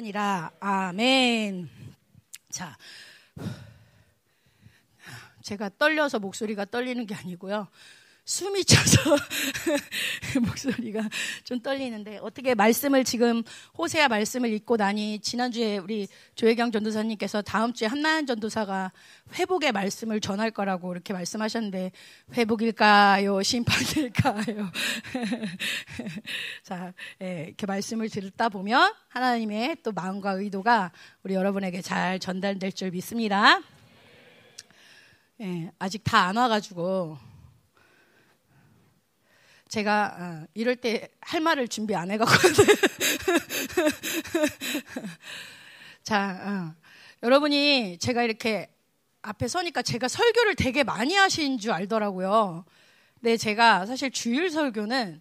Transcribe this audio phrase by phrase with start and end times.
[0.00, 0.50] 하니라.
[0.60, 1.68] 아멘.
[2.48, 2.76] 자,
[5.42, 7.68] 제가 떨려서 목소리가 떨리는 게 아니고요.
[8.30, 9.16] 숨이 차서
[10.40, 11.02] 목소리가
[11.42, 13.42] 좀 떨리는데 어떻게 말씀을 지금
[13.76, 16.06] 호세아 말씀을 읽고 나니 지난주에 우리
[16.36, 18.92] 조혜경 전도사님께서 다음 주에 한나연 전도사가
[19.34, 21.90] 회복의 말씀을 전할 거라고 이렇게 말씀하셨는데
[22.34, 24.70] 회복일까요 심판일까요
[26.62, 26.92] 자
[27.22, 30.92] 예, 이렇게 말씀을 듣다 보면 하나님의 또 마음과 의도가
[31.24, 33.60] 우리 여러분에게 잘 전달될 줄 믿습니다.
[35.40, 37.29] 예, 아직 다 안 와가지고
[39.70, 42.66] 제가 어, 이럴 때 할 말을 준비 안 해갖거든요.
[46.02, 46.74] 자, 어,
[47.22, 48.68] 여러분이 제가 이렇게
[49.22, 52.64] 앞에 서니까 제가 설교를 되게 많이 하신 줄 알더라고요.
[53.20, 55.20] 근데 제가 사실 주일 설교는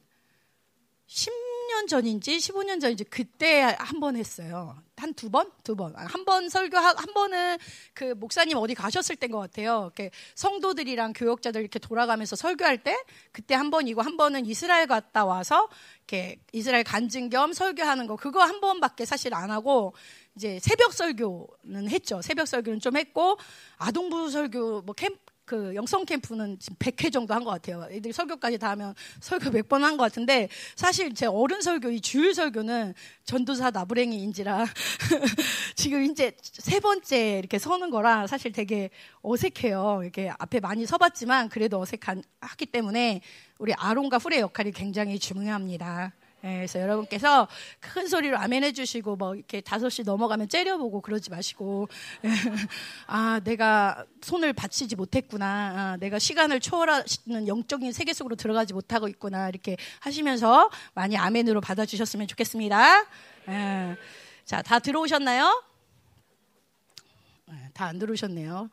[1.06, 1.32] 10
[1.80, 4.76] 년 전인지 15년 전인지 그때 한 번 했어요.
[4.98, 5.50] 한 두 번?
[5.64, 5.94] 두 번.
[5.96, 7.58] 아, 한번 설교, 한 번은
[7.94, 9.92] 그 목사님 어디 가셨을 때인 것 같아요.
[9.96, 12.98] 이렇게 성도들이랑 교역자들 이렇게 돌아가면서 설교할 때
[13.32, 15.70] 그때 한 번이고 한 번은 이스라엘 갔다 와서
[16.00, 19.94] 이렇게 이스라엘 간증 겸 설교하는 거 그거 한 번밖에 사실 안 하고
[20.36, 22.22] 이제 새벽 설교는 했죠.
[22.22, 23.38] 새벽 설교는 좀 했고
[23.78, 25.16] 아동부 설교 뭐 캠,
[25.50, 27.88] 그 영성 캠프는 지금 100회 정도 한 것 같아요.
[27.90, 32.36] 애들이 설교까지 다 하면 설교 100번 한 것 같은데 사실 제 어른 설교, 이 주일
[32.36, 34.66] 설교는 전도사 나부랭이인지라
[35.76, 38.92] 지금 이제 세 번째 이렇게 서는 거라 사실 되게
[39.24, 40.02] 어색해요.
[40.04, 43.22] 이렇게 앞에 많이 서봤지만 그래도 어색하기 때문에
[43.58, 46.14] 우리 아론과 훌의 역할이 굉장히 중요합니다.
[46.44, 47.48] 예, 그래서 여러분께서
[47.80, 51.90] 큰 소리로 아멘 해주시고 뭐 이렇게 다섯 시 넘어가면 째려보고 그러지 마시고
[52.24, 52.30] 예,
[53.08, 59.50] 아 내가 손을 받치지 못했구나 아, 내가 시간을 초월하는 영적인 세계 속으로 들어가지 못하고 있구나
[59.50, 63.06] 이렇게 하시면서 많이 아멘으로 받아주셨으면 좋겠습니다.
[63.50, 63.98] 예,
[64.46, 65.64] 자다 들어오셨나요?
[67.52, 68.70] 예, 다안 들어오셨네요.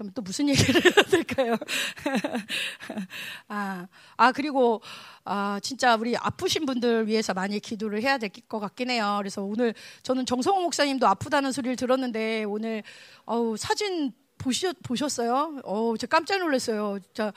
[0.00, 1.56] 그럼 또 무슨 얘기를 해야 될까요?
[3.48, 4.80] 아, 아, 그리고,
[5.24, 9.16] 아, 진짜 우리 아프신 분들 위해서 많이 기도를 해야 될 것 같긴 해요.
[9.18, 12.82] 그래서 오늘 저는 정성호 목사님도 아프다는 소리를 들었는데 오늘,
[13.26, 15.60] 어우, 사진 보셨, 보셨어요?
[15.64, 16.98] 어우, 제가 깜짝 놀랐어요.
[17.02, 17.32] 진짜.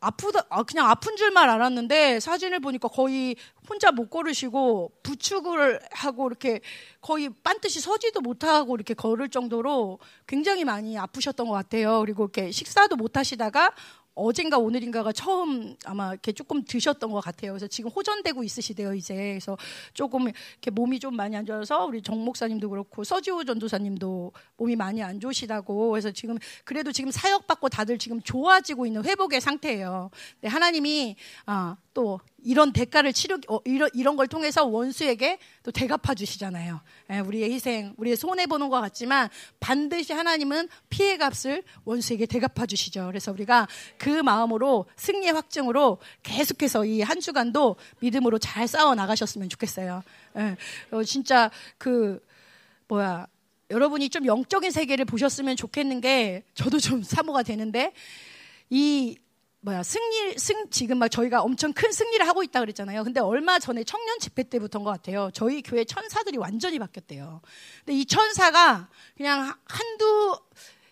[0.00, 3.34] 아프다, 아, 그냥 아픈 줄만 알았는데 사진을 보니까 거의
[3.68, 6.60] 혼자 못 걸으시고 부축을 하고 이렇게
[7.00, 12.00] 거의 빤듯이 서지도 못하고 이렇게 걸을 정도로 굉장히 많이 아프셨던 것 같아요.
[12.00, 13.74] 그리고 이렇게 식사도 못 하시다가
[14.18, 17.52] 어젠가 오늘인가가 처음 아마 이렇게 조금 드셨던 것 같아요.
[17.52, 19.14] 그래서 지금 호전되고 있으시대요, 이제.
[19.14, 19.56] 그래서
[19.94, 25.02] 조금 이렇게 몸이 좀 많이 안 좋아서 우리 정 목사님도 그렇고 서지호 전도사님도 몸이 많이
[25.02, 25.90] 안 좋으시다고.
[25.90, 30.10] 그래서 지금 그래도 지금 사역받고 다들 지금 좋아지고 있는 회복의 상태예요.
[30.40, 36.14] 네, 하나님이 아, 또 이런 대가를 치르 어, 이런 이런 걸 통해서 원수에게 또 대갚아
[36.14, 36.80] 주시잖아요.
[37.10, 39.28] 예, 우리의 희생, 우리의 손해 보는 것 같지만
[39.58, 43.06] 반드시 하나님은 피해 값을 원수에게 대갚아 주시죠.
[43.06, 43.66] 그래서 우리가
[43.96, 50.02] 그 마음으로 승리의 확증으로 계속해서 이 한 주간도 믿음으로 잘 싸워 나가셨으면 좋겠어요.
[50.36, 50.56] 예,
[50.90, 52.24] 어, 진짜 그
[52.86, 53.26] 뭐야
[53.70, 57.92] 여러분이 좀 영적인 세계를 보셨으면 좋겠는 게 저도 좀 사모가 되는데
[58.70, 59.16] 이
[59.60, 63.02] 뭐야 승리 승 지금 막 저희가 엄청 큰 승리를 하고 있다 그랬잖아요.
[63.04, 65.30] 근데 얼마 전에 청년 집회 때부터인 것 같아요.
[65.34, 67.40] 저희 교회 천사들이 완전히 바뀌었대요.
[67.84, 70.38] 근데 이 천사가 그냥 한두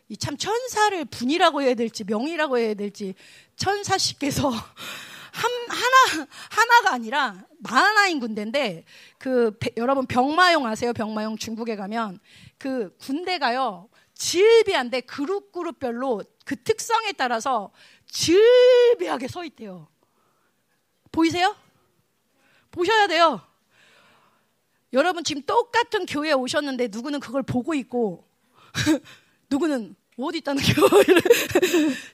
[0.09, 3.15] 이 참 천사를 분이라고 해야 될지 명이라고 해야 될지
[3.57, 4.51] 천사씨께서
[5.33, 8.85] 한 하나 하나가 아니라 만하인 군대인데
[9.19, 10.93] 그 여러분 병마용 아세요?
[10.93, 12.21] 병마용 중국에 가면
[12.57, 17.73] 그 군대가요 질비한데 그룹 그룹별로 그 특성에 따라서
[18.07, 19.89] 질비하게 서 있대요.
[21.13, 21.57] 보이세요?
[22.71, 23.41] 보셔야 돼요.
[24.93, 28.27] 여러분 지금 똑같은 교회에 오셨는데 누구는 그걸 보고 있고
[29.51, 31.23] 누구는 어디 있다는 교회를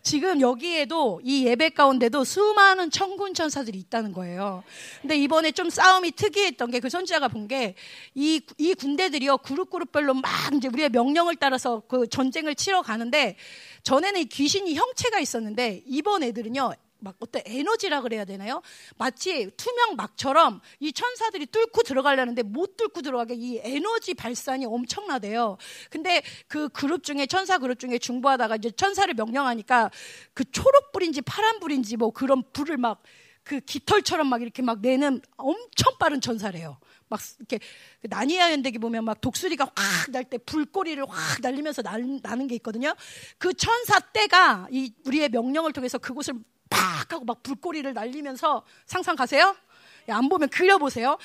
[0.02, 4.64] 지금 여기에도 이 예배 가운데도 수많은 천군 천사들이 있다는 거예요.
[5.00, 7.74] 근데 이번에 좀 싸움이 특이했던 게 그 선지자가 본 게
[8.16, 10.24] 이 이 군대들이요 그룹 그룹별로 막
[10.54, 13.36] 이제 우리의 명령을 따라서 그 전쟁을 치러 가는데
[13.84, 16.72] 전에는 귀신이 형체가 있었는데 이번 애들은요
[17.02, 18.62] 막 어떤 에너지라 그래야 되나요?
[18.96, 25.58] 마치 투명 막처럼 이 천사들이 뚫고 들어가려는데 못 뚫고 들어가게 이 에너지 발산이 엄청나대요.
[25.90, 29.90] 근데 그 그룹 중에 천사 그룹 중에 중보하다가 이제 천사를 명령하니까
[30.34, 33.02] 그 초록불인지 파란불인지 뭐 그런 불을 막
[33.44, 36.78] 그 깃털처럼 막 이렇게 막 내는 엄청 빠른 천사래요.
[37.08, 37.58] 막 이렇게
[38.00, 42.94] 그 나니아 연대기 보면 막 독수리가 확 날 때 불꼬리를 확 날리면서 나는 게 있거든요.
[43.38, 46.34] 그 천사 때가 이 우리의 명령을 통해서 그곳을
[46.72, 49.54] 팍 하고 막 불꼬리를 날리면서 상상 가세요?
[50.08, 51.18] 안 보면 그려보세요.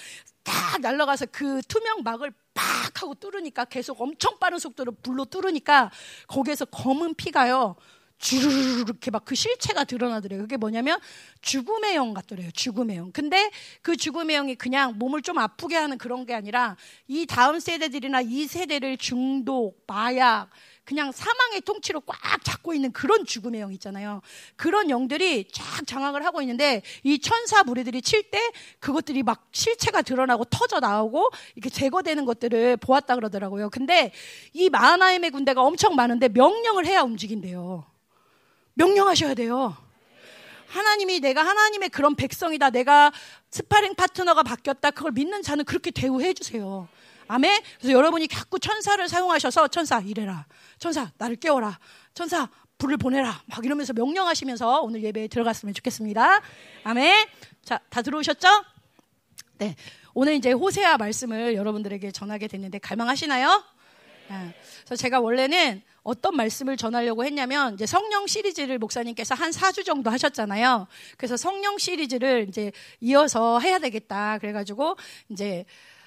[0.44, 5.92] 딱 날아가서 그 투명 막을 팍 하고 뚫으니까 계속 엄청 빠른 속도로 불로 뚫으니까
[6.28, 7.76] 거기에서 검은 피가요.
[8.20, 10.42] 주르르 이렇게 막 그 실체가 드러나더래요.
[10.42, 11.00] 그게 뭐냐면
[11.42, 12.50] 죽음의 영 같더래요.
[12.52, 13.12] 죽음의 영.
[13.12, 13.52] 근데
[13.82, 16.78] 그 죽음의 영이 그냥 몸을 좀 아프게 하는 그런 게 아니라
[17.08, 20.50] 이 다음 세대들이나 이 세대를 중독, 마약,
[20.88, 24.22] 그냥 사망의 통치로 꽉 잡고 있는 그런 죽음의 영 있잖아요.
[24.56, 28.40] 그런 영들이 쫙 장악을 하고 있는데 이 천사 무리들이 칠 때
[28.80, 33.70] 그것들이 막 실체가 드러나고 터져 나오고 이렇게 제거되는 것들을 보았다 그러더라고요.
[33.70, 34.14] 근데
[34.54, 37.86] 이 마하나임의 군대가 엄청 많은데 명령을 해야 움직인대요.
[38.76, 39.76] 명령하셔야 돼요.
[40.68, 42.70] 하나님이 내가 하나님의 그런 백성이다.
[42.70, 43.12] 내가
[43.52, 44.92] 스파링 파트너가 바뀌었다.
[44.92, 46.88] 그걸 믿는 자는 그렇게 대우해 주세요.
[47.28, 47.62] 아멘.
[47.80, 50.46] 그래서 여러분이 자꾸 천사를 사용하셔서 천사 이래라.
[50.80, 51.80] 천사 나를 깨워라.
[52.14, 53.42] 천사 불을 보내라.
[53.48, 56.42] 막 이러면서 명령하시면서 오늘 예배에 들어갔으면 좋겠습니다.
[56.84, 57.28] 아멘.
[57.64, 58.48] 자, 다 들어오셨죠?
[59.58, 59.76] 네.
[60.14, 63.64] 오늘 이제 호세아 말씀을 여러분들에게 전하게 됐는데 갈망하시나요?
[64.30, 64.56] 네.
[64.86, 70.88] 그래서 제가 원래는 어떤 말씀을 전하려고 했냐면 이제 성령 시리즈를 목사님께서 한 4주 정도 하셨잖아요.
[71.18, 72.72] 그래서 성령 시리즈를 이제
[73.02, 74.38] 이어서 해야 되겠다.
[74.38, 74.96] 그래 가지고
[75.30, 75.66] 이제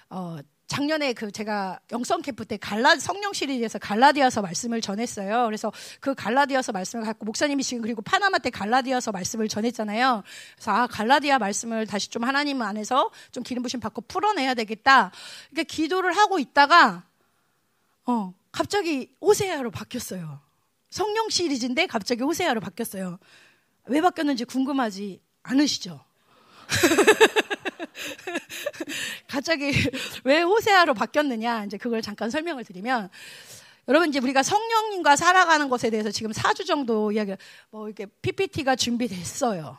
[0.08, 0.38] 어
[0.70, 5.46] 작년에 그 제가 영성 캠프 때 갈라 성령 시리즈에서 갈라디아서 말씀을 전했어요.
[5.46, 10.22] 그래서 그 갈라디아서 말씀을 갖고 목사님이 지금 그리고 파나마 때 갈라디아서 말씀을 전했잖아요.
[10.54, 15.10] 그래서 아 갈라디아 말씀을 다시 좀 하나님 안에서 좀 기름 부심 받고 풀어내야 되겠다.
[15.50, 17.02] 그러니까 기도를 하고 있다가
[18.06, 20.40] 어 갑자기 오세아로 바뀌었어요.
[20.88, 23.18] 성령 시리즈인데 갑자기 오세아로 바뀌었어요.
[23.86, 26.04] 왜 바뀌었는지 궁금하지 않으시죠?
[29.28, 29.72] 갑자기
[30.24, 33.10] 왜 호세아로 바뀌었느냐 이제 그걸 잠깐 설명을 드리면
[33.88, 37.34] 여러분 이제 우리가 성령님과 살아가는 것에 대해서 지금 4주 정도 이야기
[37.70, 39.78] 뭐 이렇게 PPT가 준비됐어요.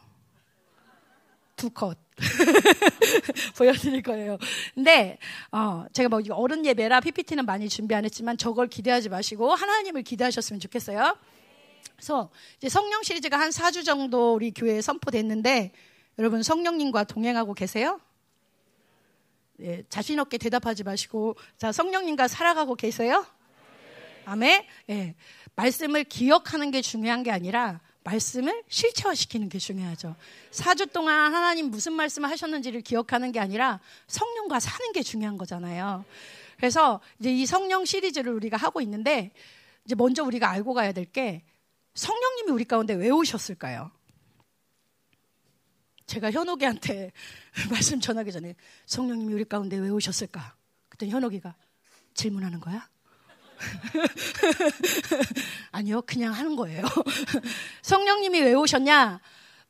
[1.55, 1.97] 두 컷.
[3.57, 4.37] 보여드릴 거예요.
[4.73, 5.17] 근데
[5.51, 10.59] 어, 제가 뭐 어른 예배라 PPT는 많이 준비 안 했지만 저걸 기대하지 마시고 하나님을 기대하셨으면
[10.59, 11.17] 좋겠어요.
[11.95, 15.71] 그래서 이제 성령 시리즈가 한 4주 정도 우리 교회에 선포됐는데
[16.17, 17.99] 여러분 성령님과 동행하고 계세요?
[19.59, 23.25] 예, 자신 없게 대답하지 마시고 자 성령님과 살아가고 계세요?
[24.25, 24.65] 아멘.
[24.89, 25.15] 예,
[25.55, 30.15] 말씀을 기억하는 게 중요한 게 아니라 말씀을 실체화시키는 게 중요하죠.
[30.51, 36.03] 4주 동안 하나님 무슨 말씀을 하셨는지를 기억하는 게 아니라 성령과 사는 게 중요한 거잖아요.
[36.57, 39.31] 그래서 이제 이 성령 시리즈를 우리가 하고 있는데
[39.85, 41.43] 이제 먼저 우리가 알고 가야 될 게
[41.93, 43.91] 성령님이 우리 가운데 왜 오셨을까요?
[46.11, 47.13] 제가 현옥이한테
[47.71, 48.55] 말씀 전하기 전에
[48.85, 50.55] 성령님이 우리 가운데 왜 오셨을까?
[50.89, 51.55] 그때 현옥이가
[52.13, 52.85] 질문하는 거야?
[55.71, 56.83] 아니요, 그냥 하는 거예요.
[57.81, 59.21] 성령님이 왜 오셨냐?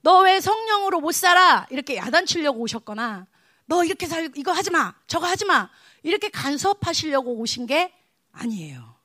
[0.01, 1.67] 너 왜 성령으로 못 살아?
[1.69, 3.27] 이렇게 야단치려고 오셨거나,
[3.67, 4.95] 너 이렇게 살, 이거 하지 마!
[5.05, 5.69] 저거 하지 마!
[6.01, 7.93] 이렇게 간섭하시려고 오신 게
[8.31, 8.95] 아니에요.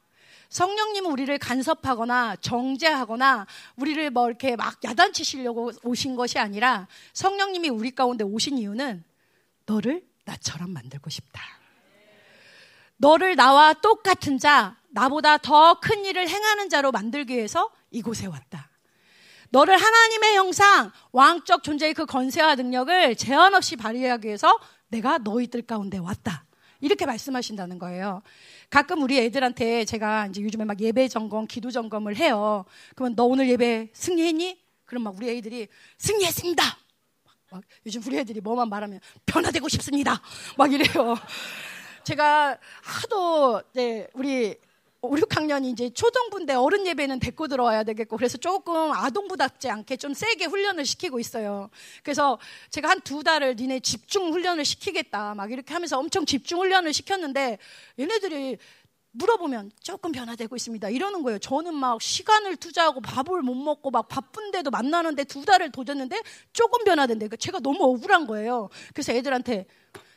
[0.48, 3.46] 성령님은 우리를 간섭하거나 정죄하거나
[3.76, 9.04] 우리를 뭐 이렇게 막 야단치시려고 오신 것이 아니라 성령님이 우리 가운데 오신 이유는
[9.66, 11.40] 너를 나처럼 만들고 싶다.
[12.96, 18.70] 너를 나와 똑같은 자, 나보다 더 큰 일을 행하는 자로 만들기 위해서 이곳에 왔다.
[19.50, 24.58] 너를 하나님의 형상, 왕적 존재의 그 건세와 능력을 제한 없이 발휘하기 위해서
[24.88, 26.44] 내가 너희들 가운데 왔다.
[26.80, 28.22] 이렇게 말씀하신다는 거예요.
[28.70, 32.64] 가끔 우리 애들한테 제가 이제 요즘에 막 예배 점검, 기도 점검을 해요.
[32.94, 34.60] 그러면 너 오늘 예배 승리했니?
[34.84, 35.68] 그럼 막 우리 애들이
[35.98, 36.64] 승리했습니다.
[37.50, 40.20] 막 요즘 우리 애들이 뭐만 말하면 변화되고 싶습니다.
[40.56, 41.16] 막 이래요.
[42.04, 44.56] 제가 하도 네, 우리
[45.02, 50.46] 5, 6학년이 이제 초등부인데 어른 예배는 데리고 들어와야 되겠고 그래서 조금 아동부답지 않게 좀 세게
[50.46, 51.70] 훈련을 시키고 있어요.
[52.02, 52.38] 그래서
[52.70, 57.58] 제가 한 두 달을 니네 집중 훈련을 시키겠다 막 이렇게 하면서 엄청 집중 훈련을 시켰는데
[57.98, 58.58] 얘네들이
[59.12, 60.88] 물어보면 조금 변화되고 있습니다.
[60.90, 61.38] 이러는 거예요.
[61.38, 66.20] 저는 막 시간을 투자하고 밥을 못 먹고 막 바쁜데도 만나는데 두 달을 도졌는데
[66.52, 67.28] 조금 변화된대.
[67.38, 68.68] 제가 너무 억울한 거예요.
[68.92, 69.66] 그래서 애들한테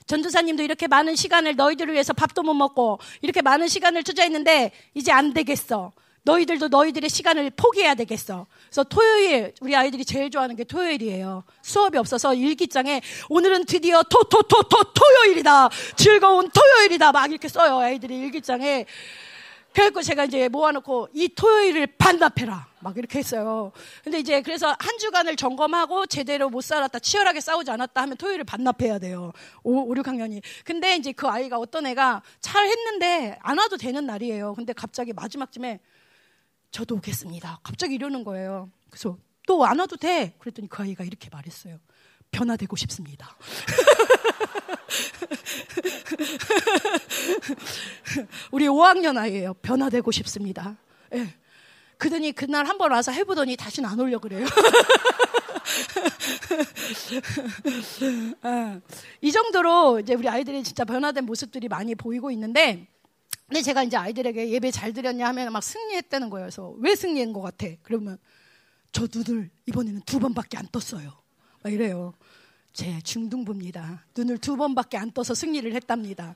[0.10, 5.34] 전도사님도 이렇게 많은 시간을 너희들을 위해서 밥도 못 먹고 이렇게 많은 시간을 투자했는데 이제 안
[5.36, 5.92] 되겠어.
[6.24, 8.48] 너희들도 너희들의 시간을 포기해야 되겠어.
[8.66, 11.44] 그래서 토요일 우리 아이들이 제일 좋아하는 게 토요일이에요.
[11.62, 15.70] 수업이 없어서 일기장에 오늘은 드디어 토토토토 토요일이다.
[15.96, 17.12] 즐거운 토요일이다.
[17.12, 17.78] 막 이렇게 써요.
[17.78, 18.88] 아이들이 일기장에.
[19.74, 22.68] 그래갖고 제가 이제 모아놓고 이 토요일을 반납해라.
[22.82, 23.72] 막 이렇게 했어요.
[24.04, 29.00] 근데 이제 그래서 한 주간을 점검하고 제대로 못 살았다, 치열하게 싸우지 않았다 하면 토요일을 반납해야
[29.00, 29.32] 돼요.
[29.64, 30.42] 5, 5 6학년이.
[30.64, 34.56] 근데 이제 그 아이가 어떤 애가 잘 했는데 안 와도 되는 날이에요.
[34.56, 35.80] 근데 갑자기 마지막쯤에
[36.72, 37.60] 저도 오겠습니다.
[37.64, 38.70] 갑자기 이러는 거예요.
[38.90, 40.36] 그래서 또 안 와도 돼.
[40.40, 41.80] 그랬더니 그 아이가 이렇게 말했어요.
[42.32, 43.36] 변화되고 싶습니다.
[48.52, 49.54] 우리 5학년 아이예요.
[49.56, 50.78] 변화되고 싶습니다.
[51.14, 51.34] 예.
[51.98, 54.46] 그더니 그날 한 번 와서 해보더니 다시는 안 오려 그래요.
[58.42, 58.80] 아,
[59.22, 62.88] 이 정도로 이제 우리 아이들이 진짜 변화된 모습들이 많이 보이고 있는데,
[63.48, 66.46] 근데 제가 이제 아이들에게 예배 잘 드렸냐 하면 막 승리했다는 거예요.
[66.46, 67.68] 그래서 왜 승리한 것 같아?
[67.82, 68.18] 그러면
[68.92, 71.12] 저 눈을 이번에는 두 번밖에 안 떴어요.
[71.62, 72.14] 막 이래요.
[72.74, 74.06] 제 중등부입니다.
[74.16, 76.36] 눈을 두 번밖에 안 떠서 승리를 했답니다.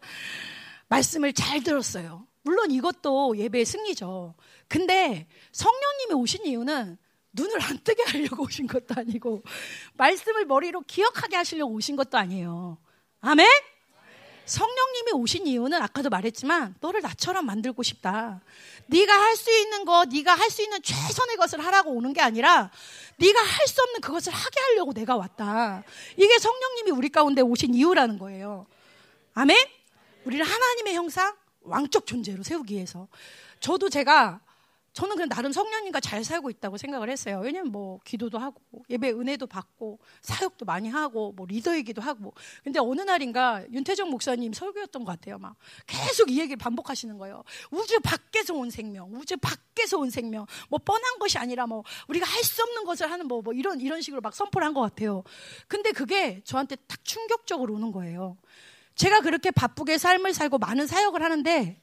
[0.90, 2.28] 말씀을 잘 들었어요.
[2.44, 4.36] 물론 이것도 예배의 승리죠.
[4.68, 6.98] 근데 성령님이 오신 이유는
[7.34, 9.44] 눈을 안 뜨게 하려고 오신 것도 아니고
[9.96, 12.78] 말씀을 머리로 기억하게 하시려고 오신 것도 아니에요.
[13.22, 13.48] 아멘?
[14.46, 18.42] 성령님이 오신 이유는 아까도 말했지만 너를 나처럼 만들고 싶다.
[18.88, 22.70] 네가 할 수 있는 거, 네가 할 수 있는 최선의 것을 하라고 오는 게 아니라
[23.18, 25.84] 네가 할 수 없는 그것을 하게 하려고 내가 왔다.
[26.18, 28.68] 이게 성령님이 우리 가운데 오신 이유라는 거예요.
[29.34, 29.58] 아멘?
[30.26, 33.08] 우리를 하나님의 형상, 왕적 존재로 세우기 위해서.
[33.60, 34.42] 저도 제가
[34.94, 37.42] 저는 그냥 나름 성령님과 잘 살고 있다고 생각을 했어요.
[37.44, 42.34] 왜냐면 뭐 기도도 하고 예배 은혜도 받고 사역도 많이 하고 뭐 리더이기도 하고.
[42.64, 45.40] 근데 어느 날인가 윤태정 목사님 설교였던 것 같아요.
[45.40, 45.56] 막
[45.88, 47.44] 계속 이 얘기를 반복하시는 거예요.
[47.72, 50.46] 우주 밖에서 온 생명, 우주 밖에서 온 생명.
[50.70, 54.02] 뭐 뻔한 것이 아니라 뭐 우리가 할 수 없는 것을 하는 뭐, 뭐 이런 이런
[54.02, 55.24] 식으로 막 선포를 한 것 같아요.
[55.68, 58.38] 근데 그게 저한테 딱 충격적으로 오는 거예요.
[58.96, 61.82] 제가 그렇게 바쁘게 삶을 살고 많은 사역을 하는데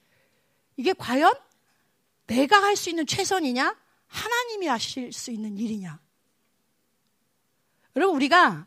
[0.76, 1.32] 이게 과연
[2.36, 3.76] 내가 할 수 있는 최선이냐?
[4.06, 6.00] 하나님이 하실 수 있는 일이냐?
[7.96, 8.66] 여러분, 우리가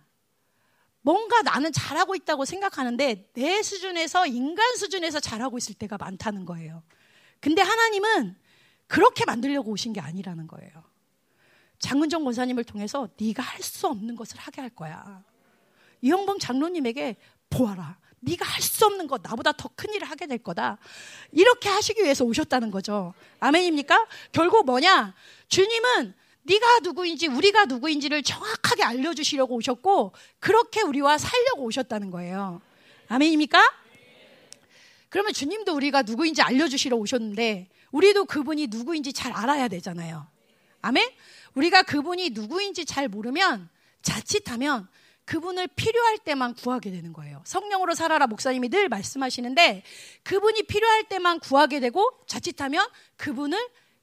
[1.01, 6.83] 뭔가 나는 잘하고 있다고 생각하는데 내 수준에서 인간 수준에서 잘하고 있을 때가 많다는 거예요.
[7.39, 8.37] 근데 하나님은
[8.87, 10.71] 그렇게 만들려고 오신 게 아니라는 거예요.
[11.79, 15.23] 장은정 권사님을 통해서 네가 할 수 없는 것을 하게 할 거야.
[16.01, 17.17] 이영범 장로님에게
[17.49, 17.97] 보아라.
[18.23, 20.77] 네가 할 수 없는 것 나보다 더 큰 일을 하게 될 거다.
[21.31, 23.13] 이렇게 하시기 위해서 오셨다는 거죠.
[23.39, 24.07] 아멘입니까?
[24.31, 25.13] 결국 뭐냐?
[25.49, 26.13] 주님은
[26.43, 32.61] 네가 누구인지 우리가 누구인지를 정확하게 알려주시려고 오셨고 그렇게 우리와 살려고 오셨다는 거예요.
[33.07, 33.59] 아멘입니까?
[35.09, 40.25] 그러면 주님도 우리가 누구인지 알려주시러 오셨는데 우리도 그분이 누구인지 잘 알아야 되잖아요.
[40.81, 41.07] 아멘?
[41.55, 43.69] 우리가 그분이 누구인지 잘 모르면
[44.01, 44.87] 자칫하면
[45.25, 47.41] 그분을 필요할 때만 구하게 되는 거예요.
[47.45, 49.83] 성령으로 살아라 목사님이 늘 말씀하시는데
[50.23, 53.57] 그분이 필요할 때만 구하게 되고 자칫하면 그분을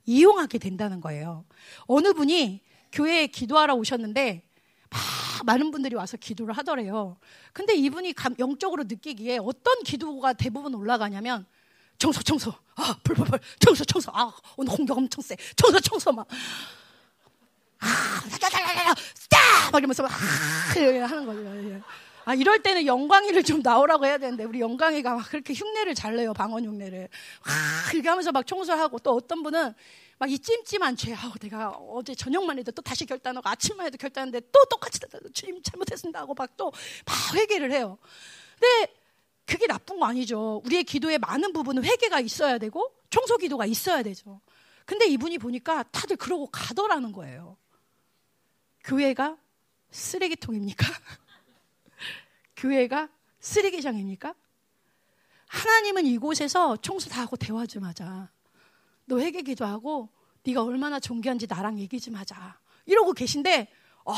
[0.07, 1.45] 이용하게 된다는 거예요.
[1.87, 2.61] 어느 분이
[2.93, 4.43] 교회에 기도하러 오셨는데
[4.91, 5.01] 막
[5.45, 7.19] 많은 분들이 와서 기도를 하더래요.
[7.53, 11.47] 근데 이분이 영적으로 느끼기에 어떤 기도가 대부분 올라가냐면
[11.99, 16.27] 청소 청소 아 불불불 청소 청소 아 오늘 공격 엄청 세 청소 청소 막
[17.79, 17.87] 아!
[19.71, 21.71] 막 이러면서 막, 아, 하는 거죠.
[21.71, 21.81] 예.
[22.25, 26.33] 아, 이럴 때는 영광이를 좀 나오라고 해야 되는데, 우리 영광이가 막 그렇게 흉내를 잘 내요,
[26.33, 27.09] 방언 흉내를.
[27.45, 29.75] 아, 이렇게 하면서 막 청소하고, 또 어떤 분은
[30.19, 34.49] 막 이 찜찜한 죄, 아우, 내가 어제 저녁만 해도 또 다시 결단하고, 아침만 해도 결단했는데,
[34.53, 35.01] 또 똑같이,
[35.33, 36.73] 주님 잘못했습니다 하고 막 또,
[37.07, 37.97] 막 회개를 해요.
[38.59, 38.93] 근데
[39.47, 40.61] 그게 나쁜 거 아니죠.
[40.65, 44.41] 우리의 기도에 많은 부분은 회개가 있어야 되고, 청소 기도가 있어야 되죠.
[44.85, 47.57] 근데 이분이 보니까 다들 그러고 가더라는 거예요.
[48.85, 49.37] 교회가
[49.91, 50.87] 쓰레기통입니까?
[52.57, 53.09] 교회가
[53.41, 54.35] 쓰레기장입니까?
[55.49, 58.31] 하나님은 이곳에서 청소 다 하고 대화 좀 하자.
[59.07, 60.09] 너 회개 기도하고
[60.45, 62.59] 네가 얼마나 존귀한지 나랑 얘기 좀 하자.
[62.87, 63.69] 이러고 계신데
[64.07, 64.15] 아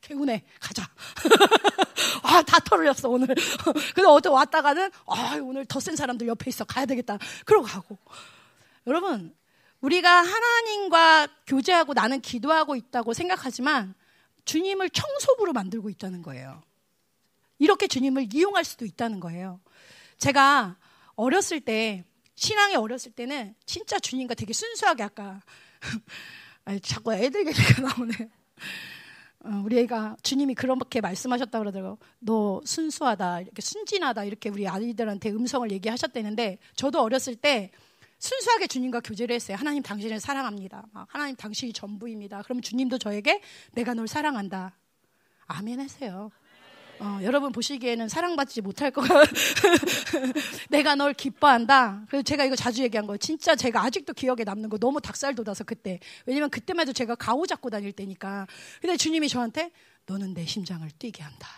[0.00, 0.82] 개운해 가자.
[2.24, 3.28] 아 다 털렸어 오늘.
[3.94, 7.18] 근데 어제 왔다가는 아 오늘 더 센 사람들 옆에 있어 가야 되겠다.
[7.44, 7.98] 그러고 가고.
[8.86, 9.34] 여러분
[9.80, 13.94] 우리가 하나님과 교제하고 나는 기도하고 있다고 생각하지만
[14.44, 16.62] 주님을 청소부로 만들고 있다는 거예요.
[17.58, 19.60] 이렇게 주님을 이용할 수도 있다는 거예요.
[20.18, 20.76] 제가
[21.16, 25.40] 어렸을 때, 신앙에 어렸을 때는 진짜 주님과 되게 순수하게 아까,
[26.64, 28.30] 아니, 자꾸 애들 얘기가 나오네.
[29.44, 31.98] 어, 우리 애가 주님이 그렇게 말씀하셨다 그러더라고.
[32.18, 37.70] 너 순수하다, 이렇게 순진하다, 이렇게 우리 아이들한테 음성을 얘기하셨다는데, 저도 어렸을 때
[38.24, 39.58] 순수하게 주님과 교제를 했어요.
[39.58, 40.86] 하나님 당신을 사랑합니다.
[41.08, 42.40] 하나님 당신이 전부입니다.
[42.42, 44.74] 그럼 주님도 저에게 내가 널 사랑한다.
[45.46, 46.30] 아멘 하세요.
[47.00, 49.24] 어, 여러분 보시기에는 사랑받지 못할 것 같아요.
[50.70, 52.04] 내가 널 기뻐한다.
[52.08, 53.18] 그래서 제가 이거 자주 얘기한 거예요.
[53.18, 56.00] 진짜 제가 아직도 기억에 남는 거 너무 닭살 돋아서 그때.
[56.24, 58.46] 왜냐면 그때만 해도 제가 가오 잡고 다닐 때니까.
[58.80, 59.70] 근데 주님이 저한테
[60.06, 61.48] 너는 내 심장을 뛰게 한다.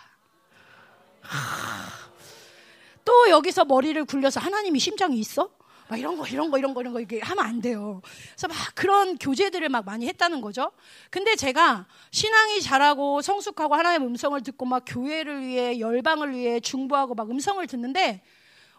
[3.04, 5.56] 또 여기서 머리를 굴려서 하나님이 심장이 있어?
[5.88, 8.00] 막 이런 거, 이런 거, 이런 거, 이런 거, 이게 하면 안 돼요.
[8.31, 10.73] 그래서 막 그런 교제들을 막 많이 했다는 거죠.
[11.11, 17.31] 근데 제가 신앙이 잘하고 성숙하고 하나님의 음성을 듣고 막 교회를 위해, 열방을 위해 중보하고 막
[17.31, 18.23] 음성을 듣는데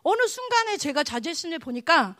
[0.04, 2.16] 어느 순간에 제가 자제신을 보니까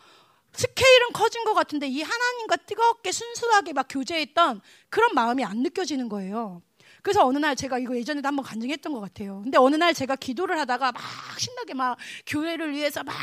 [0.52, 6.62] 스케일은 커진 것 같은데 이 하나님과 뜨겁게 순수하게 막 교제했던 그런 마음이 안 느껴지는 거예요.
[7.08, 9.40] 그래서 어느 날 제가 이거 예전에도 한번 간증했던 것 같아요.
[9.40, 11.02] 근데 어느 날 제가 기도를 하다가 막
[11.40, 11.96] 신나게 막
[12.26, 13.14] 교회를 위해서 막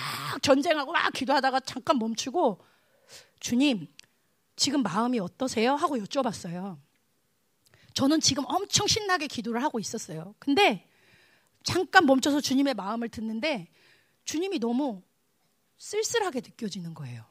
[0.41, 2.65] 전쟁하고 막 기도하다가 잠깐 멈추고
[3.39, 3.87] 주님,
[4.55, 5.75] 지금 마음이 어떠세요?
[5.75, 6.79] 하고 여쭤봤어요.
[7.93, 10.33] 저는 지금 엄청 신나게 기도를 하고 있었어요.
[10.39, 10.89] 근데
[11.61, 13.67] 잠깐 멈춰서 주님의 마음을 듣는데
[14.23, 15.03] 주님이 너무
[15.77, 17.23] 쓸쓸하게 느껴지는 거예요.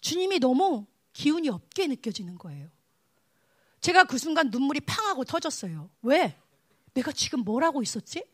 [0.00, 2.68] 주님이 너무 기운이 없게 느껴지는 거예요.
[3.80, 5.90] 제가 그 순간 눈물이 팡하고 터졌어요.
[6.02, 6.36] 왜?
[6.94, 8.24] 내가 지금 뭘 하고 있었지?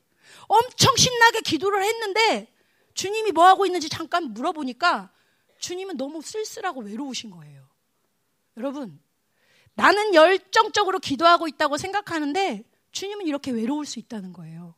[0.46, 2.52] 엄청 신나게 기도를 했는데
[2.94, 5.10] 주님이 뭐 하고 있는지 잠깐 물어보니까
[5.58, 7.66] 주님은 너무 쓸쓸하고 외로우신 거예요.
[8.56, 9.00] 여러분,
[9.74, 14.74] 나는 열정적으로 기도하고 있다고 생각하는데 주님은 이렇게 외로울 수 있다는 거예요.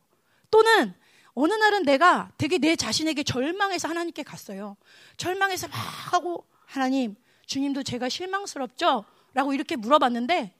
[0.49, 0.93] 또는
[1.33, 4.75] 어느 날은 내가 되게 내 자신에게 절망해서 하나님께 갔어요.
[5.17, 5.75] 절망해서 막
[6.13, 9.05] 하고 하나님, 주님도 제가 실망스럽죠?
[9.33, 10.56] 라고 이렇게 물어봤는데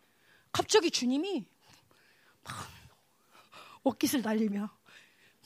[0.58, 1.46] 갑자기 주님이
[2.44, 2.56] 막
[3.84, 4.68] 옷깃을 날리며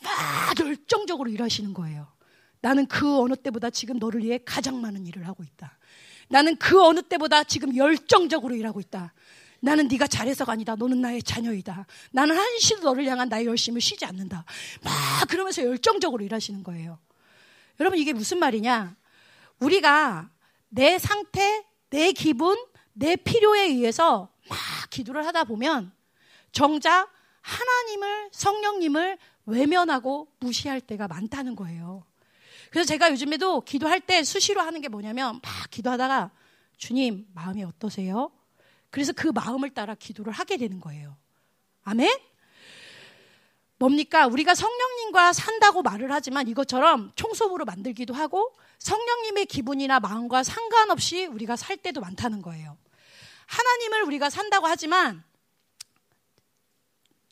[0.01, 2.08] 막 열정적으로 일하시는 거예요.
[2.62, 5.77] 나는 그 어느 때보다 지금 너를 위해 가장 많은 일을 하고 있다.
[6.30, 9.13] 나는 그 어느 때보다 지금 열정적으로 일하고 있다.
[9.60, 10.75] 나는 네가 잘해서가 아니다.
[10.75, 11.86] 너는 나의 자녀이다.
[12.13, 14.46] 나는 한시도 너를 향한 나의 열심을 쉬지 않는다.
[14.82, 17.00] 막 그러면서 열정적으로 일하시는 거예요.
[17.82, 18.96] 여러분 이게 무슨 말이냐?
[19.60, 20.30] 우리가
[20.70, 22.58] 내 상태, 내 기분,
[22.94, 25.91] 내 필요에 의해서 막 기도를 하다 보면
[26.51, 27.10] 정작
[27.41, 32.05] 하나님을 성령님을 외면하고 무시할 때가 많다는 거예요.
[32.70, 36.31] 그래서 제가 요즘에도 기도할 때 수시로 하는 게 뭐냐면 막 기도하다가
[36.77, 38.31] 주님 마음이 어떠세요?
[38.89, 41.15] 그래서 그 마음을 따라 기도를 하게 되는 거예요.
[41.84, 42.10] 아멘?
[43.77, 44.27] 뭡니까?
[44.27, 51.77] 우리가 성령님과 산다고 말을 하지만 이것처럼 총소부로 만들기도 하고 성령님의 기분이나 마음과 상관없이 우리가 살
[51.77, 52.77] 때도 많다는 거예요.
[53.51, 55.24] 하나님을 우리가 산다고 하지만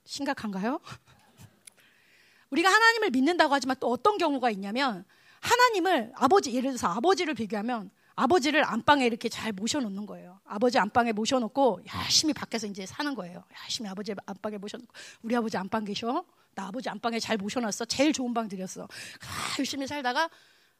[0.04, 0.82] 심각한가요?
[2.52, 5.06] 우리가 하나님을 믿는다고 하지만 또 어떤 경우가 있냐면
[5.40, 10.42] 하나님을 아버지 예를 들어서 아버지를 비교하면 아버지를 안방에 이렇게 잘 모셔놓는 거예요.
[10.44, 13.46] 아버지 안방에 모셔놓고 열심히 밖에서 이제 사는 거예요.
[13.64, 16.26] 열심히 아버지 안방에 모셔놓고 우리 아버지 안방 계셔.
[16.54, 17.86] 나 아버지 안방에 잘 모셔놨어.
[17.86, 18.84] 제일 좋은 방 드렸어.
[18.84, 20.30] 아, 열심히 살다가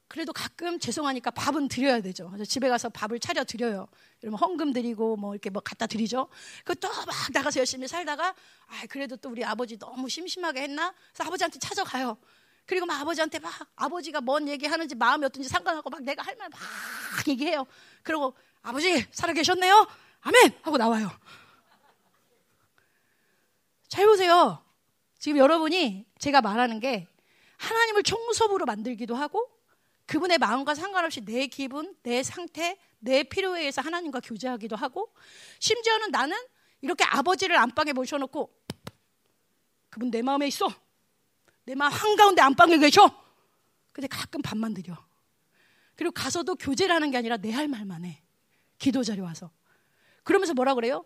[0.10, 2.28] 그래도 가끔 죄송하니까 밥은 드려야 되죠.
[2.30, 3.88] 그래서 집에 가서 밥을 차려 드려요.
[4.22, 6.28] 이러면 헌금 드리고 뭐 이렇게 뭐 갖다 드리죠.
[6.66, 8.30] 그또막 나가서 열심히 살다가
[8.68, 10.94] 아 그래도 또 우리 아버지 너무 심심하게 했나?
[11.14, 12.18] 그래서 아버지한테 찾아가요.
[12.66, 16.60] 그리고 막 아버지한테 막 아버지가 뭔 얘기하는지 마음이 어떤지 상관없고 막 내가 할 말 막
[17.28, 17.66] 얘기해요.
[18.02, 19.88] 그리고 아버지 살아 계셨네요.
[20.22, 21.12] 아멘 하고 나와요.
[23.88, 24.64] 잘 보세요.
[25.20, 27.08] 지금 여러분이 제가 말하는 게
[27.58, 29.59] 하나님을 총섭으로 만들기도 하고
[30.10, 35.14] 그분의 마음과 상관없이 내 기분, 내 상태, 내 필요에 의해서 하나님과 교제하기도 하고
[35.60, 36.36] 심지어는 나는
[36.82, 38.52] 이렇게 아버지를 안방에 모셔놓고
[39.92, 40.68] 그분 내 마음에 있어.
[41.64, 43.24] 내 마음 한가운데 안방에 계셔.
[43.92, 44.98] 근데 가끔 밥만 드려.
[45.96, 48.24] 그리고 가서도 교제를 하는 게 아니라 내 할 말만 해.
[48.80, 49.52] 기도 자리 와서.
[50.24, 51.06] 그러면서 뭐라 그래요?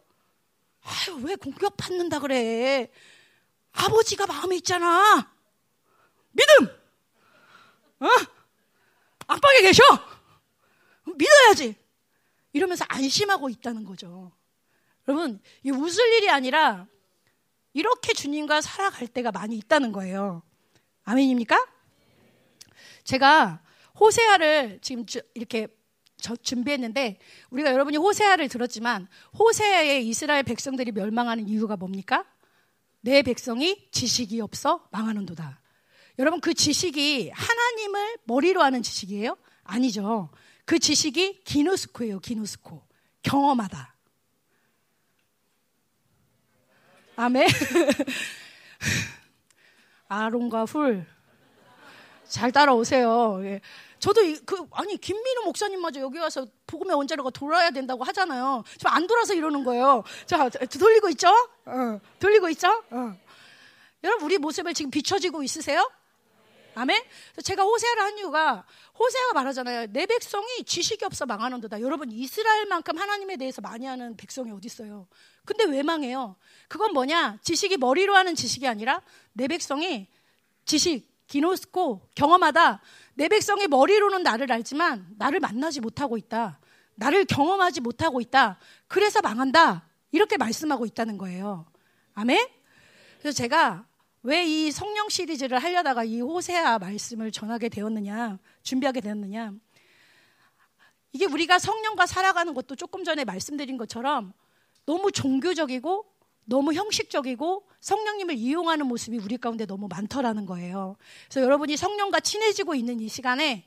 [0.82, 2.89] 아유, 왜 공격받는다 그래?
[3.74, 5.30] 아버지가 마음에 있잖아.
[6.32, 6.68] 믿음!
[8.00, 8.08] 어?
[9.28, 9.84] 안방에 계셔!
[11.16, 11.76] 믿어야지!
[12.54, 14.32] 이러면서 안심하고 있다는 거죠.
[15.08, 16.88] 여러분, 이 웃을 일이 아니라
[17.74, 20.44] 이렇게 주님과 살아갈 때가 많이 있다는 거예요.
[21.04, 21.68] 아멘입니까?
[23.04, 23.62] 제가
[24.00, 25.68] 호세아를 지금 이렇게
[26.42, 29.08] 준비했는데 우리가 여러분이 호세아를 들었지만
[29.38, 32.26] 호세아의 이스라엘 백성들이 멸망하는 이유가 뭡니까?
[33.02, 35.60] 내 백성이 지식이 없어 망하는도다.
[36.19, 39.36] 여러분 그 지식이 하나님을 머리로 하는 지식이에요?
[39.63, 40.30] 아니죠.
[40.65, 42.19] 그 지식이 기노스코예요.
[42.19, 42.84] 기노스코.
[43.23, 43.95] 경험하다.
[47.15, 47.47] 아멘.
[50.08, 51.06] 아론과 훌.
[52.28, 53.41] 잘 따라오세요.
[53.45, 53.62] 예.
[53.99, 58.63] 저도 그 아니 김민우 목사님마저 여기 와서 복음의 원자로가 돌아야 된다고 하잖아요.
[58.78, 60.04] 지금 안 돌아서 이러는 거예요.
[60.26, 61.30] 자 돌리고 있죠?
[61.30, 62.67] 어, 돌리고 있죠?
[62.89, 63.15] 어.
[64.04, 65.89] 여러분 우리 모습을 지금 비춰지고 있으세요?
[66.76, 67.02] 아멘?
[67.44, 68.66] 제가 호세아를 한 이유가
[68.98, 69.88] 호세아가 말하잖아요.
[69.92, 71.82] 내 백성이 지식이 없어 망하는도다.
[71.82, 75.08] 여러분 이스라엘만큼 하나님에 대해서 많이 하는 백성이 어디 있어요?
[75.46, 76.36] 근데 왜 망해요?
[76.68, 77.40] 그건 뭐냐?
[77.44, 79.02] 지식이 머리로 하는 지식이 아니라
[79.34, 80.08] 내 백성이
[80.66, 82.82] 지식, 기노스코, 경험하다.
[83.16, 86.60] 내 백성이 머리로는 나를 알지만 나를 만나지 못하고 있다.
[86.96, 88.60] 나를 경험하지 못하고 있다.
[88.88, 89.88] 그래서 망한다.
[90.12, 91.66] 이렇게 말씀하고 있다는 거예요.
[92.14, 92.48] 아멘?
[93.20, 93.86] 그래서 제가
[94.24, 99.54] 왜 이 성령 시리즈를 하려다가 이 호세아 말씀을 전하게 되었느냐, 준비하게 되었느냐.
[101.12, 104.34] 이게 우리가 성령과 살아가는 것도 조금 전에 말씀드린 것처럼
[104.86, 106.06] 너무 종교적이고
[106.46, 110.96] 너무 형식적이고 성령님을 이용하는 모습이 우리 가운데 너무 많더라는 거예요.
[111.30, 113.66] 그래서 여러분이 성령과 친해지고 있는 이 시간에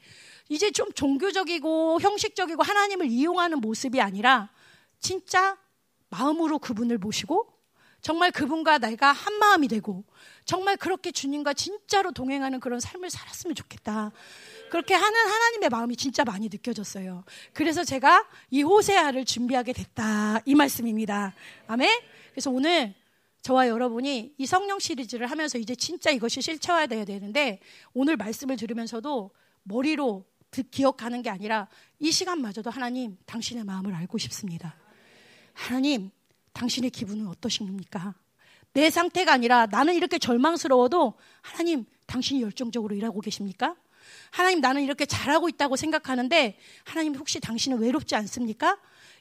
[0.49, 4.51] 이제 좀 종교적이고 형식적이고 하나님을 이용하는 모습이 아니라
[5.01, 5.59] 진짜
[6.09, 7.53] 마음으로 그분을 모시고
[8.01, 10.05] 정말 그분과 내가 한 마음이 되고
[10.47, 14.13] 정말 그렇게 주님과 진짜로 동행하는 그런 삶을 살았으면 좋겠다.
[14.71, 17.25] 그렇게 하는 하나님의 마음이 진짜 많이 느껴졌어요.
[17.53, 20.41] 그래서 제가 이 호세아를 준비하게 됐다.
[20.47, 21.35] 이 말씀입니다.
[21.67, 21.91] 아멘.
[22.31, 22.95] 그래서 오늘
[23.43, 27.61] 저와 여러분이 이 성령 시리즈를 하면서 이제 진짜 이것이 실체화돼야 되는데
[27.93, 29.33] 오늘 말씀을 들으면서도
[29.65, 30.25] 머리로
[30.71, 31.67] 기억하는 게 아니라
[31.99, 34.77] 이 시간마저도 하나님 당신의 마음을 알고 싶습니다.
[35.53, 36.11] 하나님
[36.53, 38.15] 당신의 기분은 어떠십니까?
[38.77, 43.75] 내 상태가 아니라 나는 이렇게 절망스러워도 하나님 당신이 열정적으로 일하고 계십니까?
[44.31, 48.77] 하나님 나는 이렇게 잘하고 있다고 생각하는데 하나님 혹시 당신은 외롭지 않습니까?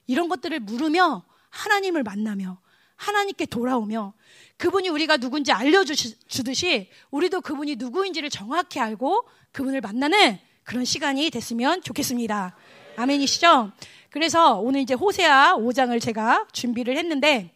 [0.08, 2.60] 이런 것들을 물으며 하나님을 만나며
[2.98, 4.12] 하나님께 돌아오며
[4.58, 12.58] 그분이 우리가 누군지 알려주듯이 우리도 그분이 누구인지를 정확히 알고 그분을 만나는 그런 시간이 됐으면 좋겠습니다.
[12.98, 13.72] 아멘이시죠?
[14.10, 17.55] 그래서 오늘 이제 호세아 5장을 제가 준비를 했는데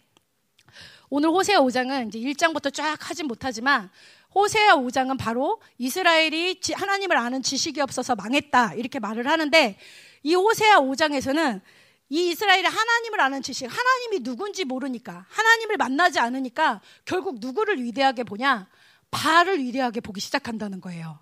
[1.10, 3.89] 오늘 호세아 5장은 이제 1장부터 쫙 하진 못하지만
[4.36, 9.78] 호세아 5장은 바로 이스라엘이 하나님을 아는 지식이 없어서 망했다 이렇게 말을 하는데
[10.24, 11.62] 이 호세아 5장에서는
[12.10, 18.67] 이 이스라엘이 하나님을 아는 지식, 하나님이 누군지 모르니까, 하나님을 만나지 않으니까 결국 누구를 위대하게 보냐?
[19.12, 21.19] 바알을 위대하게 보기 시작한다는 거예요.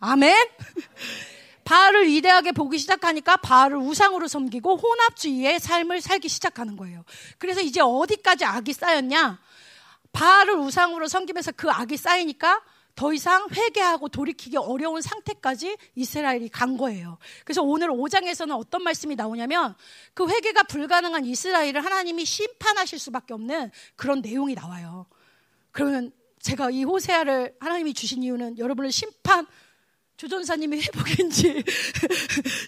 [0.00, 0.34] 아멘?
[1.70, 7.04] 바알을 위대하게 보기 시작하니까 바알을 우상으로 섬기고 혼합주의의 삶을 살기 시작하는 거예요.
[7.38, 9.40] 그래서 이제 어디까지 악이 쌓였냐?
[10.10, 12.60] 바알을 우상으로 섬기면서 그 악이 쌓이니까
[12.96, 17.18] 더 이상 회개하고 돌이키기 어려운 상태까지 이스라엘이 간 거예요.
[17.44, 19.76] 그래서 오늘 5장에서는 어떤 말씀이 나오냐면
[20.12, 25.06] 그 회개가 불가능한 이스라엘을 하나님이 심판하실 수밖에 없는 그런 내용이 나와요.
[25.70, 29.46] 그러면 제가 이 호세아를 하나님이 주신 이유는 여러분을 심판
[30.20, 31.64] 조전사님이 회복인지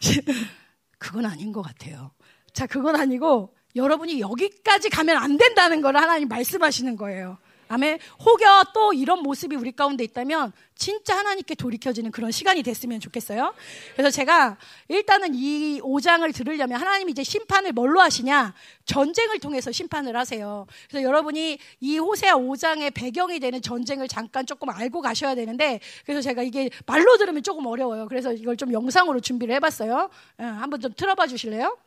[0.99, 2.11] 그건 아닌 것 같아요.
[2.55, 7.37] 자, 그건 아니고 여러분이 여기까지 가면 안 된다는 걸 하나님 말씀하시는 거예요.
[7.73, 7.99] 아멘.
[8.23, 13.55] 혹여 또 이런 모습이 우리 가운데 있다면 진짜 하나님께 돌이켜지는 그런 시간이 됐으면 좋겠어요.
[13.95, 14.59] 그래서 제가
[14.89, 18.53] 일단은 이 5장을 들으려면 하나님이 이제 심판을 뭘로 하시냐?
[18.85, 20.67] 전쟁을 통해서 심판을 하세요.
[20.91, 26.43] 그래서 여러분이 이 호세아 5장의 배경이 되는 전쟁을 잠깐 조금 알고 가셔야 되는데 그래서 제가
[26.43, 28.07] 이게 말로 들으면 조금 어려워요.
[28.07, 30.11] 그래서 이걸 좀 영상으로 준비를 해봤어요.
[30.39, 31.79] 어, 한번 좀 틀어봐 주실래요?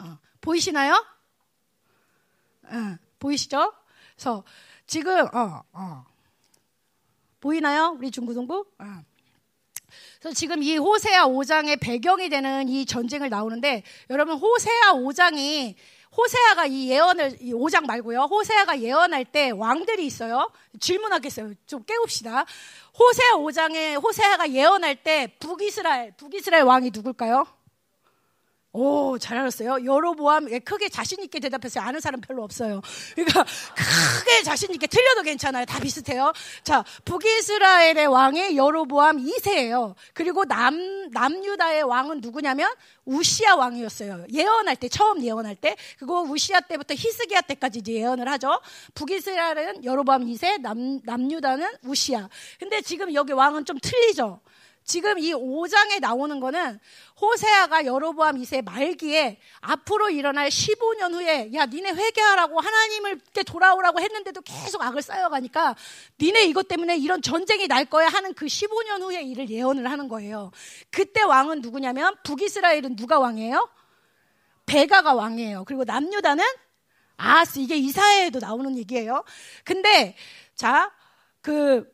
[0.00, 1.02] 어, 보이시나요?
[2.64, 3.72] 어, 보이시죠?
[4.18, 4.42] 그래서
[4.88, 6.04] 지금 어, 어.
[7.40, 7.94] 보이나요?
[7.96, 8.66] 우리 중구동부?
[8.80, 8.84] 어.
[10.18, 15.76] 그래서 지금 이 호세아 5장의 배경이 되는 이 전쟁을 나오는데 여러분 호세아 5장이
[16.16, 18.22] 호세아가 이 예언을 이 5장 말고요.
[18.22, 20.50] 호세아가 예언할 때 왕들이 있어요.
[20.80, 21.52] 질문하겠어요.
[21.66, 22.44] 좀 깨웁시다.
[22.98, 27.46] 호세아 5장에 호세아가 예언할 때 북이스라엘 북이스라엘 왕이 누굴까요?
[28.72, 29.84] 오, 잘 알았어요.
[29.84, 31.82] 여로보암 예, 크게 자신 있게 대답했어요.
[31.82, 32.82] 아는 사람 별로 없어요.
[33.14, 35.64] 그러니까 크게 자신 있게 틀려도 괜찮아요.
[35.64, 36.32] 다 비슷해요.
[36.64, 39.94] 자, 북이스라엘의 왕이 여로보암 2세예요.
[40.12, 42.70] 그리고 남 남유다의 왕은 누구냐면
[43.06, 44.26] 우시아 왕이었어요.
[44.32, 48.60] 예언할 때 처음 예언할 때 그거 우시아 때부터 히스기야 때까지 예언을 하죠.
[48.94, 52.28] 북이스라엘은 여로보암 2세, 남 남유다는 우시아.
[52.58, 54.40] 근데 지금 여기 왕은 좀 틀리죠.
[54.88, 56.80] 지금 이 5장에 나오는 거는
[57.20, 64.82] 호세아가 여로보암 2세 말기에 앞으로 일어날 15년 후에 야 니네 회개하라고 하나님을 돌아오라고 했는데도 계속
[64.82, 65.76] 악을 쌓여가니까
[66.20, 70.50] 니네 이것 때문에 이런 전쟁이 날 거야 하는 그 15년 후에 일을 예언을 하는 거예요.
[70.90, 73.68] 그때 왕은 누구냐면 북이스라엘은 누가 왕이에요?
[74.66, 75.64] 베가가 왕이에요.
[75.64, 76.44] 그리고 남유다는
[77.18, 79.22] 아스 이게 이사야에도 나오는 얘기예요.
[79.64, 80.16] 근데
[80.56, 80.90] 자
[81.48, 81.90] 그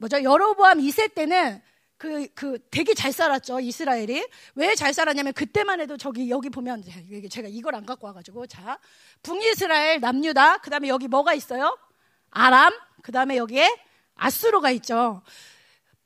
[0.00, 0.22] 뭐죠?
[0.22, 1.60] 여로보암 2세 때는
[1.98, 4.26] 그, 그, 되게 잘 살았죠, 이스라엘이.
[4.54, 6.82] 왜 잘 살았냐면, 그때만 해도 저기, 여기 보면,
[7.28, 8.78] 제가 이걸 안 갖고 와가지고, 자,
[9.22, 11.76] 북이스라엘, 남유다, 그 다음에 여기 뭐가 있어요?
[12.30, 13.68] 아람, 그 다음에 여기에
[14.14, 15.20] 아수르가 있죠.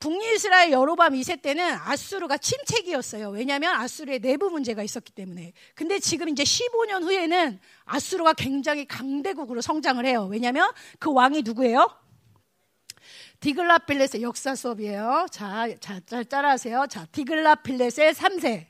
[0.01, 3.31] 북이스라엘 여로밤 2세 때는 아수르가 침체기였어요.
[3.31, 5.53] 왜냐하면 아수르의 내부 문제가 있었기 때문에.
[5.77, 10.27] 근데 지금 이제 15년 후에는 아수르가 굉장히 강대국으로 성장을 해요.
[10.29, 11.89] 왜냐하면 그 왕이 누구예요?
[13.45, 15.27] 디글라필렛의 역사 수업이에요.
[15.31, 16.87] 자, 자, 잘 따라하세요.
[16.89, 18.65] 자, 디글라필렛의 3세.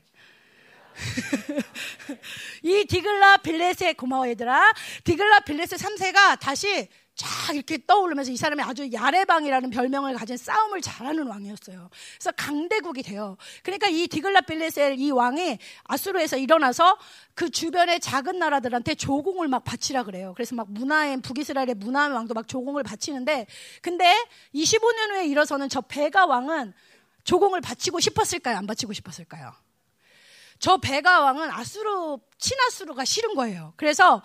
[2.61, 4.73] 이 디글라 빌렛의 고마워 얘들아.
[5.05, 11.27] 디글라 빌렛의 3세가 다시 쫙 이렇게 떠오르면서 이 사람이 아주 야레방이라는 별명을 가진 싸움을 잘하는
[11.27, 11.89] 왕이었어요.
[12.15, 13.37] 그래서 강대국이 돼요.
[13.63, 16.97] 그러니까 이 디글라 빌레셀 이 왕이 아수르에서 일어나서
[17.33, 20.33] 그 주변의 작은 나라들한테 조공을 막 바치라 그래요.
[20.35, 23.47] 그래서 막 문하엔 북이스라엘의 문하 왕도 막 조공을 바치는데
[23.81, 24.13] 근데
[24.53, 26.73] 25년 후에 일어서는 저 베가 왕은
[27.23, 28.57] 조공을 바치고 싶었을까요?
[28.57, 29.53] 안 바치고 싶었을까요?
[30.59, 33.73] 저 베가 왕은 아수르 친아수르가 싫은 거예요.
[33.77, 34.21] 그래서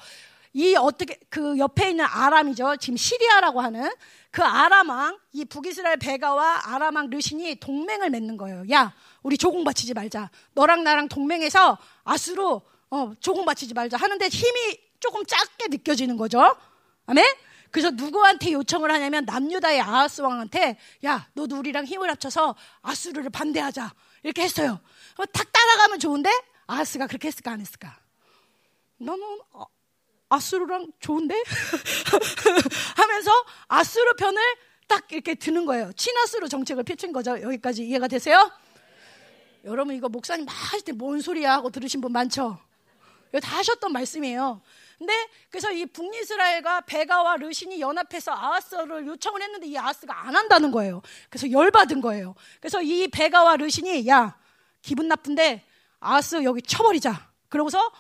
[0.53, 2.77] 이 어떻게 그 옆에 있는 아람이죠.
[2.77, 3.91] 지금 시리아라고 하는
[4.31, 8.65] 그 아람 왕, 이 북이스라엘 베가와 아람 왕 르신이 동맹을 맺는 거예요.
[8.73, 10.31] 야, 우리 조공 바치지 말자.
[10.55, 16.57] 너랑 나랑 동맹해서 아수로 어, 조공 바치지 말자 하는데 힘이 조금 작게 느껴지는 거죠.
[17.07, 17.25] 아멘?
[17.71, 23.95] 그래서 누구한테 요청을 하냐면 남유다의 아하스 왕한테 야, 너도 우리랑 힘을 합쳐서 아수르를 반대하자.
[24.25, 24.81] 이렇게 했어요.
[25.33, 26.31] 탁 따라가면 좋은데
[26.67, 27.99] 아하스가 그렇게 했을까 안 했을까?
[28.99, 29.65] 너는 어,
[30.31, 31.35] 아수르랑 좋은데?
[32.97, 33.31] 하면서
[33.69, 34.41] 아수르 편을
[34.87, 35.93] 딱 이렇게 드는 거예요.
[35.93, 37.41] 친아수르 정책을 펼친 거죠.
[37.41, 38.51] 여기까지 이해가 되세요?
[39.65, 42.59] 여러분 이거 목사님 막 하실 때 뭔 소리야 하고 들으신 분 많죠?
[43.29, 44.61] 이거 다 하셨던 말씀이에요.
[44.99, 45.13] 근데
[45.51, 51.01] 그래서 이 북이스라엘과 베가와 르신이 연합해서 아하스를 요청을 했는데 이 아하스가 안 한다는 거예요.
[51.31, 52.35] 그래서 열받은 거예요.
[52.61, 54.37] 그래서 이 베가와 르신이 야
[54.83, 55.65] 기분 나쁜데
[56.01, 57.29] 아하스 여기 쳐버리자.
[57.49, 57.91] 그러고서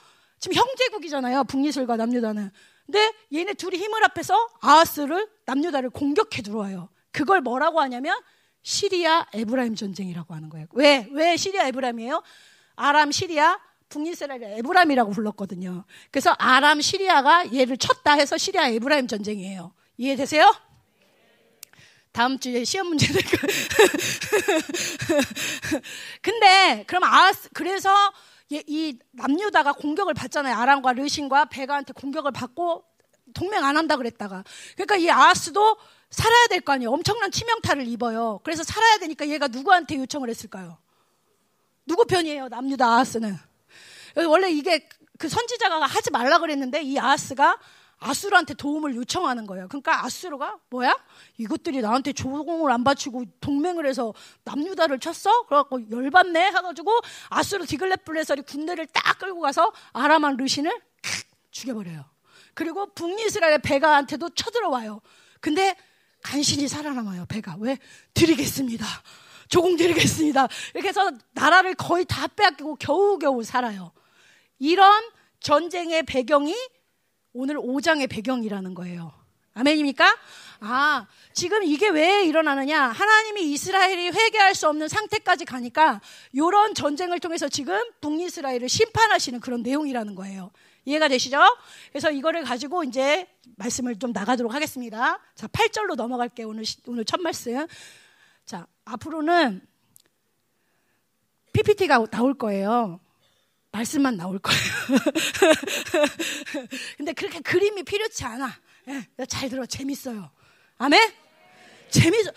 [0.40, 1.44] 지금 형제국이잖아요.
[1.44, 2.50] 북이스라엘과 남유다는.
[2.86, 6.88] 근데 얘네 둘이 힘을 합해서 아하스를 남유다를 공격해 들어와요.
[7.12, 8.18] 그걸 뭐라고 하냐면
[8.62, 10.66] 시리아 에브라임 전쟁이라고 하는 거예요.
[10.72, 11.06] 왜?
[11.12, 12.22] 왜 시리아 에브라임이에요?
[12.76, 15.84] 아람 시리아 북이스라엘 에브라임이라고 불렀거든요.
[16.10, 19.74] 그래서 아람 시리아가 얘를 쳤다 해서 시리아 에브라임 전쟁이에요.
[19.98, 20.52] 이해되세요?
[22.12, 23.30] 다음 주에 시험 문제 될 거.
[26.22, 27.90] 근데 그럼 아스 그래서
[28.50, 30.56] 이 남유다가 공격을 받잖아요.
[30.56, 32.84] 아람과 르신과 베가한테 공격을 받고
[33.32, 34.42] 동맹 안 한다 그랬다가.
[34.74, 35.76] 그러니까 이 아하스도
[36.10, 36.90] 살아야 될 거 아니에요.
[36.90, 38.40] 엄청난 치명타를 입어요.
[38.42, 40.78] 그래서 살아야 되니까 얘가 누구한테 요청을 했을까요?
[41.86, 42.48] 누구 편이에요?
[42.48, 43.36] 남유다 아하스는.
[44.28, 47.58] 원래 이게 그 선지자가 하지 말라 그랬는데 이 아하스가
[48.00, 49.68] 아수르한테 도움을 요청하는 거예요.
[49.68, 50.96] 그러니까 아수르가 뭐야?
[51.36, 55.42] 이것들이 나한테 조공을 안 바치고 동맹을 해서 남유다를 쳤어?
[55.46, 60.80] 그래갖고 열받네 해가지고 아수르 디글렛블레설이 군대를 딱 끌고 가서 아람한 르신을
[61.50, 62.04] 죽여버려요.
[62.54, 65.02] 그리고 북이스라엘 베가한테도 쳐들어와요.
[65.40, 65.76] 근데
[66.22, 67.26] 간신히 살아남아요.
[67.26, 67.78] 베가 왜?
[68.14, 68.86] 드리겠습니다.
[69.48, 70.48] 조공 드리겠습니다.
[70.74, 73.92] 이렇게 해서 나라를 거의 다 빼앗기고 겨우겨우 살아요.
[74.58, 75.02] 이런
[75.40, 76.54] 전쟁의 배경이
[77.32, 79.12] 오늘 5장의 배경이라는 거예요.
[79.54, 80.16] 아멘입니까?
[80.60, 82.88] 아, 지금 이게 왜 일어나느냐?
[82.88, 86.00] 하나님이 이스라엘이 회개할 수 없는 상태까지 가니까
[86.32, 90.50] 이런 전쟁을 통해서 지금 북이스라엘을 심판하시는 그런 내용이라는 거예요.
[90.84, 91.38] 이해가 되시죠?
[91.90, 95.20] 그래서 이거를 가지고 이제 말씀을 좀 나가도록 하겠습니다.
[95.34, 96.48] 자, 8절로 넘어갈게요.
[96.48, 97.66] 오늘, 오늘 첫 말씀.
[98.44, 99.60] 자, 앞으로는
[101.52, 103.00] PPT가 나올 거예요.
[103.72, 104.60] 말씀만 나올 거예요.
[106.96, 108.56] 근데 그렇게 그림이 필요치 않아.
[108.88, 109.64] 예, 잘 들어.
[109.66, 110.30] 재밌어요.
[110.78, 111.12] 아멘?
[111.90, 112.30] 재밌어.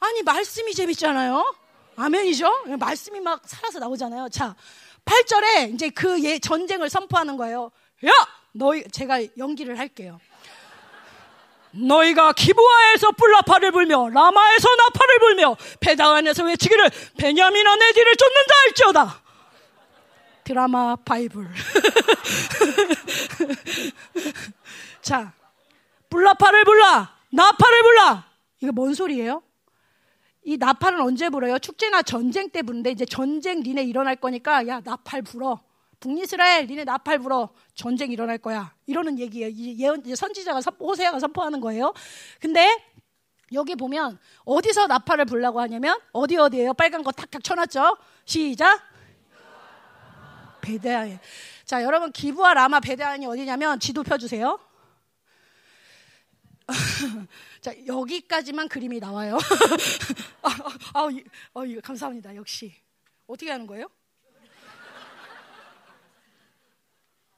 [0.00, 1.54] 아니, 말씀이 재밌잖아요.
[1.96, 2.64] 아멘이죠?
[2.68, 4.28] 예, 말씀이 막 살아서 나오잖아요.
[4.30, 4.56] 자,
[5.04, 7.70] 8절에 이제 그 예, 전쟁을 선포하는 거예요.
[8.06, 8.10] 야!
[8.52, 10.20] 너희, 제가 연기를 할게요.
[11.72, 19.22] 너희가 기부아에서 뿔나파를 불며 라마에서 나파를 불며 배당안에서 외치기를 베냐민 아 내 뒤를 쫓는다 할지어다.
[20.50, 21.46] 드라마 바이블.
[25.00, 25.32] 자,
[26.08, 28.26] 불나파를 불라, 나파를 불라.
[28.58, 29.44] 이거 뭔 소리예요?
[30.42, 31.60] 이 나팔은 언제 불어요?
[31.60, 35.60] 축제나 전쟁 때 부는데 이제 전쟁 니네 일어날 거니까 야 나팔 불어.
[36.00, 37.50] 북이스라엘 니네 나팔 불어.
[37.76, 38.74] 전쟁 일어날 거야.
[38.86, 39.52] 이러는 얘기예요.
[39.54, 41.94] 예언 선지자가 호세아가 선포하는 거예요.
[42.40, 42.68] 근데
[43.52, 46.74] 여기 보면 어디서 나팔을 불라고 하냐면 어디 어디예요?
[46.74, 47.96] 빨간 거 탁탁 쳐놨죠.
[48.24, 48.89] 시작.
[50.60, 51.18] 베데안이.
[51.64, 54.58] 자, 여러분 기부와 라마 베데안이 어디냐면 지도 펴주세요.
[57.60, 59.38] 자, 여기까지만 그림이 나와요.
[60.42, 61.08] 아, 아, 아,
[61.54, 62.34] 어, 이거 감사합니다.
[62.36, 62.74] 역시.
[63.26, 63.88] 어떻게 하는 거예요?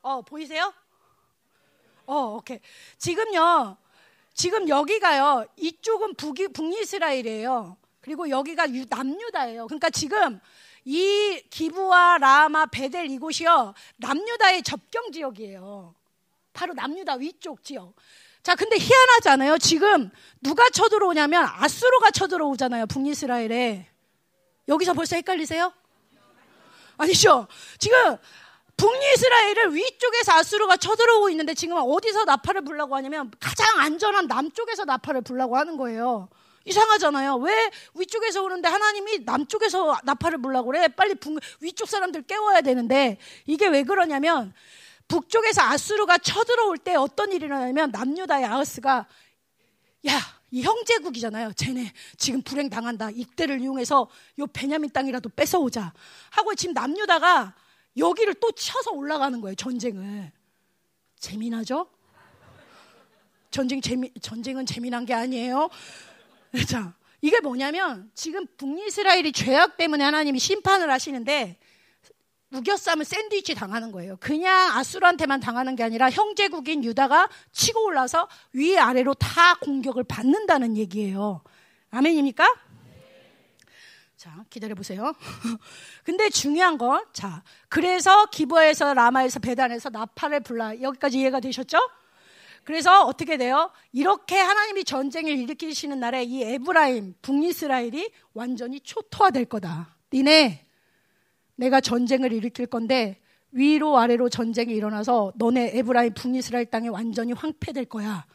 [0.03, 0.73] 어, 보이세요?
[2.07, 2.59] 어, 오케이.
[2.99, 3.77] 지금요,
[4.35, 7.77] 지금 여기가요, 이쪽은 북이, 북이스라엘이에요.
[8.01, 9.67] 그리고 여기가 남유다예요.
[9.67, 10.41] 그러니까 지금
[10.85, 15.95] 이 기부와 라마 베델 이곳이요 남유다의 접경 지역이에요.
[16.53, 17.95] 바로 남유다 위쪽 지역.
[18.43, 19.57] 자, 근데 희한하지 않아요?
[19.59, 22.87] 지금 누가 쳐들어오냐면 아수르가 쳐들어오잖아요.
[22.87, 23.89] 북이스라엘에.
[24.69, 25.73] 여기서 벌써 헷갈리세요?
[26.99, 27.47] 아니죠.
[27.79, 28.17] 지금
[28.77, 35.57] 북이스라엘을 위쪽에서 아수르가 쳐들어오고 있는데 지금 어디서 나팔을 불라고 하냐면 가장 안전한 남쪽에서 나팔을 불라고
[35.57, 36.29] 하는 거예요.
[36.65, 37.37] 이상하잖아요.
[37.37, 40.89] 왜 위쪽에서 오는데 하나님이 남쪽에서 나팔을 불라고 그래?
[40.89, 44.53] 빨리 북, 위쪽 사람들 깨워야 되는데 이게 왜 그러냐면
[45.09, 49.07] 북쪽에서 아수르가 쳐들어올 때 어떤 일이 일어나냐면 남유다의 아하스가
[50.09, 50.21] 야,
[50.51, 51.53] 이 형제국이잖아요.
[51.55, 53.11] 쟤네 지금 불행 당한다.
[53.11, 55.93] 이때를 이용해서 요 베냐민 땅이라도 뺏어오자.
[56.31, 57.55] 하고 지금 남유다가
[57.97, 59.55] 여기를 또 쳐서 올라가는 거예요.
[59.55, 60.33] 전쟁을.
[61.19, 61.89] 재미나죠?
[63.51, 65.69] 전쟁 재미 전쟁은 재미난 게 아니에요.
[66.69, 71.59] 자, 이게 뭐냐면 지금 북이스라엘이 죄악 때문에 하나님이 심판을 하시는데
[72.53, 74.17] 우겨싸면 샌드위치 당하는 거예요.
[74.21, 81.43] 그냥 아수르한테만 당하는 게 아니라 형제국인 유다가 치고 올라서 위 아래로 다 공격을 받는다는 얘기예요.
[81.91, 82.47] 아멘입니까?
[84.17, 85.15] 자, 기다려 보세요.
[86.05, 90.81] 근데 중요한 건, 자, 그래서 기부에서 라마에서 배단에서 나팔을 불라.
[90.81, 91.79] 여기까지 이해가 되셨죠?
[92.65, 93.71] 그래서 어떻게 돼요?
[93.93, 99.97] 이렇게 하나님이 전쟁을 일으키시는 날에 이 에브라임, 북이스라엘이 완전히 초토화될 거다.
[100.13, 100.65] 니네,
[101.57, 103.21] 내가 전쟁을 일으킬 건데
[103.51, 108.27] 위로 아래로 전쟁이 일어나서 너네 에브라임 북이스라엘 땅이 완전히 황폐될 거야.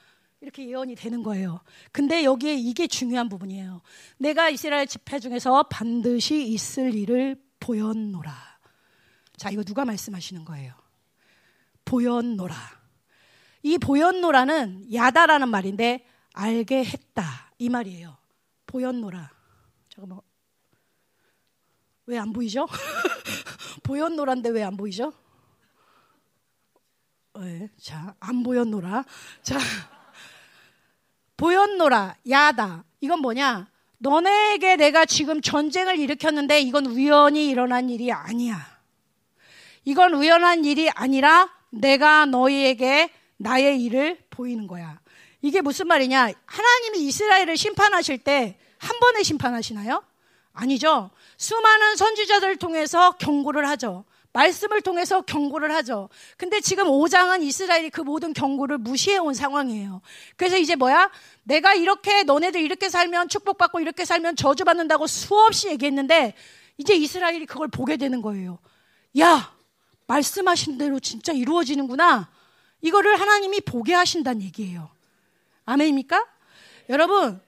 [0.42, 1.62] 이렇게 예언이 되는 거예요.
[1.92, 3.82] 근데 여기에 이게 중요한 부분이에요.
[4.18, 8.32] 내가 이스라엘 집회 중에서 반드시 있을 일을 보였노라.
[9.36, 10.74] 자, 이거 누가 말씀하시는 거예요?
[11.86, 12.56] 보였노라.
[13.68, 17.52] 이 보였노라는 야다라는 말인데 알게 했다.
[17.58, 18.16] 이 말이에요.
[18.66, 19.30] 보였노라.
[19.90, 20.22] 잠깐만.
[22.06, 22.66] 왜 안 보이죠?
[23.84, 25.12] 보였노란데 왜 안 보이죠?
[27.40, 29.04] 네, 자, 안 보였노라.
[29.44, 29.60] 자,
[31.36, 32.16] 보였노라.
[32.30, 32.86] 야다.
[33.02, 33.68] 이건 뭐냐?
[33.98, 38.66] 너네에게 내가 지금 전쟁을 일으켰는데 이건 우연히 일어난 일이 아니야.
[39.84, 45.00] 이건 우연한 일이 아니라 내가 너희에게 나의 일을 보이는 거야.
[45.42, 46.32] 이게 무슨 말이냐?
[46.46, 50.04] 하나님이 이스라엘을 심판하실 때 한 번에 심판하시나요?
[50.54, 51.12] 아니죠.
[51.38, 54.06] 수많은 선지자들을 통해서 경고를 하죠.
[54.34, 56.10] 말씀을 통해서 경고를 하죠.
[56.36, 60.02] 근데 지금 5장은 이스라엘이 그 모든 경고를 무시해 온 상황이에요.
[60.36, 61.10] 그래서 이제 뭐야?
[61.44, 66.36] 내가 이렇게 너네들 이렇게 살면 축복받고 이렇게 살면 저주받는다고 수없이 얘기했는데
[66.78, 68.60] 이제 이스라엘이 그걸 보게 되는 거예요.
[69.20, 69.56] 야,
[70.06, 72.30] 말씀하신 대로 진짜 이루어지는구나.
[72.88, 74.90] 이거를 하나님이 보게 하신다는 얘기예요.
[75.66, 76.26] 아멘입니까?
[76.90, 77.42] 여러분,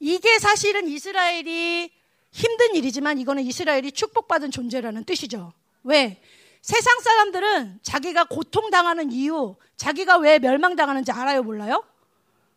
[0.00, 1.92] 이게 사실은 이스라엘이
[2.32, 5.52] 힘든 일이지만 이거는 이스라엘이 축복받은 존재라는 뜻이죠.
[5.84, 6.20] 왜?
[6.60, 11.84] 세상 사람들은 자기가 고통당하는 이유, 자기가 왜 멸망당하는지 알아요, 몰라요?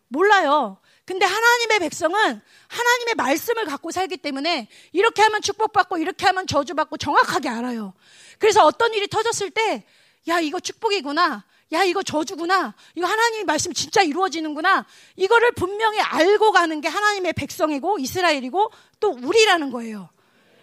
[0.08, 0.78] 몰라요.
[1.04, 7.48] 근데 하나님의 백성은 하나님의 말씀을 갖고 살기 때문에 이렇게 하면 축복받고 이렇게 하면 저주받고 정확하게
[7.48, 7.94] 알아요.
[8.38, 9.84] 그래서 어떤 일이 터졌을 때,
[10.28, 11.44] 야, 이거 축복이구나.
[11.74, 12.74] 야, 이거 저주구나.
[12.94, 14.86] 이거 하나님의 말씀 진짜 이루어지는구나.
[15.16, 20.08] 이거를 분명히 알고 가는 게 하나님의 백성이고 이스라엘이고 또 우리라는 거예요.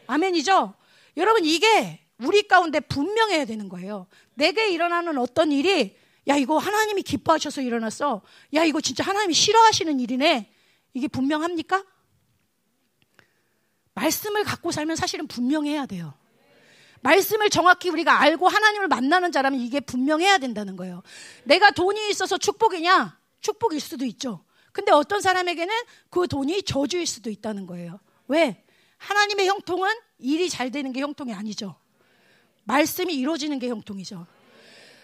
[0.08, 0.74] 아멘이죠?
[1.18, 4.08] 여러분, 이게 우리 가운데 분명해야 되는 거예요.
[4.34, 5.96] 내게 일어나는 어떤 일이
[6.28, 8.22] 야, 이거 하나님이 기뻐하셔서 일어났어.
[8.54, 10.52] 야, 이거 진짜 하나님이 싫어하시는 일이네.
[10.94, 11.84] 이게 분명합니까?
[13.94, 16.14] 말씀을 갖고 살면 사실은 분명해야 돼요.
[17.02, 21.04] 말씀을 정확히 우리가 알고 하나님을 만나는 자라면 이게 분명해야 된다는 거예요.
[21.44, 23.18] 내가 돈이 있어서 축복이냐?
[23.42, 24.44] 축복일 수도 있죠.
[24.72, 25.74] 근데 어떤 사람에게는
[26.10, 28.00] 그 돈이 저주일 수도 있다는 거예요.
[28.28, 28.64] 왜?
[28.98, 31.76] 하나님의 형통은 일이 잘 되는 게 형통이 아니죠.
[32.64, 34.28] 말씀이 이루어지는 게 형통이죠.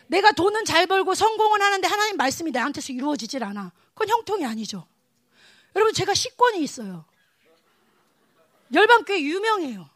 [0.08, 3.74] 내가 돈은 잘 벌고 성공은 하는데 하나님 말씀이 나한테서 이루어지질 않아.
[3.94, 4.88] 그건 형통이 아니죠.
[5.76, 7.06] 여러분, 제가 식권이 있어요.
[8.74, 9.90] 열방교회 유명해요.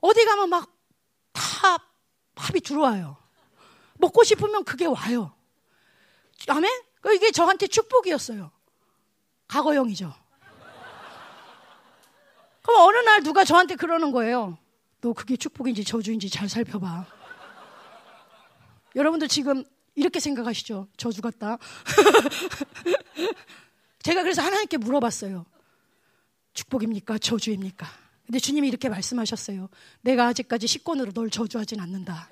[0.00, 0.71] 어디 가면 막
[1.32, 1.78] 다
[2.34, 3.16] 밥이 들어와요.
[3.94, 5.34] 먹고 싶으면 그게 와요.
[6.48, 6.70] 아멘?
[7.00, 8.50] 그 이게 저한테 축복이었어요.
[9.48, 10.14] 과거형이죠.
[12.62, 14.58] 그럼 어느 날 누가 저한테 그러는 거예요.
[15.00, 17.06] 너 그게 축복인지 저주인지 잘 살펴봐.
[18.94, 19.64] 여러분들 지금
[19.94, 20.88] 이렇게 생각하시죠?
[20.96, 21.58] 저주 같다.
[24.02, 25.44] 제가 그래서 하나님께 물어봤어요.
[26.54, 27.18] 축복입니까?
[27.18, 27.86] 저주입니까?
[28.32, 29.68] 근데 주님이 이렇게 말씀하셨어요.
[30.00, 32.30] 내가 아직까지 식권으로 널 저주하진 않는다.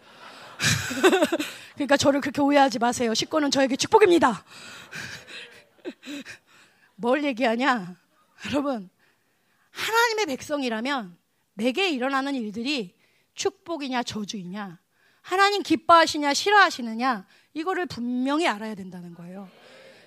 [1.74, 3.12] 그러니까 저를 그렇게 오해하지 마세요.
[3.12, 4.42] 식권은 저에게 축복입니다.
[6.96, 7.96] 뭘 얘기하냐?
[8.46, 8.88] 여러분,
[9.72, 11.18] 하나님의 백성이라면
[11.52, 12.94] 내게 일어나는 일들이
[13.34, 14.78] 축복이냐 저주이냐,
[15.20, 19.50] 하나님 기뻐하시냐 싫어하시느냐, 이거를 분명히 알아야 된다는 거예요.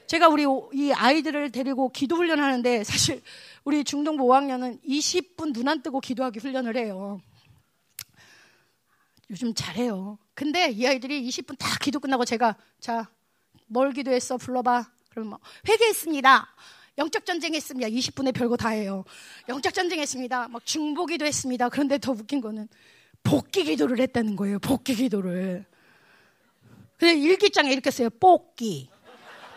[0.07, 3.21] 제가 우리 이 아이들을 데리고 기도 훈련하는데 사실
[3.63, 7.21] 우리 중동부 5학년은 20분 눈 안 뜨고 기도하기 훈련을 해요.
[9.29, 10.17] 요즘 잘해요.
[10.35, 13.09] 근데 이 아이들이 20분 다 기도 끝나고 제가 자,
[13.67, 14.37] 뭘 기도했어?
[14.37, 14.85] 불러봐.
[15.09, 16.47] 그러면 뭐, 회개했습니다.
[16.97, 17.89] 영적 전쟁했습니다.
[17.89, 19.03] 20분에 별거 다 해요.
[19.49, 20.49] 영적 전쟁했습니다.
[20.49, 21.69] 막 중보기도 했습니다.
[21.69, 22.67] 그런데 더 웃긴 거는
[23.23, 24.59] 복귀 기도를 했다는 거예요.
[24.59, 25.65] 복귀 기도를.
[26.97, 28.09] 근데 일기장에 이렇게 써요.
[28.19, 28.89] 복귀.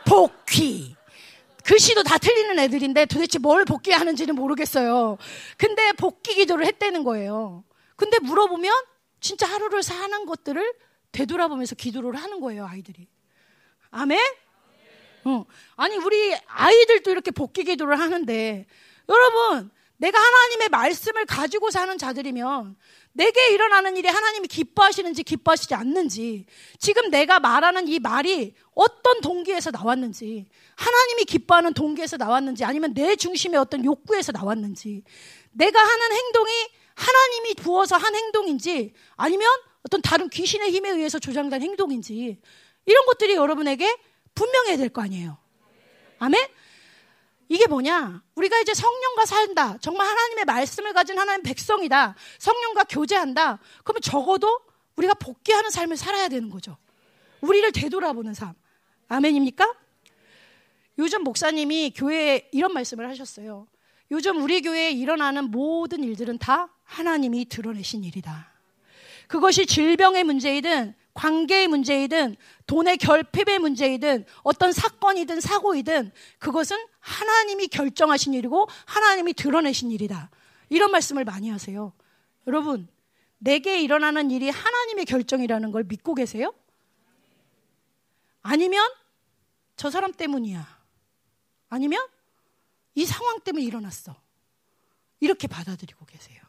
[0.07, 0.96] 복귀.
[1.67, 5.19] 글씨도 다 틀리는 애들인데 도대체 뭘 복귀하는지는 모르겠어요.
[5.57, 7.65] 근데 복귀 기도를 했다는 거예요.
[7.97, 8.73] 근데 물어보면
[9.21, 10.75] 진짜 하루를 사는 것들을
[11.11, 13.09] 되돌아보면서 기도를 하는 거예요, 아이들이.
[13.91, 14.21] 아멘?
[15.25, 15.45] 어.
[15.75, 18.67] 아니, 우리 아이들도 이렇게 복귀 기도를 하는데,
[19.09, 22.77] 여러분, 내가 하나님의 말씀을 가지고 사는 자들이면
[23.17, 26.45] 내게 일어나는 일이 하나님이 기뻐하시는지 기뻐하시지 않는지
[26.79, 30.47] 지금 내가 말하는 이 말이 어떤 동기에서 나왔는지
[30.77, 35.03] 하나님이 기뻐하는 동기에서 나왔는지 아니면 내 중심의 어떤 욕구에서 나왔는지
[35.53, 36.53] 내가 하는 행동이
[36.95, 39.49] 하나님이 부어서 한 행동인지 아니면
[39.83, 42.39] 어떤 다른 귀신의 힘에 의해서 조장된 행동인지
[42.85, 43.97] 이런 것들이 여러분에게
[44.35, 45.39] 분명해야 될 거 아니에요.
[46.19, 46.41] 아멘?
[47.49, 48.23] 이게 뭐냐?
[48.35, 49.79] 우리가 이제 성령과 산다.
[49.81, 52.17] 정말 하나님의 말씀을 가진 하나님 백성이다.
[52.39, 53.59] 성령과 교제한다.
[53.85, 54.61] 그러면 적어도
[54.97, 56.77] 우리가 복귀하는 삶을 살아야 되는 거죠.
[57.41, 58.55] 우리를 되돌아보는 삶.
[59.09, 59.75] 아멘입니까?
[60.99, 63.69] 요즘 목사님이 교회에 이런 말씀을 하셨어요.
[64.11, 68.53] 요즘 우리 교회에 일어나는 모든 일들은 다 하나님이 드러내신 일이다.
[69.29, 72.37] 그것이 질병의 문제이든 관계의 문제이든
[72.67, 76.77] 돈의 결핍의 문제이든 어떤 사건이든 사고이든 그것은
[77.07, 80.29] 하나님이 결정하신 일이고 하나님이 드러내신 일이다.
[80.69, 81.93] 이런 말씀을 많이 하세요.
[82.49, 82.89] 여러분,
[83.39, 86.53] 내게 일어나는 일이 하나님의 결정이라는 걸 믿고 계세요?
[88.43, 88.91] 아니면
[89.77, 90.67] 저 사람 때문이야.
[91.69, 92.05] 아니면
[92.97, 94.17] 이 상황 때문에 일어났어.
[95.21, 96.43] 이렇게 받아들이고 계세요.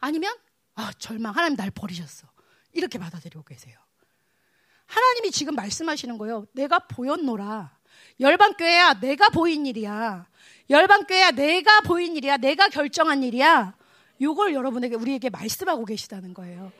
[0.00, 0.36] 아니면
[0.74, 2.28] 아, 절망 하나님 날 버리셨어.
[2.72, 3.78] 이렇게 받아들이고 계세요.
[4.84, 6.46] 하나님이 지금 말씀하시는 거예요.
[6.52, 7.77] 내가 보였노라.
[8.20, 10.26] 열방교회야, 내가 보인 일이야.
[10.70, 12.36] 열방교회야, 내가 보인 일이야.
[12.36, 13.74] 내가 결정한 일이야.
[14.18, 16.72] 이걸 여러분에게, 우리에게 말씀하고 계시다는 거예요.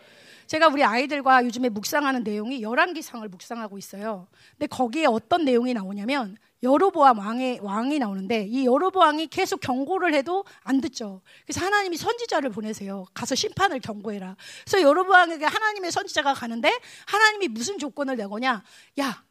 [0.48, 4.26] 제가 우리 아이들과 요즘에 묵상하는 내용이 열왕기상을 묵상하고 있어요.
[4.52, 10.80] 근데 거기에 어떤 내용이 나오냐면 여로보암 왕의 왕이 나오는데 이 여로보암이 계속 경고를 해도 안
[10.80, 11.20] 듣죠.
[11.44, 13.04] 그래서 하나님이 선지자를 보내세요.
[13.12, 14.36] 가서 심판을 경고해라.
[14.64, 16.72] 그래서 여로보암에게 하나님의 선지자가 가는데
[17.06, 18.64] 하나님이 무슨 조건을 내거냐?
[19.00, 19.24] 야,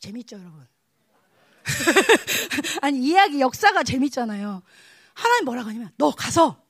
[0.00, 0.66] 재밌죠, 여러분.
[2.82, 4.62] 아니 이야기 역사가 재밌잖아요.
[5.14, 6.62] 하나님 뭐라고 하냐면 너 가서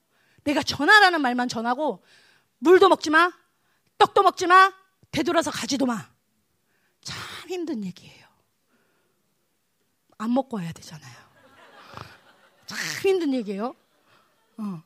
[0.43, 2.03] 내가 전하라는 말만 전하고
[2.59, 3.31] 물도 먹지 마,
[3.97, 4.73] 떡도 먹지 마,
[5.11, 6.09] 되돌아서 가지도 마.
[7.01, 7.17] 참
[7.47, 8.27] 힘든 얘기예요.
[10.17, 11.15] 안 먹고 와야 되잖아요.
[12.65, 13.75] 참 힘든 얘기예요.
[14.57, 14.83] 어.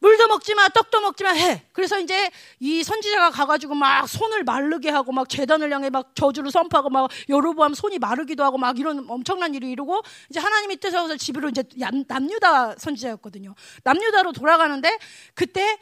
[0.00, 1.64] 물도 먹지 마, 떡도 먹지 마 해.
[1.72, 2.30] 그래서 이제
[2.60, 7.74] 이 선지자가 가가지고 막 손을 마르게 하고 막 재단을 향해 막 저주를 선포하고 막 여로보암
[7.74, 11.64] 손이 마르기도 하고 막 이런 엄청난 일을 이루고 이제 하나님이 뜻하서 집으로 이제
[12.06, 13.54] 남유다 선지자였거든요.
[13.82, 14.98] 남유다로 돌아가는데
[15.34, 15.78] 그때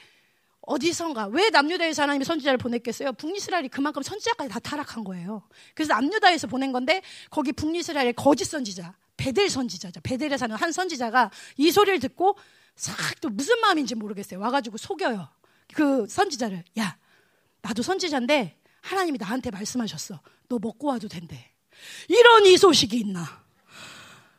[0.63, 3.13] 어디선가 왜 남유다에서 하나님이 선지자를 보냈겠어요?
[3.13, 5.43] 북이스라엘이 그만큼 선지자까지 다 타락한 거예요.
[5.75, 10.01] 그래서 남유다에서 보낸 건데 거기 북이스라엘의 거짓 선지자 베델 선지자죠.
[10.03, 12.37] 베델에 사는 한 선지자가 이 소리를 듣고
[12.77, 14.39] 싹 또 무슨 마음인지 모르겠어요.
[14.41, 15.29] 와가지고 속여요.
[15.75, 16.97] 그 선지자를 야
[17.63, 20.21] 나도 선지자인데 하나님이 나한테 말씀하셨어.
[20.49, 21.53] 너 먹고 와도 된대.
[22.09, 23.45] 이런 이 소식이 있나?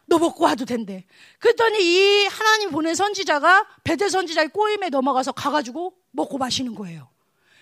[0.05, 1.05] 너 먹고 와도 된대.
[1.39, 7.09] 그랬더니 이 하나님 보낸 선지자가 베델 선지자의 꼬임에 넘어가서 가가지고 먹고 마시는 거예요.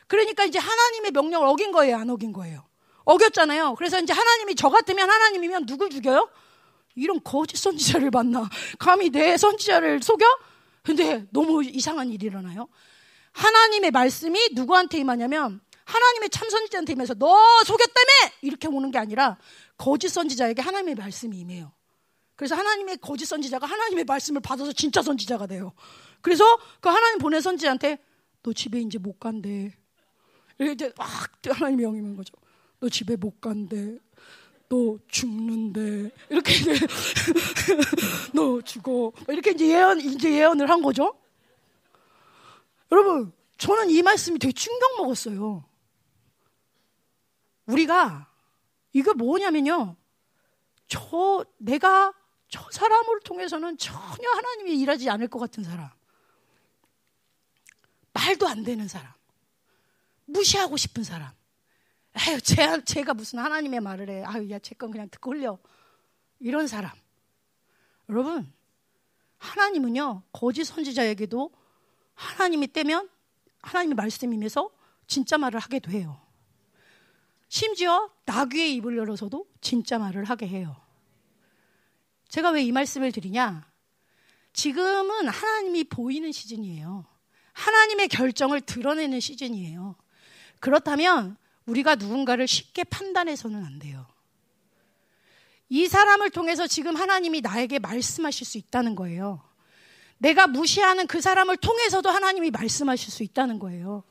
[0.07, 2.63] 그러니까 이제 하나님의 명령을 어긴 거예요, 안 어긴 거예요?
[3.05, 3.75] 어겼잖아요.
[3.75, 6.29] 그래서 이제 하나님이 저 같으면 하나님이면 누굴 죽여요?
[6.93, 8.47] 이런 거짓 선지자를 만나.
[8.77, 10.25] 감히 내 선지자를 속여?
[10.85, 12.67] 근데 너무 이상한 일이 일어나요.
[13.31, 18.09] 하나님의 말씀이 누구한테 임하냐면 하나님의 참 선지자한테 임해서 너 속였다며!
[18.41, 19.37] 이렇게 오는 게 아니라
[19.77, 21.73] 거짓 선지자에게 하나님의 말씀이 임해요.
[22.35, 25.73] 그래서 하나님의 거짓 선지자가 하나님의 말씀을 받아서 진짜 선지자가 돼요.
[26.21, 26.43] 그래서
[26.81, 27.99] 그 하나님 보낸 선지자한테
[28.43, 29.73] 너 집에 이제 못 간대.
[30.59, 31.07] 이렇게 막
[31.51, 32.33] 하나님 명이면 거죠.
[32.79, 33.97] 너 집에 못 간대.
[34.67, 36.73] 너 죽는데 이렇게 이제
[38.33, 41.17] 너 죽어 이렇게 이제 예언 이제 예언을 한 거죠.
[42.91, 45.63] 여러분 저는 이 말씀이 되게 충격 먹었어요.
[47.67, 48.29] 우리가
[48.93, 49.95] 이거 뭐냐면요.
[50.87, 52.13] 저 내가
[52.47, 55.89] 저 사람을 통해서는 전혀 하나님이 일하지 않을 것 같은 사람.
[58.13, 59.11] 말도 안 되는 사람.
[60.25, 61.31] 무시하고 싶은 사람.
[62.15, 64.23] 아유, 제, 제가 무슨 하나님의 말을 해.
[64.23, 65.57] 아유, 야, 제건 그냥 듣고 흘려.
[66.39, 66.91] 이런 사람.
[68.09, 68.51] 여러분,
[69.37, 71.51] 하나님은요, 거짓 선지자에게도
[72.13, 73.09] 하나님이 떼면
[73.61, 74.69] 하나님의 말씀이면서
[75.07, 76.21] 진짜 말을 하게 돼요.
[77.47, 80.75] 심지어 나귀의 입을 열어서도 진짜 말을 하게 해요.
[82.29, 83.69] 제가 왜 이 말씀을 드리냐?
[84.53, 87.05] 지금은 하나님이 보이는 시즌이에요.
[87.53, 89.95] 하나님의 결정을 드러내는 시즌이에요.
[90.59, 94.05] 그렇다면 우리가 누군가를 쉽게 판단해서는 안 돼요.
[95.69, 99.41] 이 사람을 통해서 지금 하나님이 나에게 말씀하실 수 있다는 거예요.
[100.17, 104.03] 내가 무시하는 그 사람을 통해서도 하나님이 말씀하실 수 있다는 거예요.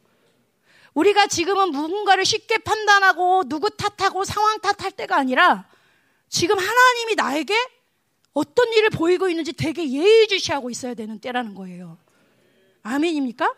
[0.94, 5.68] 우리가 지금은 누군가를 쉽게 판단하고 누구 탓하고 상황 탓할 때가 아니라
[6.28, 7.54] 지금 하나님이 나에게
[8.32, 11.98] 어떤 일을 보이고 있는지 되게 예의주시하고 있어야 되는 때라는 거예요.
[12.82, 13.54] 아멘입니까?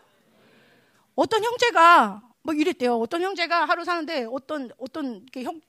[1.15, 2.95] 어떤 형제가 뭐 이랬대요.
[2.97, 5.59] 어떤 형제가 하루 사는데 어떤 어떤 형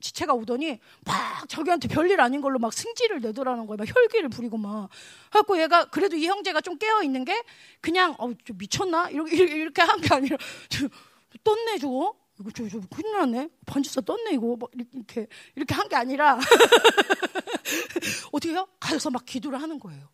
[0.00, 3.78] 지체가 오더니 막 자기한테 별일 아닌 걸로 막 승질을 내더라는 거예요.
[3.78, 4.88] 막 혈기를 부리고 막.
[5.30, 7.42] 갖고 얘가 그래도 이 형제가 좀 깨어 있는 게
[7.80, 10.36] 그냥 어, 좀 미쳤나 이렇게 이렇게 한 게 아니라
[11.42, 12.14] 떴네 저거.
[12.40, 13.48] 이거 저, 저 큰일 났네.
[13.66, 15.26] 반지사 떴네 이거 막 이렇게
[15.56, 16.38] 이렇게 한 게 아니라
[18.30, 18.68] 어떻게 해요?
[18.78, 20.08] 가서 막 기도를 하는 거예요.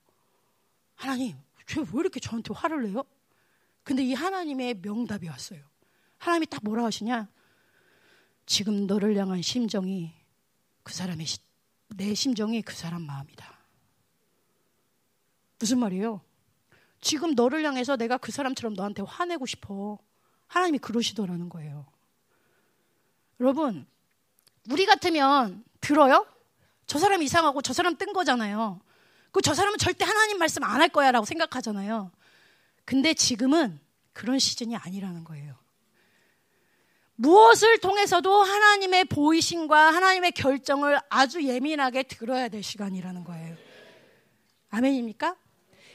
[0.95, 3.05] 하나님, 쟤 왜 이렇게 저한테 화를 내요?
[3.83, 5.61] 근데 이 하나님의 명답이 왔어요.
[6.19, 7.29] 하나님이 딱 뭐라 하시냐?
[8.47, 10.13] 지금 너를 향한 심정이
[10.83, 11.39] 그 사람의 시,
[11.89, 13.59] 내 심정이 그 사람 마음이다.
[15.59, 16.21] 무슨 말이에요?
[17.01, 19.99] 지금 너를 향해서 내가 그 사람처럼 너한테 화내고 싶어.
[20.47, 21.87] 하나님이 그러시더라는 거예요.
[23.41, 23.87] 여러분,
[24.71, 26.27] 우리 같으면 들어요?
[26.87, 28.81] 저 사람 이상하고 저 사람 뜬 거잖아요.
[29.33, 32.13] 그 저 사람은 절대 하나님 말씀 안 할 거야 라고 생각하잖아요.
[32.85, 33.81] 근데 지금은
[34.13, 35.57] 그런 시즌이 아니라는 거예요.
[37.17, 43.57] 무엇을 통해서도 하나님의 보이심과 하나님의 결정을 아주 예민하게 들어야 될 시간이라는 거예요.
[44.71, 45.37] 아멘입니까?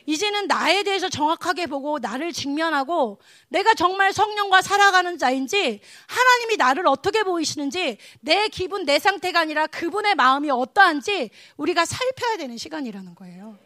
[0.06, 7.22] 이제는 나에 대해서 정확하게 보고 나를 직면하고 내가 정말 성령과 살아가는 자인지 하나님이 나를 어떻게
[7.22, 13.60] 보이시는지 내 기분, 내 상태가 아니라 그분의 마음이 어떠한지 우리가 살펴야 되는 시간이라는 거예요.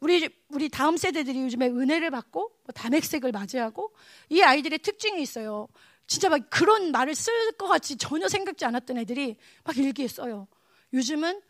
[0.00, 3.92] 우리 우리 다음 세대들이 요즘에 은혜를 받고 뭐 담액색을 맞이하고
[4.30, 5.68] 이 아이들의 특징이 있어요.
[6.06, 10.46] 진짜 막 그런 말을 쓸 것 같이 전혀 생각지 않았던 애들이 막 일기에 써요.
[10.92, 11.40] 요즘은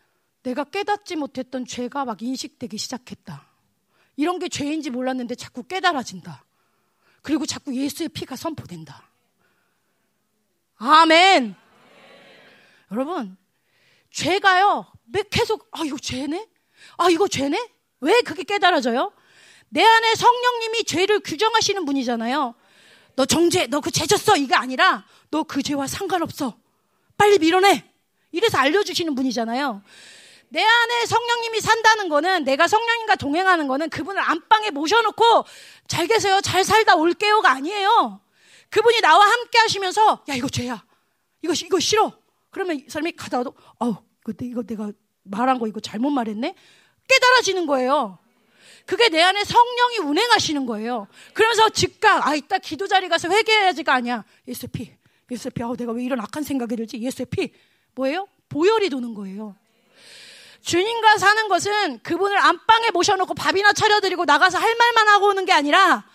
[0.43, 3.47] 내가 깨닫지 못했던 죄가 막 인식되기 시작했다.
[4.15, 6.43] 이런 게 죄인지 몰랐는데 자꾸 깨달아진다.
[7.21, 9.09] 그리고 자꾸 예수의 피가 선포된다.
[10.77, 11.55] 아멘.
[12.91, 13.37] 여러분,
[14.11, 14.91] 죄가요,
[15.29, 16.47] 계속, 아, 이거 죄네?
[16.97, 17.69] 아, 이거 죄네?
[17.99, 19.11] 왜 그게 깨달아져요?
[19.69, 22.55] 내 안에 성령님이 죄를 규정하시는 분이잖아요.
[23.17, 24.37] 너 정죄, 너 그 죄 졌어.
[24.37, 26.55] 이게 아니라 너 그 죄와 상관없어.
[27.17, 27.83] 빨리 밀어내.
[28.31, 29.81] 이래서 알려주시는 분이잖아요.
[30.49, 35.45] 내 안에 성령님이 산다는 거는 내가 성령님과 동행하는 거는 그분을 안방에 모셔놓고
[35.87, 36.39] 잘 계세요.
[36.41, 38.21] 잘 살다 올게요가 아니에요.
[38.69, 40.85] 그분이 나와 함께 하시면서 야, 이거 죄야.
[41.41, 42.13] 이거, 이거 싫어.
[42.51, 43.95] 그러면 이 사람이 가다가도 어우,
[44.27, 44.91] 이거, 이거 내가
[45.23, 46.53] 말한 거 이거 잘못 말했네?
[47.07, 48.19] 깨달아지는 거예요.
[48.87, 51.07] 그게 내 안에 성령이 운행하시는 거예요.
[51.33, 54.23] 그러면서 즉각, 아, 이따 기도 자리 가서 회개해야지가 아니야.
[54.47, 54.91] 예수의 피.
[55.29, 55.61] 예수의 피.
[55.61, 56.99] 아, 내가 왜 이런 악한 생각이 들지?
[57.01, 57.51] 예수의 피.
[57.95, 58.27] 뭐예요?
[58.47, 59.57] 보혈이 도는 거예요.
[60.61, 66.05] 주님과 사는 것은 그분을 안방에 모셔놓고 밥이나 차려드리고 나가서 할 말만 하고 오는 게 아니라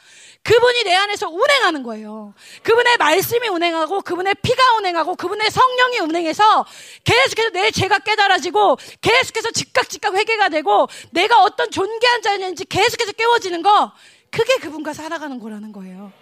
[0.43, 2.35] 그분이 내 안에서 운행하는 거예요.
[2.63, 6.67] 그분의 말씀이 운행하고 그분의 피가 운행하고 그분의 성령이 운행해서
[7.05, 13.63] 계속해서 내 죄가 깨달아지고 계속해서 즉각 즉각 회개가 되고 내가 어떤 존귀한 자였는지 계속해서 깨워지는
[13.63, 13.93] 거
[14.31, 16.13] 그게 그분과 살아가는 거라는 거예요.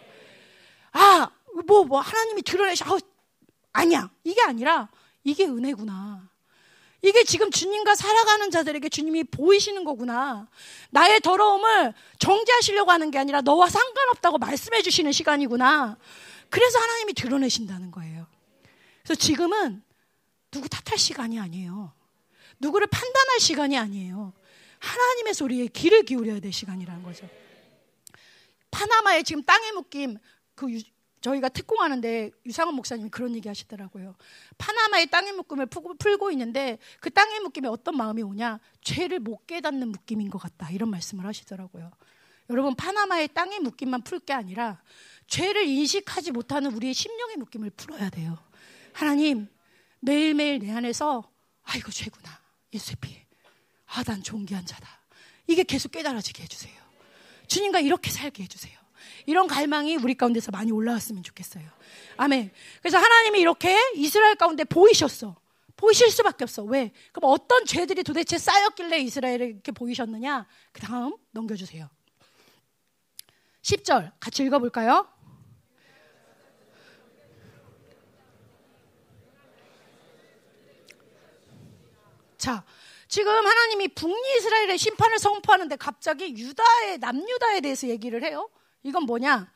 [0.92, 1.30] 아,
[1.66, 2.84] 뭐, 뭐, 하나님이 드러내셔.
[2.84, 2.98] 아,
[3.72, 4.10] 아니야.
[4.24, 4.88] 이게 아니라
[5.24, 6.29] 이게 은혜구나.
[7.02, 10.48] 이게 지금 주님과 살아가는 자들에게 주님이 보이시는 거구나.
[10.90, 15.96] 나의 더러움을 정죄하시려고 하는 게 아니라 너와 상관없다고 말씀해 주시는 시간이구나.
[16.50, 18.26] 그래서 하나님이 드러내신다는 거예요.
[19.02, 19.82] 그래서 지금은
[20.50, 21.92] 누구 탓할 시간이 아니에요.
[22.58, 24.34] 누구를 판단할 시간이 아니에요.
[24.78, 27.28] 하나님의 소리에 귀를 기울여야 될 시간이라는 거죠.
[28.70, 30.18] 파나마의 지금 땅의 묶임,
[30.54, 30.66] 그
[31.20, 34.14] 저희가 특공하는데 유상원 목사님이 그런 얘기 하시더라고요.
[34.58, 38.58] 파나마의 땅의 묶음을 풀고 있는데 그 땅의 묶임에 어떤 마음이 오냐?
[38.82, 40.70] 죄를 못 깨닫는 묶임인 것 같다.
[40.70, 41.90] 이런 말씀을 하시더라고요.
[42.48, 44.82] 여러분, 파나마의 땅의 묶임만 풀 게 아니라
[45.28, 48.36] 죄를 인식하지 못하는 우리의 심령의 묶임을 풀어야 돼요.
[48.92, 49.48] 하나님,
[50.00, 51.30] 매일매일 내 안에서
[51.62, 52.40] 아, 이거 죄구나.
[52.72, 53.20] 예수의 피.
[53.86, 54.88] 아, 난 존귀한 자다.
[55.46, 56.74] 이게 계속 깨달아지게 해주세요.
[57.46, 58.79] 주님과 이렇게 살게 해주세요.
[59.26, 61.64] 이런 갈망이 우리 가운데서 많이 올라왔으면 좋겠어요.
[62.16, 62.50] 아멘.
[62.80, 65.36] 그래서 하나님이 이렇게 이스라엘 가운데 보이셨어.
[65.76, 66.62] 보이실 수밖에 없어.
[66.62, 66.92] 왜?
[67.12, 70.46] 그럼 어떤 죄들이 도대체 쌓였길래 이스라엘에 이렇게 보이셨느냐?
[70.72, 71.88] 그 다음 넘겨주세요.
[73.62, 75.08] 10절 같이 읽어볼까요?
[82.36, 82.64] 자,
[83.06, 88.48] 지금 하나님이 북이스라엘의 심판을 선포하는데 갑자기 유다의 남유다에 대해서 얘기를 해요.
[88.82, 89.50] 이건 뭐냐?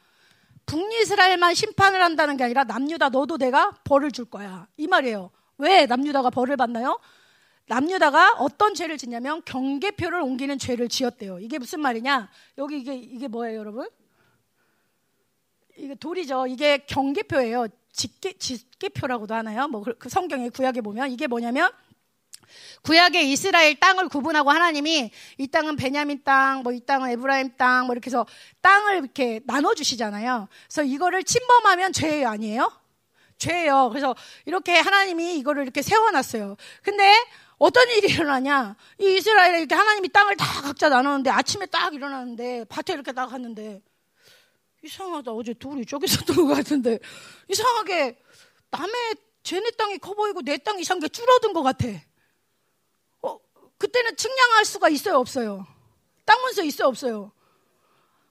[0.67, 4.67] 북이스라엘만 심판을 한다는 게 아니라 남유다 너도 내가 벌을 줄 거야.
[4.77, 5.31] 이 말이에요.
[5.59, 6.99] 왜 남유다가 벌을 받나요?
[7.67, 11.39] 남유다가 어떤 죄를 짓냐면 경계표를 옮기는 죄를 지었대요.
[11.39, 12.31] 이게 무슨 말이냐?
[12.59, 13.89] 여기 이게 이게 뭐예요, 여러분?
[15.77, 16.47] 이게 돌이죠.
[16.47, 17.69] 이게 경계표예요.
[17.93, 19.69] 직계 직계표라고도 하나요?
[19.69, 21.71] 뭐그 그 성경의 구약에 보면 이게 뭐냐면
[22.83, 27.95] 구약의 이스라엘 땅을 구분하고 하나님이 이 땅은 베냐민 땅, 뭐 이 땅은 에브라임 땅, 뭐
[27.95, 28.27] 이렇게 해서
[28.61, 30.49] 땅을 이렇게 나눠 주시잖아요.
[30.67, 32.71] 그래서 이거를 침범하면 죄 아니에요?
[33.39, 33.89] 죄예요.
[33.91, 34.15] 그래서
[34.47, 36.57] 이렇게 하나님이 이거를 이렇게 세워놨어요.
[36.83, 37.13] 근데
[37.59, 38.77] 어떤 일이 일어나냐?
[38.99, 43.83] 이 이스라엘에 이렇게 하나님이 땅을 다 각자 나눴는데 아침에 딱 일어났는데 밭에 이렇게 딱 갔는데
[44.83, 45.33] 이상하다.
[45.33, 46.99] 어제 둘이 저기 있었던 것 같은데
[47.49, 48.19] 이상하게
[48.71, 51.89] 남의 쟤네 땅이 커 보이고 내 땅이 이상하게 줄어든 것 같아.
[53.75, 55.67] 어, 그때는 측량할 수가 있어요, 없어요?
[56.25, 57.33] 땅 문서 있어요, 없어요?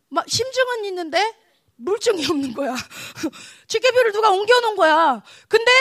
[0.10, 1.36] 막 심증은 있는데
[1.76, 2.76] 물증이 없는 거야.
[3.68, 5.22] 지게비를 누가 옮겨놓은 거야.
[5.48, 5.72] 근데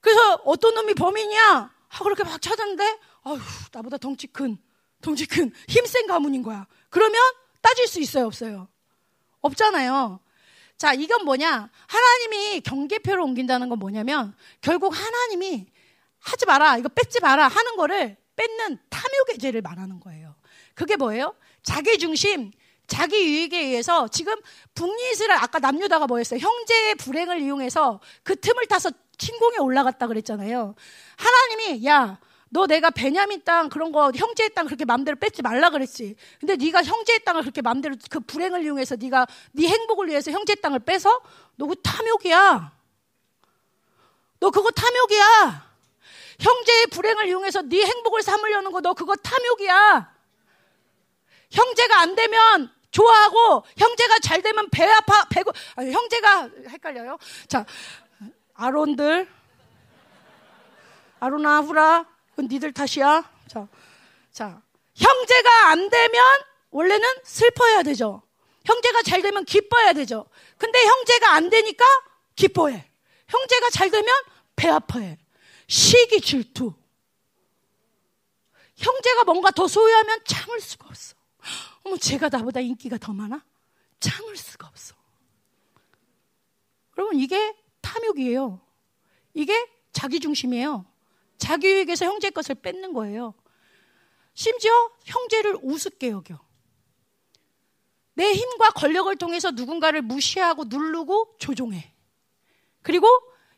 [0.00, 1.74] 그래서 어떤 놈이 범인이야?
[1.88, 3.38] 하고 그렇게 막 찾았는데 아휴
[3.72, 4.58] 나보다 덩치 큰
[5.00, 6.66] 덩치 큰 힘센 가문인 거야.
[6.90, 7.20] 그러면
[7.60, 8.68] 따질 수 있어요, 없어요?
[9.40, 10.20] 없잖아요.
[10.76, 11.70] 자, 이건 뭐냐?
[11.86, 15.66] 하나님이 경계표를 옮긴다는 건 뭐냐면 결국 하나님이
[16.20, 20.36] 하지 마라, 이거 뺏지 마라 하는 거를 뺏는 탐욕의 죄를 말하는 거예요.
[20.74, 21.34] 그게 뭐예요?
[21.64, 22.52] 자기 중심,
[22.86, 24.34] 자기 유익에 의해서 지금
[24.74, 26.38] 북이스라엘 아까 남유다가 뭐였어요?
[26.38, 30.76] 형제의 불행을 이용해서 그 틈을 타서 침공에 올라갔다 그랬잖아요.
[31.16, 32.20] 하나님이 야,
[32.50, 36.14] 너 내가 베냐민 땅 그런 거 형제의 땅 그렇게 마음대로 뺏지 말라 그랬지.
[36.38, 40.78] 근데 네가 형제의 땅을 그렇게 마음대로 그 불행을 이용해서 네가 네 행복을 위해서 형제의 땅을
[40.80, 41.20] 빼서
[41.56, 42.72] 너 그 탐욕이야.
[44.40, 45.67] 너 그거 탐욕이야.
[46.40, 50.14] 형제의 불행을 이용해서 네 행복을 삼으려는 거 너 그거 탐욕이야.
[51.50, 57.18] 형제가 안 되면 좋아하고 형제가 잘 되면 배 아파 배고 아니, 형제가 헷갈려요.
[57.48, 57.64] 자
[58.54, 59.28] 아론들
[61.20, 63.28] 아로나 후라 그건 니들 탓이야.
[63.48, 63.66] 자,
[64.32, 64.62] 자
[64.94, 66.24] 형제가 안 되면
[66.70, 68.22] 원래는 슬퍼해야 되죠.
[68.64, 70.26] 형제가 잘 되면 기뻐해야 되죠.
[70.58, 71.84] 근데 형제가 안 되니까
[72.36, 72.88] 기뻐해.
[73.28, 74.14] 형제가 잘 되면
[74.54, 75.18] 배 아파해.
[75.68, 76.74] 시기 질투.
[78.76, 81.14] 형제가 뭔가 더 소유하면 참을 수가 없어.
[81.84, 83.44] 어머, 제가 나보다 인기가 더 많아?
[84.00, 84.94] 참을 수가 없어.
[86.96, 88.60] 여러분, 이게 탐욕이에요.
[89.34, 90.86] 이게 자기중심이에요.
[91.36, 93.34] 자기 유익에서 형제 것을 뺏는 거예요.
[94.34, 94.72] 심지어
[95.04, 96.38] 형제를 우습게 여겨.
[98.14, 101.92] 내 힘과 권력을 통해서 누군가를 무시하고 누르고 조종해.
[102.82, 103.06] 그리고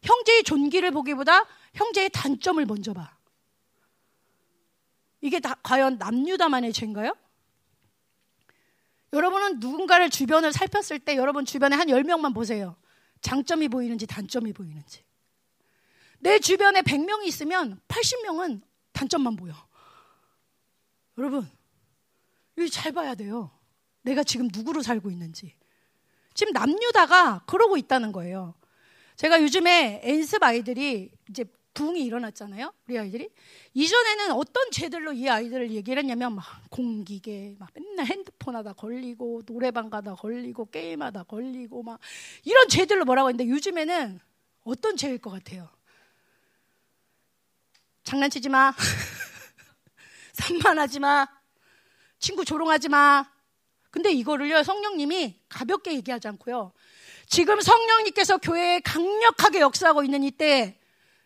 [0.02, 3.16] 형제의 존귀를 보기보다 형제의 단점을 먼저 봐.
[5.21, 7.14] 이게 다 과연 남유다만의 죄인가요?
[9.12, 12.77] 여러분은 누군가를 주변을 살폈을 때 여러분 주변에 한 10명만 보세요.
[13.21, 15.05] 장점이 보이는지 단점이 보이는지.
[16.21, 18.62] 내 주변에 100명이 있으면 80명은
[18.93, 19.55] 단점만 보여.
[21.18, 21.51] 여러분,
[22.57, 23.51] 이거 잘 봐야 돼요.
[24.03, 25.55] 내가 지금 누구로 살고 있는지.
[26.35, 28.55] 지금 남유다가 그러고 있다는 거예요.
[29.16, 31.45] 제가 요즘에 엔습 아이들이 이제
[31.75, 32.73] 부흥이 일어났잖아요.
[32.87, 33.31] 우리 아이들이.
[33.75, 39.89] 이전에는 어떤 죄들로 이 아이들을 얘기를 했냐면 막 공기계, 막 맨날 핸드폰 하다 걸리고 노래방
[39.89, 42.01] 가다 걸리고 게임하다 걸리고 막
[42.45, 44.21] 이런 죄들로 뭐라고 했는데 요즘에는
[44.64, 45.68] 어떤 죄일 것 같아요?
[48.03, 48.75] 장난치지 마.
[50.33, 51.29] 산만하지 마.
[52.18, 53.31] 친구 조롱하지 마.
[53.91, 56.73] 근데 이거를요, 성령님이 가볍게 얘기하지 않고요.
[57.27, 60.80] 지금 성령님께서 교회에 강력하게 역사하고 있는 이때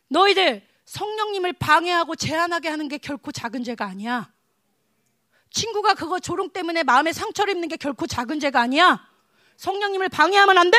[0.09, 4.31] 너희들 성령님을 방해하고 제한하게 하는 게 결코 작은 죄가 아니야.
[5.51, 9.09] 친구가 그거 조롱 때문에 마음에 상처를 입는 게 결코 작은 죄가 아니야.
[9.57, 10.79] 성령님을 방해하면 안 돼.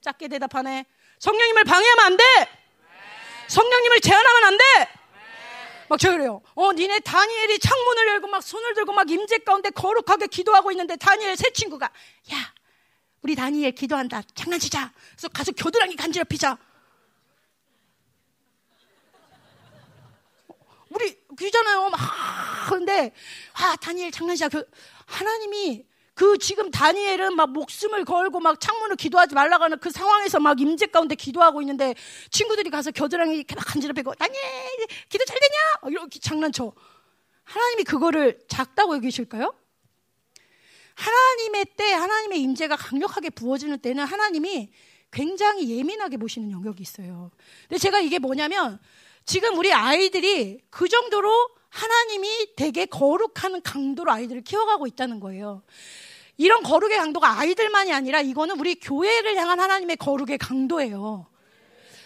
[0.00, 0.86] 작게 대답하네.
[1.18, 2.24] 성령님을 방해하면 안 돼.
[3.48, 4.64] 성령님을 제한하면 안 돼.
[5.88, 6.40] 막 저래요.
[6.54, 11.36] 어, 니네 다니엘이 창문을 열고 막 손을 들고 막 임재 가운데 거룩하게 기도하고 있는데 다니엘
[11.36, 12.54] 새 친구가 야,
[13.20, 14.22] 우리 다니엘 기도한다.
[14.34, 14.92] 장난치자.
[15.10, 16.56] 그래서 가서 겨드랑이 간지럽히자.
[20.94, 21.88] 우리 그잖아요.
[21.90, 22.00] 막
[22.68, 23.12] 그런데
[23.54, 24.48] 아 다니엘 장난치자.
[24.48, 24.68] 그,
[25.06, 25.84] 하나님이
[26.14, 30.86] 그 지금 다니엘은 막 목숨을 걸고 막 창문을 기도하지 말라고 하는 그 상황에서 막 임재
[30.86, 31.94] 가운데 기도하고 있는데
[32.30, 34.42] 친구들이 가서 겨드랑이 이렇게 막 간지럽히고 다니엘
[35.08, 35.90] 기도 잘 되냐?
[35.90, 36.72] 이렇게 장난쳐.
[37.44, 39.54] 하나님이 그거를 작다고 여기실까요?
[40.94, 44.70] 하나님의 때 하나님의 임재가 강력하게 부어지는 때는 하나님이
[45.10, 47.30] 굉장히 예민하게 보시는 영역이 있어요.
[47.68, 48.78] 근데 제가 이게 뭐냐면
[49.24, 55.62] 지금 우리 아이들이 그 정도로 하나님이 되게 거룩한 강도로 아이들을 키워가고 있다는 거예요.
[56.36, 61.26] 이런 거룩의 강도가 아이들만이 아니라 이거는 우리 교회를 향한 하나님의 거룩의 강도예요.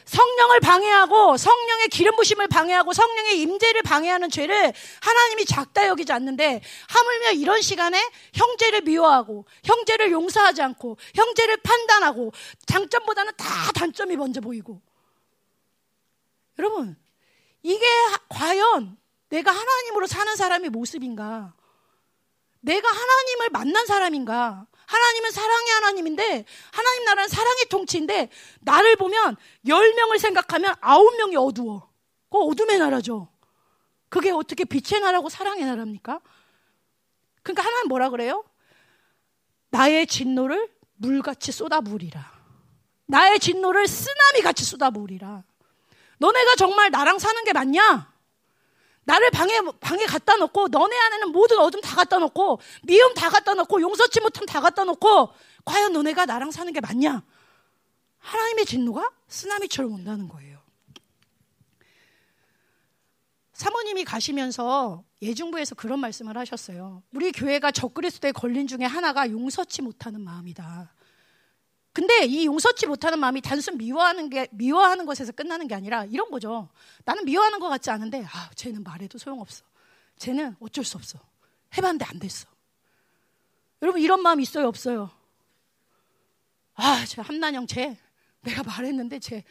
[0.04, 7.32] 성령을 방해하고 성령의 기름 부심을 방해하고 성령의 임재를 방해하는 죄를 하나님이 작다 여기지 않는데 하물며
[7.32, 8.00] 이런 시간에
[8.32, 12.32] 형제를 미워하고 형제를 용서하지 않고 형제를 판단하고
[12.66, 14.80] 장점보다는 다 단점이 먼저 보이고
[16.60, 16.96] 여러분
[17.66, 17.84] 이게
[18.28, 18.96] 과연
[19.28, 21.52] 내가 하나님으로 사는 사람의 모습인가?
[22.60, 24.68] 내가 하나님을 만난 사람인가?
[24.86, 29.36] 하나님은 사랑의 하나님인데 하나님 나라는 사랑의 통치인데 나를 보면
[29.66, 31.90] 열 명을 생각하면 아홉 명이 어두워.
[32.30, 33.26] 그 어둠의 나라죠.
[34.10, 36.20] 그게 어떻게 빛의 나라고 사랑의 나라입니까?
[37.42, 38.44] 그러니까 하나님 뭐라 그래요?
[39.70, 42.32] 나의 진노를 물같이 쏟아부으리라.
[43.06, 45.42] 나의 진노를 쓰나미 같이 쏟아부으리라.
[46.18, 48.12] 너네가 정말 나랑 사는 게 맞냐?
[49.04, 53.54] 나를 방에, 방에 갖다 놓고, 너네 안에는 모든 어둠 다 갖다 놓고, 미움 다 갖다
[53.54, 55.32] 놓고, 용서치 못함 다 갖다 놓고,
[55.64, 57.22] 과연 너네가 나랑 사는 게 맞냐?
[58.18, 60.58] 하나님의 진노가 쓰나미처럼 온다는 거예요.
[63.52, 67.02] 사모님이 가시면서 예중부에서 그런 말씀을 하셨어요.
[67.12, 70.92] 우리 교회가 적그리스도에 걸린 중에 하나가 용서치 못하는 마음이다.
[71.96, 76.68] 근데 이 용서치 못하는 마음이 단순 미워하는 게 미워하는 것에서 끝나는 게 아니라 이런 거죠.
[77.06, 79.64] 나는 미워하는 것 같지 않은데 아, 쟤는 말해도 소용없어.
[80.18, 81.18] 쟤는 어쩔 수 없어.
[81.74, 82.46] 해봤는데 안 됐어.
[83.80, 85.10] 여러분 이런 마음 있어요, 없어요?
[86.74, 87.96] 아, 저 함난영 쟤
[88.42, 89.42] 내가 말했는데 쟤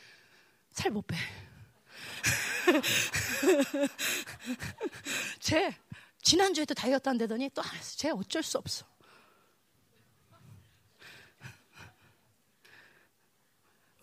[0.70, 1.16] 살 못 빼.
[5.40, 5.76] 쟤
[6.22, 7.64] 지난주에도 다이어트 한다더니 또.
[7.96, 8.86] 쟤 어쩔 수 없어.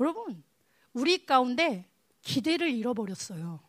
[0.02, 0.42] 여러분,
[0.92, 1.88] 우리 가운데
[2.22, 3.60] 기대를 잃어버렸어요.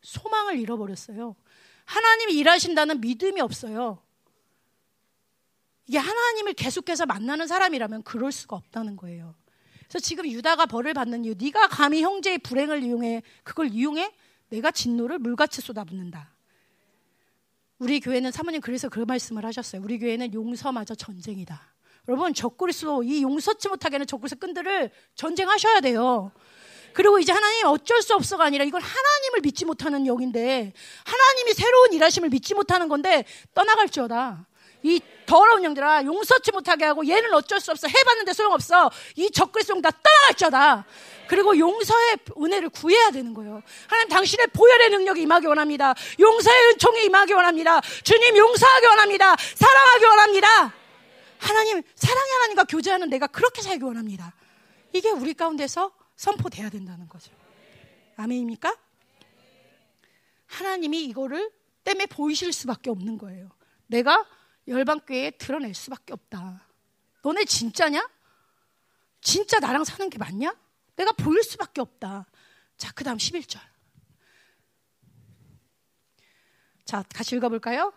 [0.00, 1.36] 소망을 잃어버렸어요.
[1.84, 4.02] 하나님이 일하신다는 믿음이 없어요.
[5.86, 9.34] 이게 하나님을 계속해서 만나는 사람이라면 그럴 수가 없다는 거예요.
[9.80, 14.10] 그래서 지금 유다가 벌을 받는 이유, 네가 감히 형제의 불행을 이용해 그걸 이용해
[14.48, 16.32] 내가 진노를 물같이 쏟아붓는다.
[17.78, 19.82] 우리 교회는 사모님 그래서 그 말씀을 하셨어요.
[19.82, 21.73] 우리 교회는 용서마저 전쟁이다.
[22.08, 26.32] 여러분 적그리스도 이 용서치 못하게 하는 적그리스도 끈들을 전쟁하셔야 돼요.
[26.92, 30.72] 그리고 이제 하나님 어쩔 수 없어가 아니라 이건 하나님을 믿지 못하는 영인데
[31.04, 34.46] 하나님이 새로운 일하심을 믿지 못하는 건데 떠나갈지어다.
[34.84, 39.90] 이 더러운 영들아 용서치 못하게 하고 얘는 어쩔 수 없어 해봤는데 소용없어 이 적그리스도 다
[39.90, 40.84] 떠나갈지어다.
[41.26, 43.62] 그리고 용서의 은혜를 구해야 되는 거예요.
[43.88, 45.94] 하나님 당신의 보혈의 능력이 임하기 원합니다.
[46.20, 47.80] 용서의 은총이 임하기 원합니다.
[48.04, 49.34] 주님 용서하기 원합니다.
[49.56, 50.83] 사랑하기 원합니다.
[51.44, 54.34] 하나님, 사랑의 하나님과 교제하는 내가 그렇게 살기 원합니다.
[54.94, 57.32] 이게 우리 가운데서 선포돼야 된다는 거죠.
[58.16, 58.74] 아멘입니까?
[60.46, 61.52] 하나님이 이거를
[61.84, 63.50] 때문에 보이실 수밖에 없는 거예요.
[63.88, 64.24] 내가
[64.66, 66.66] 열방교회에 드러낼 수밖에 없다.
[67.22, 68.08] 너네 진짜냐?
[69.20, 70.54] 진짜 나랑 사는 게 맞냐?
[70.96, 72.26] 내가 보일 수밖에 없다.
[72.78, 73.58] 자, 그 다음 11절.
[76.86, 77.92] 자, 같이 읽어볼까요?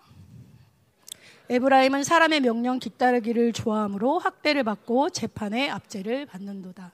[1.49, 6.91] 에브라임은 사람의 명령 뒤따르기를 좋아하므로 학대를 받고 재판에 압제를 받는도다.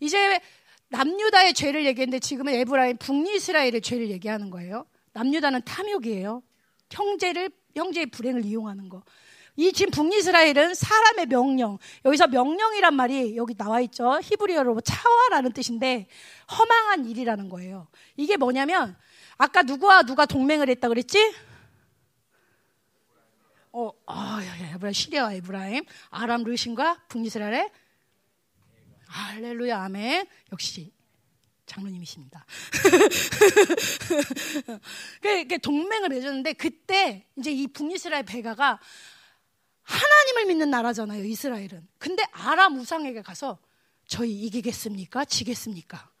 [0.00, 0.40] 이제
[0.88, 4.84] 남유다의 죄를 얘기했는데 지금은 에브라임 북이스라엘의 죄를 얘기하는 거예요.
[5.12, 6.42] 남유다는 탐욕이에요.
[6.90, 9.02] 형제를 형제의 불행을 이용하는 거.
[9.56, 11.78] 이 지금 북이스라엘은 사람의 명령.
[12.04, 14.20] 여기서 명령이란 말이 여기 나와 있죠.
[14.22, 16.08] 히브리어로 차와라는 뜻인데
[16.50, 17.86] 허망한 일이라는 거예요.
[18.16, 18.96] 이게 뭐냐면
[19.38, 21.32] 아까 누구와 누가 동맹을 했다 그랬지?
[23.76, 24.40] 어, 아,
[24.74, 27.68] 에브라임, 시리아 에브라임, 아람 르신과 북이스라엘의
[29.08, 30.28] 할렐루야, 아멘.
[30.52, 30.92] 역시
[31.66, 32.46] 장로님이십니다.
[35.20, 38.78] 그 동맹을 맺었는데 그때 이제 이 북이스라엘 베가가
[39.82, 41.88] 하나님을 믿는 나라잖아요, 이스라엘은.
[41.98, 43.58] 근데 아람 우상에게 가서
[44.06, 45.24] 저희 이기겠습니까?
[45.24, 46.12] 지겠습니까?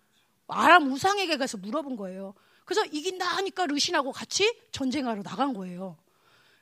[0.48, 2.34] 아람 우상에게 가서 물어본 거예요.
[2.64, 5.98] 그래서 이긴다 하니까 르신하고 같이 전쟁하러 나간 거예요.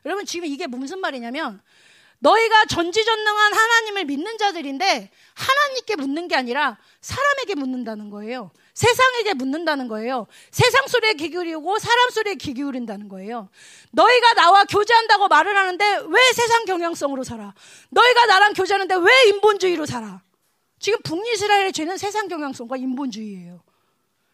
[0.04, 1.60] 여러분 지금 이게 무슨 말이냐면
[2.22, 8.52] 너희가 전지전능한 하나님을 믿는 자들인데 하나님께 묻는 게 아니라 사람에게 묻는다는 거예요.
[8.74, 10.28] 세상에게 묻는다는 거예요.
[10.52, 13.48] 세상 소리에 귀 기울이고 사람 소리에 귀 기울인다는 거예요.
[13.90, 17.54] 너희가 나와 교제한다고 말을 하는데 왜 세상 경향성으로 살아?
[17.90, 20.22] 너희가 나랑 교제하는데 왜 인본주의로 살아?
[20.78, 23.62] 지금 북이스라엘의 죄는 세상 경향성과 인본주의예요.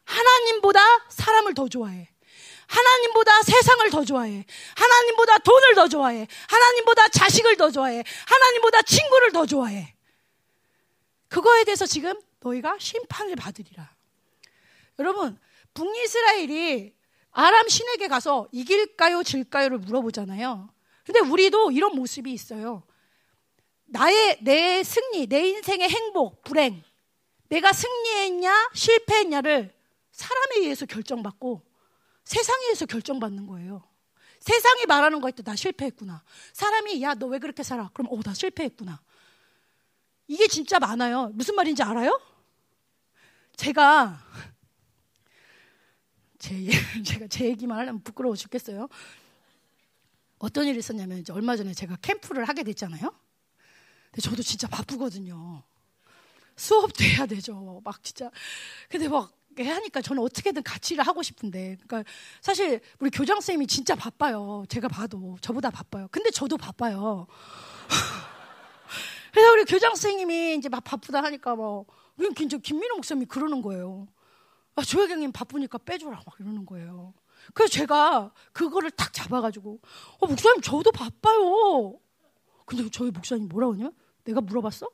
[0.05, 2.09] 하나님보다 사람을 더 좋아해.
[2.69, 4.45] 하나님보다 세상을 더 좋아해.
[4.77, 6.29] 하나님보다 돈을 더 좋아해.
[6.49, 8.05] 하나님보다 자식을 더 좋아해.
[8.27, 9.95] 하나님보다 친구를 더 좋아해.
[11.29, 13.91] 그거에 대해서 지금 너희가 심판을 받으리라.
[14.99, 15.39] 여러분,
[15.75, 16.95] 북이스라엘이
[17.31, 20.69] 아람 신에게 가서 이길까요, 질까요를 물어보잖아요.
[21.05, 22.83] 근데 우리도 이런 모습이 있어요.
[23.87, 26.83] 나의, 내 승리, 내 인생의 행복, 불행,
[27.49, 29.75] 내가 승리했냐, 실패했냐를
[30.13, 31.63] 사람에 의해서 결정받고
[32.29, 33.83] 세상에 의해서 결정받는 거예요.
[34.39, 36.23] 세상이 말하는 거에 나 실패했구나.
[36.53, 37.89] 사람이 야 너 왜 그렇게 살아?
[37.95, 39.01] 그럼 어나 실패했구나.
[40.27, 41.29] 이게 진짜 많아요.
[41.33, 42.21] 무슨 말인지 알아요?
[43.57, 44.23] 제가
[46.39, 46.55] 제
[47.03, 48.89] 제가 제 얘기만 하려면 부끄러워 죽겠어요.
[50.39, 53.11] 어떤 일이 있었냐면 이제 얼마 전에 제가 캠프를 하게 됐잖아요.
[54.11, 55.63] 근데 저도 진짜 바쁘거든요.
[56.57, 57.81] 수업도 해야 되죠.
[57.83, 58.31] 막 진짜.
[58.91, 59.33] 근데 막
[59.67, 61.77] 하니까 저는 어떻게든 같이 를 하고 싶은데.
[61.87, 64.65] 그러니까 사실 우리 교장 선생님이 진짜 바빠요.
[64.69, 66.09] 제가 봐도 저보다 바빠요.
[66.11, 67.27] 근데 저도 바빠요.
[69.33, 71.87] 그래서 우리 교장 선생님이 이제 막 바쁘다 하니까 뭐
[72.17, 74.09] 우리 김민호 목사님이 그러는 거예요.
[74.75, 77.15] 아, 조혜경님 바쁘니까 빼줘라 막 이러는 거예요.
[77.55, 79.81] 그래서 제가 그거를 딱 잡아가지고
[80.19, 81.99] 어, 목사님 저도 바빠요.
[82.65, 83.93] 근데 저희 목사님 뭐라고 하냐면
[84.25, 84.89] 내가 물어봤어?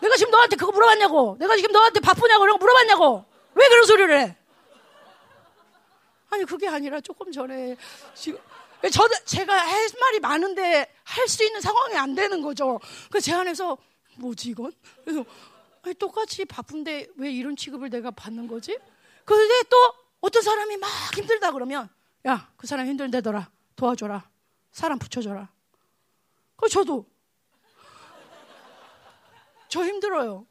[0.00, 1.36] 내가 지금 너한테 그거 물어봤냐고.
[1.38, 3.24] 내가 지금 너한테 바쁘냐고 이런 거 물어봤냐고.
[3.54, 4.36] 왜 그런 소리를 해?
[6.30, 7.76] 아니 그게 아니라 조금 전에
[8.14, 8.38] 지금
[8.92, 12.78] 저 제가 할 말이 많은데 할 수 있는 상황이 안 되는 거죠.
[13.10, 13.76] 그래서 제 안에서
[14.16, 14.72] 뭐지 이건?
[15.04, 15.24] 그래서
[15.98, 18.78] 똑같이 바쁜데 왜 이런 취급을 내가 받는 거지?
[19.24, 19.76] 그런데 또
[20.20, 21.88] 어떤 사람이 막 힘들다 그러면
[22.26, 24.28] 야 그 사람 힘들대더라 도와줘라
[24.70, 25.48] 사람 붙여줘라.
[26.56, 27.06] 그 저도
[29.70, 30.46] 저 힘들어요.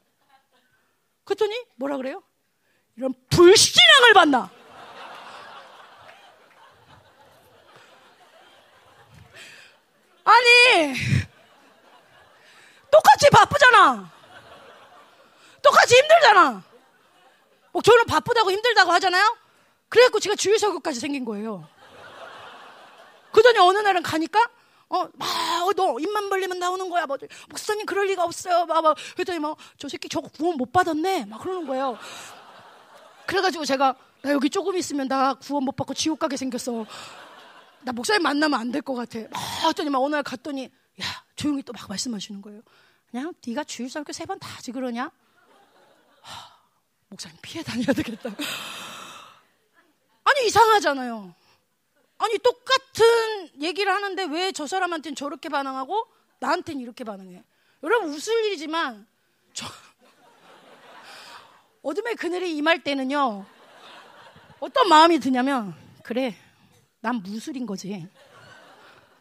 [1.24, 2.22] 그랬더니 뭐라 그래요?
[2.96, 4.50] 이런 불신앙을 받나?
[10.24, 10.94] 아니,
[12.90, 14.10] 똑같이 바쁘잖아.
[15.62, 16.62] 똑같이 힘들잖아.
[17.72, 19.36] 뭐 저는 바쁘다고 힘들다고 하잖아요?
[19.88, 21.68] 그래갖고 제가 주의석유까지 생긴 거예요.
[23.32, 24.48] 그러더니 어느 날은 가니까
[24.90, 25.26] 어, 막,
[25.66, 27.06] 어, 너 입만 벌리면 나오는 거야.
[27.06, 27.16] 뭐,
[27.48, 28.66] 목사님 그럴 리가 없어요.
[28.66, 28.96] 막, 막.
[29.14, 31.26] 그랬더니 막, 저 새끼 저거 구원 못 받았네.
[31.26, 31.96] 막 그러는 거예요.
[33.26, 36.84] 그래가지고 제가, 나 여기 조금 있으면 나 구원 못 받고 지옥 가게 생겼어.
[37.82, 39.20] 나 목사님 만나면 안 될 것 같아.
[39.30, 41.04] 막 했더니 막 어느 날 갔더니, 야,
[41.36, 42.60] 조용히 또 막 말씀하시는 거예요.
[43.10, 45.04] 그냥 네가 주일설교 세 번 다 하지 그러냐?
[46.20, 46.50] 하,
[47.08, 48.28] 목사님 피해 다녀야 되겠다.
[50.24, 51.34] 아니, 이상하잖아요.
[52.22, 56.06] 아니 똑같은 얘기를 하는데 왜 저 사람한테는 저렇게 반응하고
[56.38, 57.42] 나한테는 이렇게 반응해?
[57.82, 59.06] 여러분 웃을 일이지만
[59.54, 59.66] 저
[61.82, 63.44] 어둠의 그늘이 임할 때는요
[64.60, 66.36] 어떤 마음이 드냐면 그래
[67.00, 68.06] 난 무술인 거지.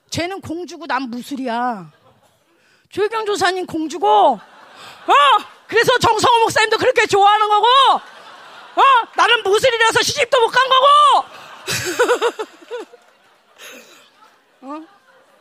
[0.10, 1.92] 쟤는 공주고 난 무술이야.
[2.90, 4.40] 조혜경 조사님 공주고 어
[5.68, 8.82] 그래서 정성호 목사님도 그렇게 좋아하는 거고 어
[9.16, 11.28] 나는 무술이라서 시집도 못 간 거고
[14.62, 14.84] 어?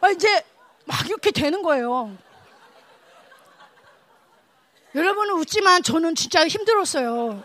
[0.01, 0.45] 아, 이제
[0.85, 2.17] 막 이렇게 되는 거예요.
[4.95, 7.43] 여러분은 웃지만 저는 진짜 힘들었어요.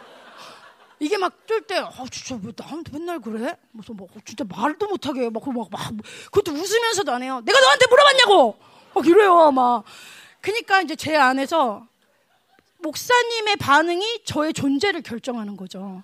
[0.99, 3.57] 이게 막뜰 때, 아, 진짜 왜 나한테 맨날 그래?
[3.71, 5.93] 무슨 뭐, 진짜 말도 못하게, 막, 막, 막,
[6.31, 7.41] 그것도 웃으면서도 안 해요.
[7.43, 8.57] 내가 너한테 물어봤냐고!
[8.93, 9.83] 막 이래요, 막.
[10.39, 11.85] 그니까 이제 제 안에서
[12.77, 16.03] 목사님의 반응이 저의 존재를 결정하는 거죠.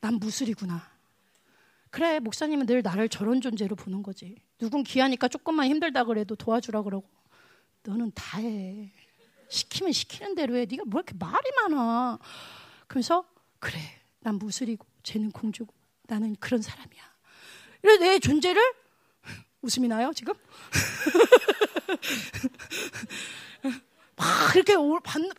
[0.00, 0.90] 난 무술이구나.
[1.90, 4.36] 그래, 목사님은 늘 나를 저런 존재로 보는 거지.
[4.62, 7.08] 누군 귀하니까 조금만 힘들다 그래도 도와주라 그러고
[7.82, 8.92] 너는 다 해.
[9.48, 10.66] 시키면 시키는 대로 해.
[10.70, 12.20] 네가 뭐 이렇게 말이 많아.
[12.86, 13.24] 그래서
[13.58, 13.80] 그래.
[14.20, 17.02] 난 무술이고 쟤는 공주고 나는 그런 사람이야.
[17.82, 18.62] 이래 내 존재를
[19.62, 20.32] 웃음이 나요 지금?
[24.14, 24.74] 막 이렇게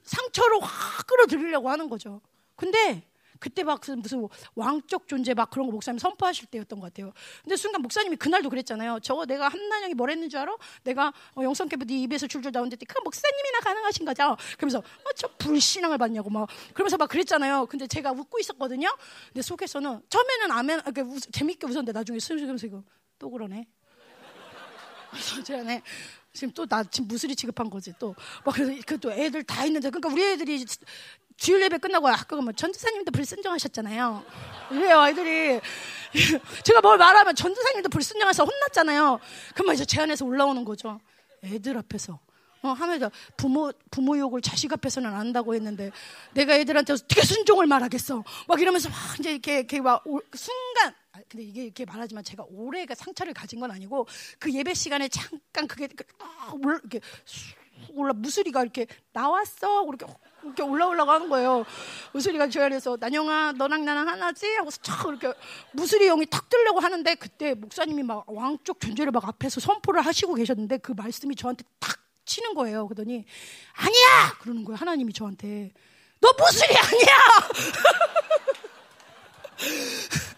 [0.04, 2.20] 상처로 확 끌어들이려고 하는 거죠.
[2.58, 3.08] 근데
[3.44, 4.26] 그때 막 무슨
[4.56, 7.12] 왕적 존재 막 그런 거 목사님 선포하실 때였던 것 같아요.
[7.44, 9.02] 근데 순간 목사님이 그날도 그랬잖아요.
[9.02, 10.56] 저거 내가 한난영이 뭘 했는 줄 알아?
[10.86, 14.38] 내가 어, 영성캐브 네 입에서 줄줄 나오는데 그 목사님이나 가능하신 거죠?
[14.56, 17.66] 그러면서 어, 저 불신앙을 받냐고 막 그러면서 막 그랬잖아요.
[17.66, 18.88] 근데 제가 웃고 있었거든요.
[19.28, 22.82] 근데 속에서는 처음에는 아멘 이렇게 웃, 재밌게 웃었는데 나중에 슬슬슬 이거
[23.20, 23.68] 또 그러네.
[25.44, 25.82] 저안에
[26.34, 28.16] 지금 또 나 지금 무술이 취급한 거지 또.
[28.44, 30.66] 막 그래서 그 또 애들 다 있는데 그러니까 우리 애들이
[31.38, 34.24] 주일 예배 끝나고 아까 뭐 전도사님도 불순종하셨잖아요.
[34.72, 35.60] 이래요 애들이
[36.64, 39.20] 제가 뭘 말하면 전도사님도 불순종해서 혼났잖아요.
[39.54, 41.00] 그러면 이제 제 안에서 올라오는 거죠.
[41.44, 42.20] 애들 앞에서.
[42.62, 45.92] 어, 하면서 부모, 부모 욕을 자식 앞에서는 안 한다고 했는데
[46.34, 48.24] 내가 애들한테 어떻게 순종을 말하겠어.
[48.48, 50.02] 막 이러면서 막 이제 이렇게, 이렇게 막
[50.34, 50.94] 순간 아,
[51.30, 54.08] 근데 이게 이렇게 말하지만 제가 오래가 상처를 가진 건 아니고
[54.40, 55.88] 그 예배 시간에 잠깐 그게
[56.20, 57.00] 아, 올라, 이렇게
[57.94, 60.06] 올라 무수리가 이렇게 나왔어 이렇게
[60.44, 61.66] 이렇게 올라올라고 하는 거예요.
[62.14, 65.40] 무수리가 저 안에서 난영아 너랑 나랑 하나지 하고서 촥 이렇게
[65.72, 70.80] 무수리 영이 탁 들려고 하는데 그때 목사님이 막 왕쪽 존재를 막 앞에서 선포를 하시고 계셨는데
[70.80, 72.88] 그 말씀이 저한테 탁 치는 거예요.
[72.88, 73.26] 그러더니
[73.74, 74.78] 아니야 그러는 거예요.
[74.78, 75.72] 하나님이 저한테
[76.20, 77.18] 너 무수리 아니야.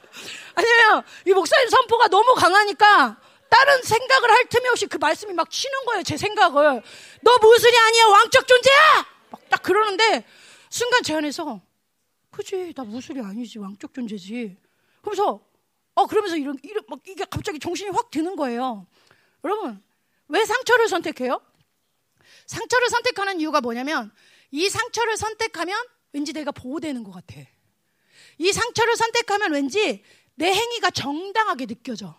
[0.56, 1.04] 아니에요.
[1.28, 6.04] 이 목사님 선포가 너무 강하니까 다른 생각을 할 틈이 없이 그 말씀이 막 치는 거예요.
[6.04, 6.82] 제 생각을.
[7.22, 8.06] 너 무슨이 아니야.
[8.08, 9.06] 왕적 존재야.
[9.32, 10.26] 막 딱 그러는데
[10.70, 11.62] 순간 제 안에서
[12.32, 14.58] 그지 나 무술이 아니지 왕적 존재지.
[15.02, 15.40] 그러면서
[15.94, 18.86] 어 그러면서 이런 이런 막 이게 갑자기 정신이 확 드는 거예요.
[19.44, 19.82] 여러분
[20.28, 21.40] 왜 상처를 선택해요?
[22.48, 24.12] 상처를 선택하는 이유가 뭐냐면
[24.52, 25.78] 이 상처를 선택하면
[26.12, 27.36] 왠지 내가 보호되는 것 같아.
[28.38, 30.04] 이 상처를 선택하면 왠지
[30.36, 32.16] 내 행위가 정당하게 느껴져.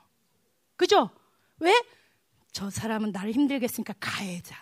[0.76, 1.10] 그죠?
[1.58, 1.72] 왜?
[2.52, 4.56] 저 사람은 나를 힘들게 했으니까 가해자.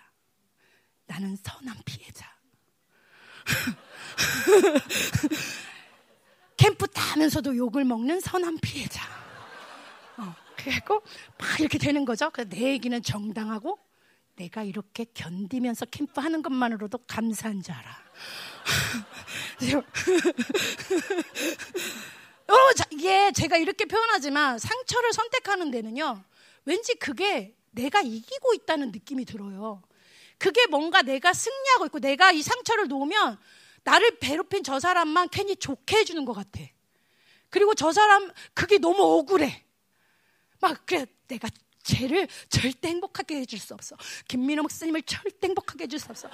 [1.07, 2.27] 나는 선한 피해자.
[6.57, 9.03] 캠프 타면서도 욕을 먹는 선한 피해자.
[10.17, 11.03] 어, 그래갖고
[11.39, 12.31] 막 이렇게 되는 거죠.
[12.31, 13.79] 그래서 내 얘기는 정당하고
[14.37, 18.05] 내가 이렇게 견디면서 캠프 하는 것만으로도 감사한 줄 알아.
[22.49, 26.23] 여러분, 이게 제가 이렇게 표현하지만 상처를 선택하는 데는요,
[26.65, 29.83] 왠지 그게 내가 이기고 있다는 느낌이 들어요.
[30.39, 33.39] 그게 뭔가 내가 승리하고 있고 내가 이 상처를 놓으면
[33.83, 36.61] 나를 괴롭힌 저 사람만 괜히 좋게 해주는 것 같아.
[37.51, 39.65] 그리고 저 사람, 그게 너무 억울해.
[40.61, 41.49] 막, 그래, 내가
[41.85, 43.97] 쟤를 절대 행복하게 해줄 수 없어.
[44.27, 46.29] 김민호 목사님을 절대 행복하게 해줄 수 없어.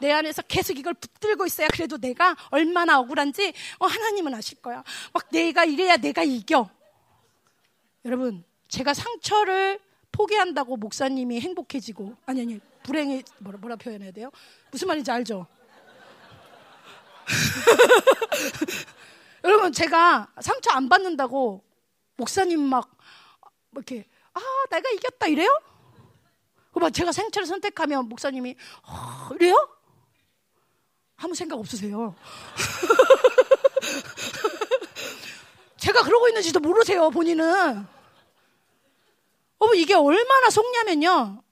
[0.00, 4.82] 내 안에서 계속 이걸 붙들고 있어야 그래도 내가 얼마나 억울한지 어, 하나님은 아실 거야.
[5.12, 6.68] 막 내가 이래야 내가 이겨.
[8.04, 9.80] 여러분, 제가 상처를
[10.12, 14.30] 포기한다고 목사님이 행복해지고 아니 아니 불행이 뭐라, 뭐라 표현해야 돼요?
[14.70, 15.46] 무슨 말인지 알죠?
[19.44, 21.62] 여러분 제가 상처 안 받는다고
[22.16, 22.96] 목사님 막
[23.72, 24.06] 이렇게
[24.38, 25.48] 아, 내가 이겼다 이래요?
[26.72, 29.68] 그만 제가 생체를 선택하면 목사님이 어, 이래요?
[31.16, 32.14] 아무 생각 없으세요.
[35.78, 37.86] 제가 그러고 있는지도 모르세요, 본인은.
[39.58, 41.42] 어, 이게 얼마나 속냐면요.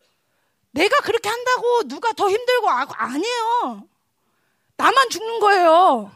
[0.71, 3.89] 내가 그렇게 한다고 누가 더 힘들고 아, 아니에요.
[4.77, 6.13] 나만 죽는 거예요.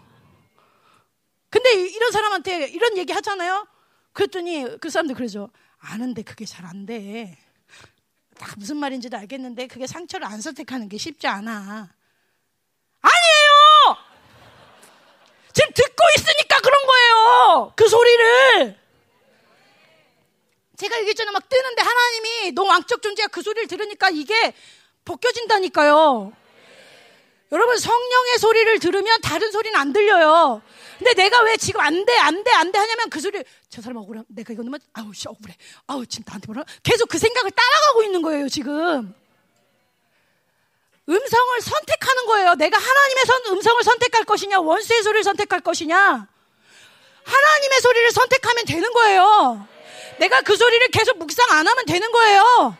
[1.48, 3.66] 근데 이런 사람한테 이런 얘기 하잖아요.
[4.12, 5.50] 그랬더니 그 사람들 그러죠.
[5.80, 7.36] 아는데 그게 잘 안 돼.
[8.38, 11.90] 딱 무슨 말인지도 알겠는데 그게 상처를 안 선택하는 게 쉽지 않아.
[13.02, 13.96] 아니에요!
[15.52, 17.72] 지금 듣고 있으니까 그런 거예요!
[17.76, 18.78] 그 소리를!
[20.76, 24.54] 제가 얘기 전에 막 뜨는데 하나님이 너 왕적 존재야 그 소리를 들으니까 이게
[25.04, 26.32] 벗겨진다니까요.
[27.52, 30.62] 여러분 성령의 소리를 들으면 다른 소리는 안 들려요.
[30.98, 33.96] 근데 내가 왜 지금 안 돼, 안 돼, 안 돼 하냐면 그 소리, 저 사람
[33.96, 34.22] 억울해.
[34.28, 35.56] 내가 이거 넣으면, 아우, 씨, 억울해.
[35.86, 36.62] 아우, 지금 나한테 뭐라.
[36.82, 39.14] 계속 그 생각을 따라가고 있는 거예요, 지금.
[41.08, 42.54] 음성을 선택하는 거예요.
[42.54, 46.28] 내가 하나님의 선, 음성을 선택할 것이냐, 원수의 소리를 선택할 것이냐.
[47.24, 49.66] 하나님의 소리를 선택하면 되는 거예요.
[50.18, 52.76] 내가 그 소리를 계속 묵상 안 하면 되는 거예요.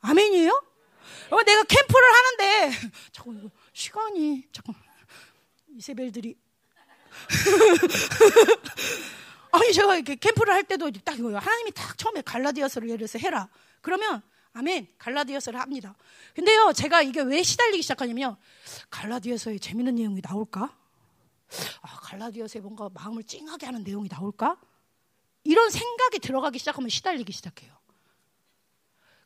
[0.00, 0.63] 아멘이에요?
[1.34, 2.70] 어, 내가 캠프를 하는데,
[3.12, 4.74] 자꾸 시간이, 잠깐
[5.76, 6.36] 이세벨들이
[9.50, 11.38] 아니 제가 이렇게 캠프를 할 때도 딱 이거예요.
[11.38, 13.48] 하나님이 딱 처음에 갈라디아서를 예를 들어서 해라.
[13.80, 14.22] 그러면
[14.52, 15.96] 아멘 갈라디아서를 합니다.
[16.34, 18.36] 근데요 제가 이게 왜 시달리기 시작하냐면요.
[18.90, 20.76] 갈라디아서에 재밌는 내용이 나올까?
[21.82, 24.56] 아 갈라디아서에 뭔가 마음을 찡하게 하는 내용이 나올까?
[25.44, 27.74] 이런 생각이 들어가기 시작하면 시달리기 시작해요.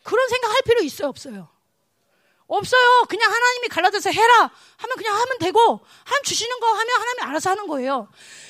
[0.03, 1.58] 그런 생각 할 필요 있어요 없어요?
[2.49, 3.05] 없어요.
[3.09, 7.67] 그냥 하나님이 갈라져서 해라 하면 그냥 하면 되고 하나님 주시는 거 하면 하나님이 알아서 하는
[7.67, 8.09] 거예요.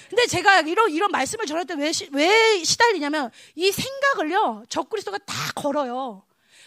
[0.09, 6.23] 근데 제가 이런 이런 말씀을 전할 때왜 왜 시달리냐면 이 생각을요 적그리스도가 다 걸어요.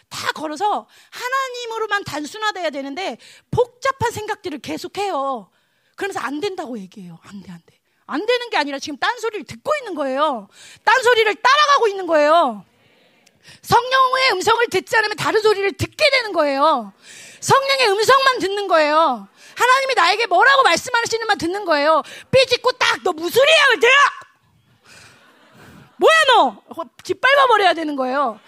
[0.09, 3.17] 다 걸어서 하나님으로만 단순화돼야 되는데
[3.49, 5.49] 복잡한 생각들을 계속해요.
[5.95, 7.17] 그러면서 안 된다고 얘기해요.
[7.23, 7.79] 안 돼, 안 돼.
[8.07, 10.49] 안 되는 게 아니라 지금 딴 소리를 듣고 있는 거예요.
[10.83, 12.65] 딴 소리를 따라가고 있는 거예요.
[13.61, 16.93] 성령의 음성을 듣지 않으면 다른 소리를 듣게 되는 거예요.
[17.39, 19.27] 성령의 음성만 듣는 거예요.
[19.55, 22.03] 하나님이 나에게 뭐라고 말씀하시는만 듣는 거예요.
[22.31, 23.95] 삐짓고 딱 너 무술이야, 내가
[25.97, 26.63] 뭐야 너?
[27.03, 28.39] 짓밟아 버려야 되는 거예요.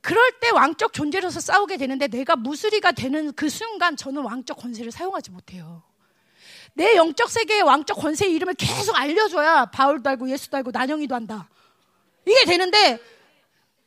[0.00, 5.30] 그럴 때 왕적 존재로서 싸우게 되는데 내가 무술이가 되는 그 순간 저는 왕적 권세를 사용하지
[5.30, 5.82] 못해요.
[6.74, 11.48] 내 영적 세계의 왕적 권세의 이름을 계속 알려줘야 바울도 알고 예수도 알고 난영이도 한다.
[12.26, 13.00] 이게 되는데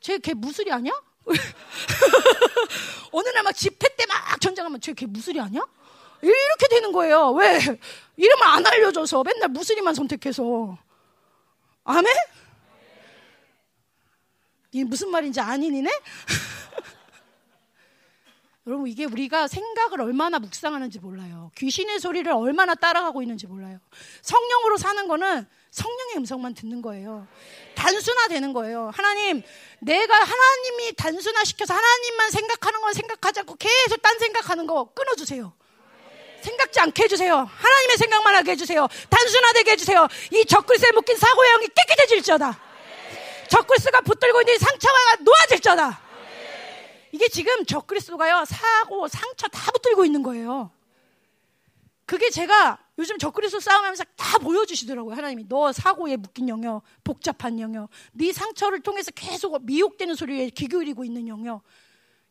[0.01, 0.91] 쟤 걔 무술이 아니야?
[3.11, 5.61] 어느 날 막 집회 때 막 전쟁하면 쟤 걔 무술이 아니야?
[6.21, 7.31] 이렇게 되는 거예요.
[7.31, 7.59] 왜?
[8.15, 10.77] 이름을 안 알려줘서 맨날 무술이만 선택해서.
[11.83, 12.05] 아멘?
[14.71, 15.89] 이 무슨 말인지 아니니네?
[18.67, 21.51] 여러분 이게 우리가 생각을 얼마나 묵상하는지 몰라요.
[21.55, 23.79] 귀신의 소리를 얼마나 따라가고 있는지 몰라요.
[24.21, 27.27] 성령으로 사는 거는 성령의 음성만 듣는 거예요.
[27.75, 28.91] 단순화되는 거예요.
[28.93, 29.43] 하나님,
[29.79, 35.53] 내가 하나님이 단순화시켜서 하나님만 생각하는 건 생각하지 않고 계속 딴 생각하는 거 끊어주세요.
[36.41, 37.35] 생각지 않게 해주세요.
[37.35, 38.87] 하나님의 생각만 하게 해주세요.
[39.09, 40.07] 단순화되게 해주세요.
[40.31, 42.59] 이 적글쇠 묶인 사고의 영이 깨끗해질지어다.
[43.49, 46.01] 적그리스가 붙들고 있는 상처가 놓아질자다.
[47.11, 50.71] 이게 지금 적그리스도가요 사고 상처 다 붙들고 있는 거예요.
[52.07, 55.13] 그게 제가 요즘 적그리스도 싸움하면서 다 보여주시더라고요.
[55.13, 61.03] 하나님이 너 사고에 묶인 영역, 복잡한 영역, 네 상처를 통해서 계속 미혹되는 소리에 귀 기울이고
[61.03, 61.63] 있는 영역.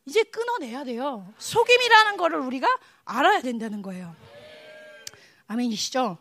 [0.07, 1.31] 이제 끊어내야 돼요.
[1.37, 2.67] 속임이라는 거를 우리가
[3.05, 4.15] 알아야 된다는 거예요.
[5.45, 6.17] 아멘이시죠?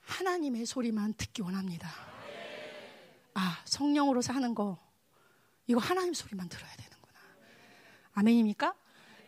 [0.00, 1.88] 하나님의 소리만 듣기 원합니다.
[3.34, 4.78] 아, 성령으로 사는 거,
[5.68, 7.20] 이거 하나님 소리만 들어야 되는구나.
[8.14, 8.74] 아멘입니까?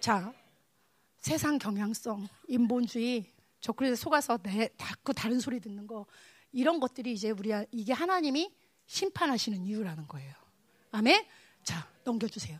[0.00, 0.32] 자,
[1.20, 6.06] 세상 경향성, 인본주의, 저 그래서 속아서 내, 자꾸 다른 소리 듣는 거,
[6.52, 8.52] 이런 것들이 이제 우리, 이게 하나님이
[8.86, 10.34] 심판하시는 이유라는 거예요.
[10.92, 11.24] 아멘?
[11.62, 12.58] 자, 넘겨주세요.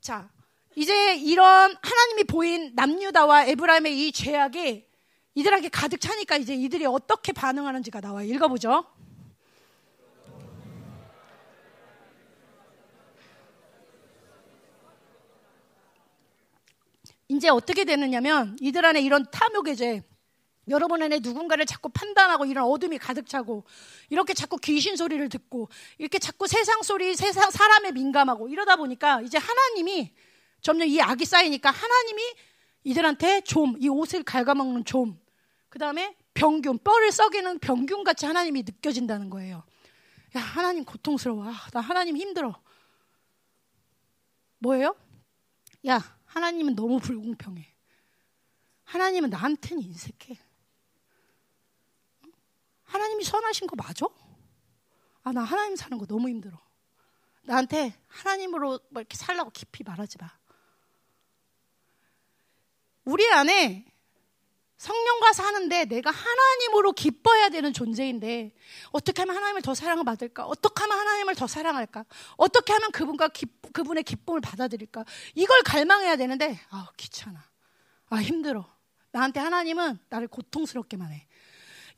[0.00, 0.30] 자,
[0.74, 4.88] 이제 이런 하나님이 보인 남유다와 에브라임의 이 죄악이
[5.34, 8.26] 이들에게 가득 차니까 이제 이들이 어떻게 반응하는지가 나와요.
[8.32, 8.84] 읽어보죠.
[17.40, 20.02] 이제 어떻게 되느냐면 이들 안에 이런 탐욕의 죄,
[20.68, 23.64] 여러분 안에 누군가를 자꾸 판단하고 이런 어둠이 가득 차고
[24.10, 29.38] 이렇게 자꾸 귀신 소리를 듣고 이렇게 자꾸 세상 소리, 세상 사람에 민감하고 이러다 보니까 이제
[29.38, 30.12] 하나님이
[30.60, 32.22] 점점 이 악이 쌓이니까 하나님이
[32.84, 35.18] 이들한테 좀, 이 옷을 갉아먹는 좀,
[35.70, 39.62] 그 다음에 병균, 뼈를 썩이는 병균 같이 하나님이 느껴진다는 거예요.
[40.36, 41.46] 야, 하나님 고통스러워.
[41.46, 42.60] 아, 나 하나님 힘들어.
[44.58, 44.94] 뭐예요?
[45.88, 47.66] 야, 하나님은 너무 불공평해.
[48.84, 50.38] 하나님은 나한테는 인색해.
[52.84, 54.06] 하나님이 선하신 거 맞아?
[55.24, 56.56] 아, 나 하나님 사는 거 너무 힘들어.
[57.42, 60.30] 나한테 하나님으로 뭐 이렇게 살라고 깊이 말하지 마.
[63.04, 63.89] 우리 안에
[64.80, 68.54] 성령과 사는데 내가 하나님으로 기뻐해야 되는 존재인데
[68.92, 70.46] 어떻게 하면 하나님을 더 사랑을 받을까?
[70.46, 72.06] 어떻게 하면 하나님을 더 사랑할까?
[72.38, 75.04] 어떻게 하면 그분과 기, 그분의 기쁨을 받아들일까?
[75.34, 77.44] 이걸 갈망해야 되는데 아 귀찮아.
[78.08, 78.74] 아 힘들어.
[79.12, 81.26] 나한테 하나님은 나를 고통스럽게만 해.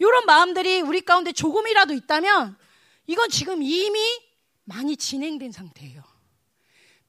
[0.00, 2.58] 이런 마음들이 우리 가운데 조금이라도 있다면
[3.06, 4.00] 이건 지금 이미
[4.64, 6.02] 많이 진행된 상태예요.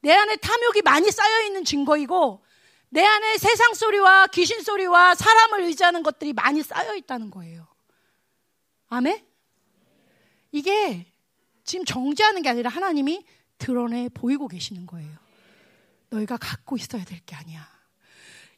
[0.02, 2.46] 내 안에 탐욕이 많이 쌓여 있는 증거이고
[2.94, 7.66] 내 안에 세상 소리와 귀신 소리와 사람을 의지하는 것들이 많이 쌓여 있다는 거예요.
[8.90, 9.26] 아멘?
[10.52, 11.12] 이게
[11.64, 13.26] 지금 정죄하는 게 아니라 하나님이
[13.58, 15.10] 드러내 보이고 계시는 거예요.
[16.12, 17.68] 너희가 갖고 있어야 될 게 아니야.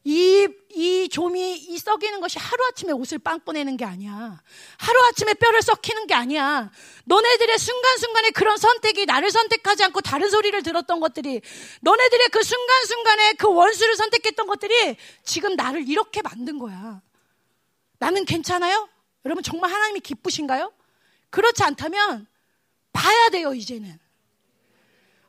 [0.08, 4.40] 이, 이 좀이 이 썩이는 것이 하루아침에 옷을 빵 꺼내는 게 아니야.
[4.78, 6.72] 하루아침에 뼈를 썩히는 게 아니야.
[7.06, 11.42] 너네들의 순간순간에 그런 선택이 나를 선택하지 않고 다른 소리를 들었던 것들이
[11.82, 17.02] 너네들의 그 순간순간에 그 원수를 선택했던 것들이 지금 나를 이렇게 만든 거야.
[17.98, 18.88] 나는 괜찮아요?
[19.26, 20.72] 여러분 정말 하나님이 기쁘신가요?
[21.32, 22.28] 그렇지 않다면
[22.94, 23.98] 봐야 돼요, 이제는.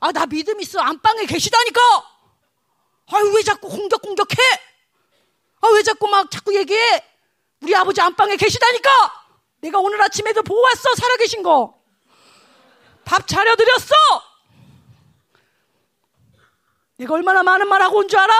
[0.00, 0.80] 아, 나 믿음 있어.
[0.80, 1.80] 안방에 계시다니까!
[3.12, 4.36] 아유, 왜 자꾸 공격, 공격해?
[5.60, 7.04] 아, 왜 자꾸 막 자꾸 얘기해?
[7.62, 8.90] 우리 아버지 안방에 계시다니까!
[9.60, 11.80] 내가 오늘 아침에도 보고 왔어, 살아계신 거.
[13.04, 13.94] 밥 차려드렸어!
[16.98, 18.34] 내가 얼마나 많은 말 하고 온 줄 알아?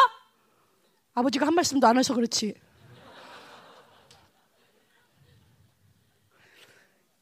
[1.14, 2.54] 아버지가 한 말씀도 안 해서 그렇지.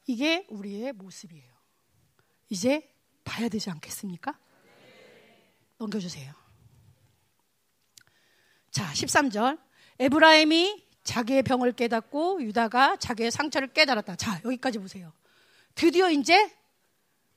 [0.06, 1.52] 이게 우리의 모습이에요.
[2.50, 2.92] 이제
[3.24, 4.38] 봐야 되지 않겠습니까?
[5.78, 6.32] 넘겨주세요.
[8.74, 9.56] 자, 13절.
[10.00, 14.16] 에브라임이 자기의 병을 깨닫고 유다가 자기의 상처를 깨달았다.
[14.16, 15.12] 자, 여기까지 보세요.
[15.76, 16.52] 드디어 이제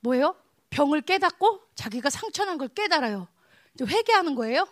[0.00, 0.34] 뭐예요?
[0.70, 3.28] 병을 깨닫고 자기가 상처난 걸 깨달아요.
[3.74, 4.66] 이제 회개하는 거예요.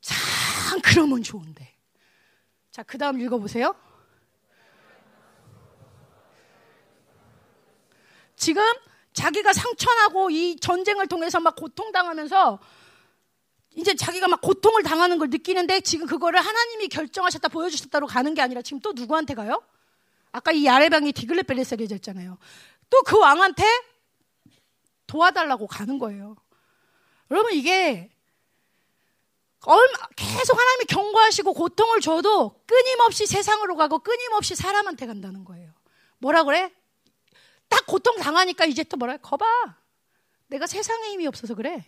[0.00, 1.76] 참 그러면 좋은데.
[2.70, 3.74] 자, 그 다음 읽어 보세요.
[8.34, 8.62] 지금
[9.12, 12.58] 자기가 상처나고 이 전쟁을 통해서 막 고통당하면서
[13.74, 18.62] 이제 자기가 막 고통을 당하는 걸 느끼는데 지금 그거를 하나님이 결정하셨다 보여주셨다로 가는 게 아니라
[18.62, 19.62] 지금 또 누구한테 가요?
[20.30, 22.38] 아까 이 야레방이 디글레벨레스에게 졌잖아요.
[22.90, 23.64] 또 그 왕한테
[25.06, 26.36] 도와달라고 가는 거예요.
[27.30, 28.10] 여러분 이게
[29.64, 35.72] 얼마 계속 하나님이 경고하시고 고통을 줘도 끊임없이 세상으로 가고 끊임없이 사람한테 간다는 거예요.
[36.18, 36.72] 뭐라 그래?
[37.68, 39.18] 딱 고통 당하니까 이제 또 뭐라 해?
[39.22, 39.44] 거봐.
[40.48, 41.84] 내가 세상에 힘이 없어서 그래.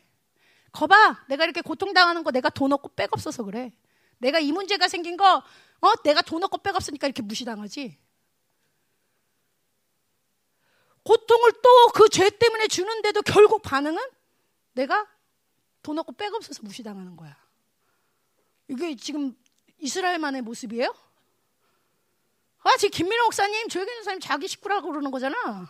[0.74, 1.24] 거봐.
[1.28, 3.72] 내가 이렇게 고통 당하는 거 내가 돈 없고 백 없어서 그래.
[4.18, 5.92] 내가 이 문제가 생긴 거, 어?
[6.04, 7.98] 내가 돈 없고 백 없으니까 이렇게 무시당하지.
[11.04, 14.02] 고통을 또 그 죄 때문에 주는데도 결국 반응은
[14.72, 15.06] 내가
[15.82, 17.36] 돈 없고 백 없어서 무시당하는 거야.
[18.68, 19.36] 이게 지금
[19.78, 20.94] 이스라엘만의 모습이에요?
[22.64, 25.68] 아, 지금 김민호 목사님, 조혜경 목사님 자기 식구라고 그러는 거잖아.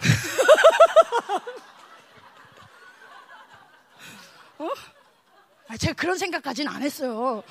[4.62, 4.70] 어?
[5.68, 7.42] 아, 제가 그런 생각까지는 안 했어요.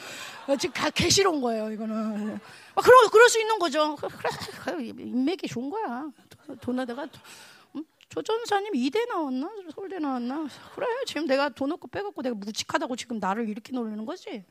[0.47, 2.39] 어, 지금 가, 개시로운 거예요, 이거는.
[2.75, 3.95] 아, 그러, 그럴 수 있는 거죠.
[3.95, 4.29] 그래,
[4.63, 6.09] 그래 인맥이 좋은 거야.
[6.85, 7.07] 내가,
[7.75, 7.85] 음?
[8.09, 9.49] 조 전사님 이대 나왔나?
[9.73, 10.47] 서울대 나왔나?
[10.75, 14.43] 그래, 지금 내가 돈 없고 빼갖고 내가 무직하다고 지금 나를 이렇게 놀리는 거지?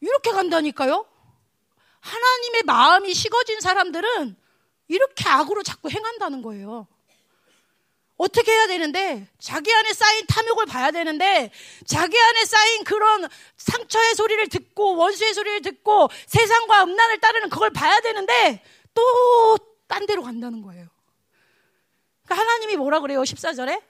[0.00, 1.06] 이렇게 간다니까요?
[2.00, 4.36] 하나님의 마음이 식어진 사람들은
[4.88, 6.86] 이렇게 악으로 자꾸 행한다는 거예요.
[8.16, 11.50] 어떻게 해야 되는데 자기 안에 쌓인 탐욕을 봐야 되는데
[11.84, 18.00] 자기 안에 쌓인 그런 상처의 소리를 듣고 원수의 소리를 듣고 세상과 음란을 따르는 그걸 봐야
[18.00, 18.62] 되는데
[18.94, 19.56] 또
[19.88, 20.88] 딴 데로 간다는 거예요.
[22.24, 23.22] 그러니까 하나님이 뭐라 그래요?
[23.22, 23.82] 14절에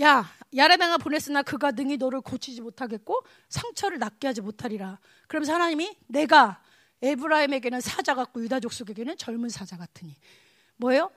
[0.00, 4.98] 야, 야레방아 보냈으나 그가 능히 너를 고치지 못하겠고 상처를 낫게 하지 못하리라.
[5.28, 6.62] 그러면서 하나님이 내가
[7.02, 10.16] 에브라임에게는 사자 같고 유다 족 속에게는 젊은 사자 같으니
[10.76, 11.10] 뭐예요?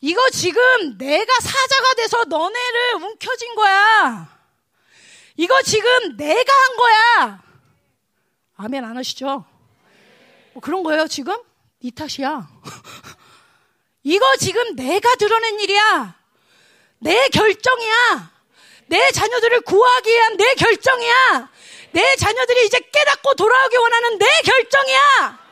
[0.00, 4.38] 이거 지금 내가 사자가 돼서 너네를 움켜진 거야.
[5.36, 7.42] 이거 지금 내가 한 거야.
[8.56, 9.44] 아멘 안 하시죠?
[10.52, 11.36] 뭐 그런 거예요, 지금?
[11.80, 12.48] 이 탓이야.
[14.04, 16.14] 이거 지금 내가 드러낸 일이야.
[17.00, 18.32] 내 결정이야.
[18.86, 21.50] 내 자녀들을 구하기 위한 내 결정이야.
[21.92, 25.47] 내 자녀들이 이제 깨닫고 돌아오기 원하는 내 결정이야.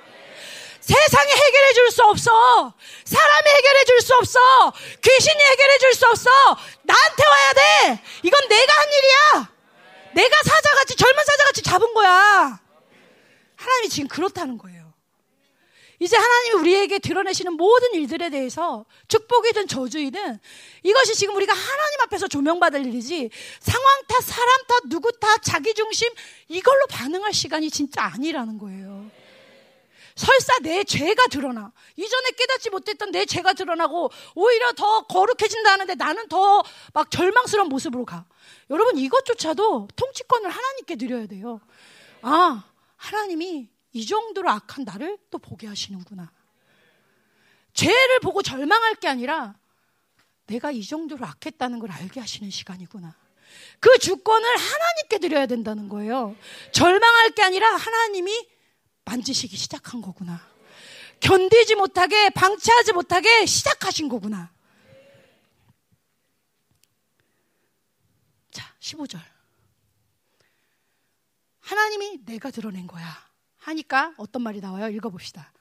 [0.87, 2.75] 세상이 해결해 줄 수 없어.
[3.05, 4.39] 사람이 해결해 줄 수 없어.
[5.03, 6.31] 귀신이 해결해 줄 수 없어.
[6.83, 8.03] 나한테 와야 돼.
[8.23, 9.53] 이건 내가 한 일이야.
[10.15, 12.61] 내가 사자같이, 젊은 사자같이 잡은 거야.
[13.57, 14.87] 하나님이 지금 그렇다는 거예요.
[15.99, 20.39] 이제 하나님이 우리에게 드러내시는 모든 일들에 대해서 축복이든 저주이든
[20.83, 23.31] 이것이 지금 우리가 하나님 앞에서 조명받을 일이지
[23.61, 26.09] 상황 탓, 사람 탓, 누구 탓, 자기 중심
[26.49, 28.96] 이걸로 반응할 시간이 진짜 아니라는 거예요.
[30.17, 31.73] 설사 내 죄가 드러나.
[31.95, 36.63] 이전에 깨닫지 못했던 내 죄가 드러나고 오히려 더 거룩해진다는데 나는 더
[36.95, 38.25] 막 절망스러운 모습으로 가.
[38.71, 41.61] 여러분 이것조차도 통치권을 하나님께 드려야 돼요.
[42.23, 42.65] 아,
[42.97, 46.33] 하나님이 이 정도로 악한 나를 또 보게 하시는구나.
[47.75, 49.55] 죄를 보고 절망할 게 아니라
[50.47, 53.15] 내가 이 정도로 악했다는 걸 알게 하시는 시간이구나.
[53.81, 56.35] 그 주권을 하나님께 드려야 된다는 거예요.
[56.73, 58.49] 절망할 게 아니라 하나님이
[59.07, 60.41] 만지시기 시작한 거구나.
[61.21, 64.53] 견디지 못하게, 방치하지 못하게 시작하신 거구나.
[68.51, 69.19] 자, 15절.
[71.61, 73.07] 하나님이 내가 드러낸 거야.
[73.57, 74.89] 하니까 어떤 말이 나와요?
[74.89, 75.53] 읽어봅시다.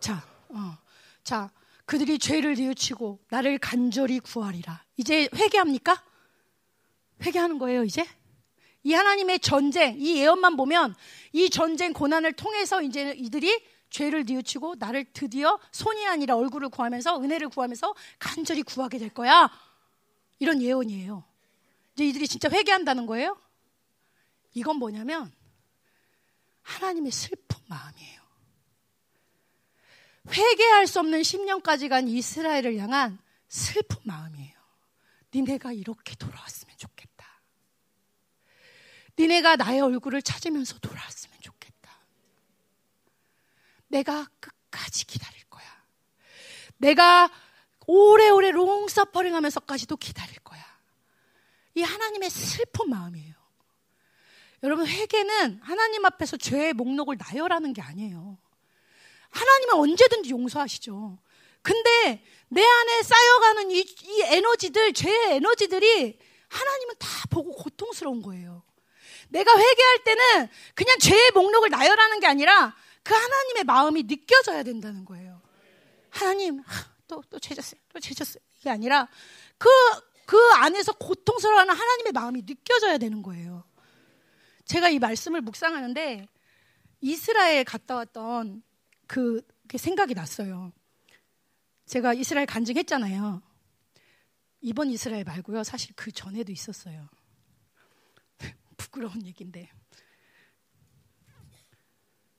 [0.00, 0.78] 자, 어,
[1.24, 1.50] 자,
[1.84, 4.84] 그들이 죄를 뉘우치고 나를 간절히 구하리라.
[4.96, 6.02] 이제 회개합니까?
[7.22, 8.06] 회개하는 거예요, 이제?
[8.82, 10.94] 이 하나님의 전쟁, 이 예언만 보면
[11.32, 17.48] 이 전쟁 고난을 통해서 이제 이들이 죄를 뉘우치고 나를 드디어 손이 아니라 얼굴을 구하면서 은혜를
[17.48, 19.50] 구하면서 간절히 구하게 될 거야.
[20.38, 21.24] 이런 예언이에요.
[21.94, 23.40] 이제 이들이 진짜 회개한다는 거예요?
[24.54, 25.32] 이건 뭐냐면
[26.62, 28.20] 하나님의 슬픈 마음이에요.
[30.30, 33.18] 회개할 수 없는 10년까지 간 이스라엘을 향한
[33.48, 34.56] 슬픈 마음이에요.
[35.34, 37.05] 니네가 이렇게 돌아왔으면 좋겠다.
[39.18, 41.98] 니네가 나의 얼굴을 찾으면서 돌아왔으면 좋겠다.
[43.88, 45.64] 내가 끝까지 기다릴 거야.
[46.76, 47.30] 내가
[47.86, 50.64] 오래오래 롱서퍼링 하면서까지도 기다릴 거야.
[51.74, 53.34] 이 하나님의 슬픈 마음이에요.
[54.62, 58.38] 여러분 회개는 하나님 앞에서 죄의 목록을 나열하는 게 아니에요.
[59.30, 61.18] 하나님은 언제든지 용서하시죠.
[61.62, 66.18] 근데 내 안에 쌓여가는 이, 이 에너지들, 죄의 에너지들이
[66.48, 68.62] 하나님은 다 보고 고통스러운 거예요.
[69.28, 75.40] 내가 회개할 때는 그냥 죄의 목록을 나열하는 게 아니라 그 하나님의 마음이 느껴져야 된다는 거예요.
[76.10, 76.62] 하나님,
[77.06, 77.80] 또, 또 죄졌어요.
[77.92, 78.42] 또 죄졌어요.
[78.58, 79.08] 이게 아니라
[79.58, 79.68] 그,
[80.24, 83.64] 그 안에서 고통스러워하는 하나님의 마음이 느껴져야 되는 거예요.
[84.64, 86.28] 제가 이 말씀을 묵상하는데
[87.00, 88.62] 이스라엘 갔다 왔던
[89.06, 90.72] 그, 그 생각이 났어요.
[91.86, 93.42] 제가 이스라엘 간증했잖아요.
[94.62, 95.62] 이번 이스라엘 말고요.
[95.62, 97.08] 사실 그 전에도 있었어요.
[98.76, 99.70] 부끄러운 얘기인데.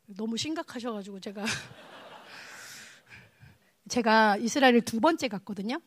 [0.08, 1.44] 너무 심각하셔가지고 제가
[3.90, 5.82] 제가 이스라엘을 두 번째 갔거든요.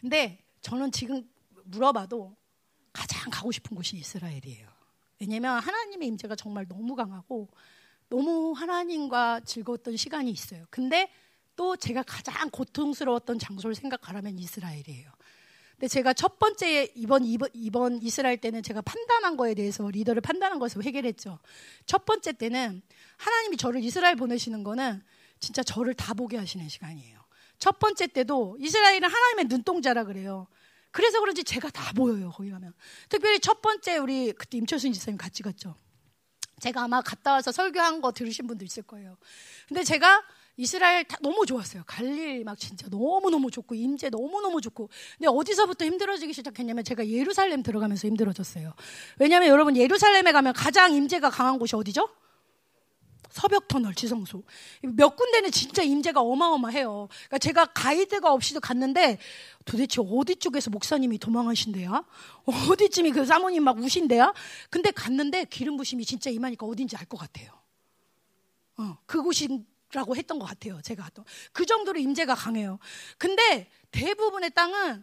[0.00, 1.28] 근데 저는 지금
[1.64, 2.36] 물어봐도
[2.92, 4.68] 가장 가고 싶은 곳이 이스라엘이에요.
[5.20, 7.48] 왜냐면 하나님의 임재가 정말 너무 강하고
[8.08, 10.64] 너무 하나님과 즐거웠던 시간이 있어요.
[10.70, 11.10] 근데
[11.56, 15.10] 또 제가 가장 고통스러웠던 장소를 생각하라면 이스라엘이에요.
[15.78, 20.58] 근데 제가 첫 번째 이번, 이번 이번 이스라엘 때는 제가 판단한 거에 대해서 리더를 판단한
[20.58, 21.38] 것에서 해결했죠.
[21.86, 22.82] 첫 번째 때는
[23.16, 25.00] 하나님이 저를 이스라엘 보내시는 거는
[25.38, 27.20] 진짜 저를 다 보게 하시는 시간이에요.
[27.60, 30.48] 첫 번째 때도 이스라엘은 하나님의 눈동자라 그래요.
[30.90, 32.72] 그래서 그런지 제가 다 보여요, 거기 가면.
[33.08, 35.76] 특별히 첫 번째 우리 그때 임철순 지사님 같이 갔죠.
[36.60, 39.16] 제가 아마 갔다 와서 설교한 거 들으신 분도 있을 거예요.
[39.68, 40.24] 근데 제가
[40.58, 41.84] 이스라엘 다 너무 좋았어요.
[41.86, 44.90] 갈릴 막 진짜 너무너무 좋고 임재 너무너무 좋고.
[45.16, 48.74] 근데 어디서부터 힘들어지기 시작했냐면 제가 예루살렘 들어가면서 힘들어졌어요.
[49.20, 52.08] 왜냐하면 여러분 예루살렘에 가면 가장 임재가 강한 곳이 어디죠?
[53.30, 54.42] 서벽터널 지성소
[54.82, 57.08] 몇 군데는 진짜 임재가 어마어마해요.
[57.08, 59.18] 그러니까 제가 가이드가 없이도 갔는데
[59.64, 62.04] 도대체 어디 쪽에서 목사님이 도망하신대야?
[62.72, 64.34] 어디쯤이 그 사모님 막 우신대야?
[64.70, 67.52] 근데 갔는데 기름 부심이 진짜 임하니까 어딘지 알 것 같아요.
[68.76, 70.80] 어, 그곳이 라고 했던 것 같아요.
[70.82, 72.78] 제가 갔던 그 정도로 임재가 강해요.
[73.16, 75.02] 근데 대부분의 땅은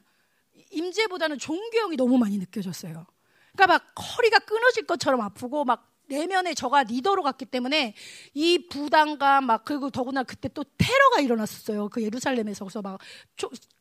[0.72, 3.06] 임재보다는 존경이 너무 많이 느껴졌어요.
[3.54, 7.94] 그러니까 막 허리가 끊어질 것처럼 아프고 막 내면에 저가 리더로 갔기 때문에
[8.34, 11.90] 이 부담감 막 그리고 더구나 그때 또 테러가 일어났었어요.
[11.90, 13.00] 그 예루살렘에서 그래서 막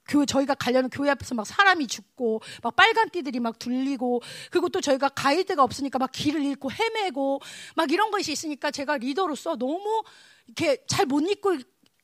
[0.09, 4.81] 교회 저희가 가려는 교회 앞에서 막 사람이 죽고 막 빨간 띠들이 막 둘리고 그리고 또
[4.81, 7.41] 저희가 가이드가 없으니까 막 길을 잃고 헤매고
[7.77, 10.03] 막 이런 것이 있으니까 제가 리더로서 너무
[10.47, 11.57] 이렇게 잘 못 잊고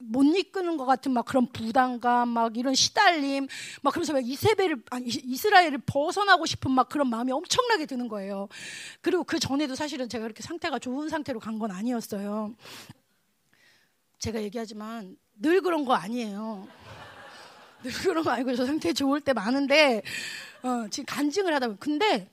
[0.03, 3.47] 못 이끄는 것 같은 막 그런 부담감, 막 이런 시달림,
[3.83, 8.49] 막 그러면서 막 이세벨을, 아니, 이스라엘을 벗어나고 싶은 막 그런 마음이 엄청나게 드는 거예요.
[9.03, 12.55] 그리고 그 전에도 사실은 제가 그렇게 상태가 좋은 상태로 간 건 아니었어요.
[14.19, 16.67] 제가 얘기하지만 늘 그런 거 아니에요.
[17.83, 20.03] 늘 그런 거 아니고 저 상태 좋을 때 많은데,
[20.63, 21.79] 어, 지금 간증을 하다 보면.
[21.79, 22.31] 근데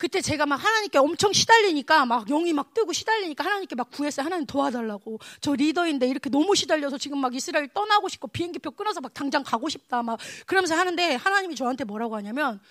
[0.00, 4.24] 그때 제가 막 하나님께 엄청 시달리니까 막 영이 막 뜨고 시달리니까 하나님께 막 구했어요.
[4.24, 5.18] 하나님 도와달라고.
[5.42, 9.68] 저 리더인데 이렇게 너무 시달려서 지금 막 이스라엘 떠나고 싶고 비행기표 끊어서 막 당장 가고
[9.68, 10.02] 싶다.
[10.02, 12.62] 막 그러면서 하는데 하나님이 저한테 뭐라고 하냐면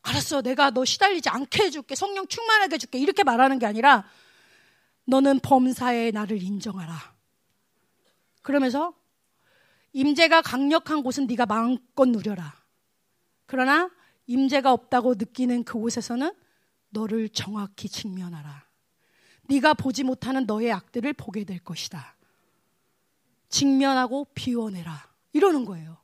[0.00, 0.40] 알았어.
[0.40, 1.94] 내가 너 시달리지 않게 해줄게.
[1.94, 2.98] 성령 충만하게 해줄게.
[2.98, 4.08] 이렇게 말하는 게 아니라
[5.04, 6.94] 너는 범사에 나를 인정하라.
[8.40, 8.94] 그러면서
[9.92, 12.54] 임재가 강력한 곳은 네가 마음껏 누려라.
[13.44, 13.90] 그러나
[14.26, 16.45] 임재가 없다고 느끼는 그곳에서는
[16.90, 18.64] 너를 정확히 직면하라.
[19.48, 22.16] 네가 보지 못하는 너의 악들을 보게 될 것이다.
[23.48, 25.06] 직면하고 비워내라.
[25.32, 25.96] 이러는 거예요.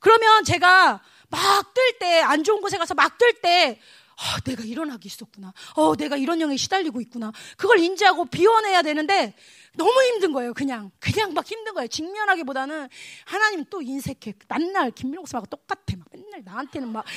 [0.00, 3.80] 그러면 제가 막 뜰 때, 안 좋은 곳에 가서 막 뜰 때,
[4.16, 5.52] 어, 내가 이런 악이 있었구나.
[5.74, 7.32] 어, 내가 이런 영에 시달리고 있구나.
[7.56, 9.34] 그걸 인지하고 비워내야 되는데
[9.76, 10.54] 너무 힘든 거예요.
[10.54, 11.88] 그냥 그냥 막 힘든 거예요.
[11.88, 12.88] 직면하기보다는
[13.24, 14.34] 하나님 또 인색해.
[14.48, 15.96] 맨날 김민호 목사하고 똑같아.
[15.98, 17.04] 막 맨날 나한테는 막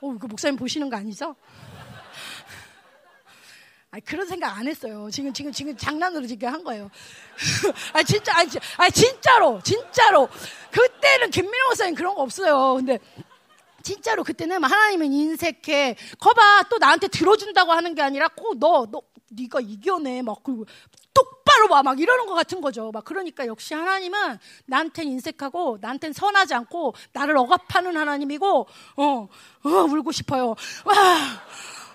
[0.00, 1.34] 어, 그 목사님 보시는 거 아니죠?
[3.90, 5.08] 아 그런 생각 안 했어요.
[5.10, 6.90] 지금 지금 지금 장난으로 지금 한 거예요.
[7.94, 8.32] 아 진짜
[8.78, 10.28] 아 진짜로 진짜로
[10.70, 12.74] 그때는 김민호 목사님 그런 거 없어요.
[12.74, 12.98] 근데
[13.82, 15.96] 진짜로 그때는 하나님은 인색해.
[16.18, 20.66] 거봐 또 나한테 들어준다고 하는 게 아니라 꼭 너 너 네가 이겨내 막 그리고
[21.56, 22.90] 똑바로 봐막 이러는 것 같은 거죠.
[22.92, 28.66] 막 그러니까 역시 하나님은 나한텐 인색하고 나한텐 선하지 않고 나를 억압하는 하나님이고
[28.96, 29.28] 어, 어
[29.68, 30.54] 울고 싶어요.
[30.84, 30.94] 와.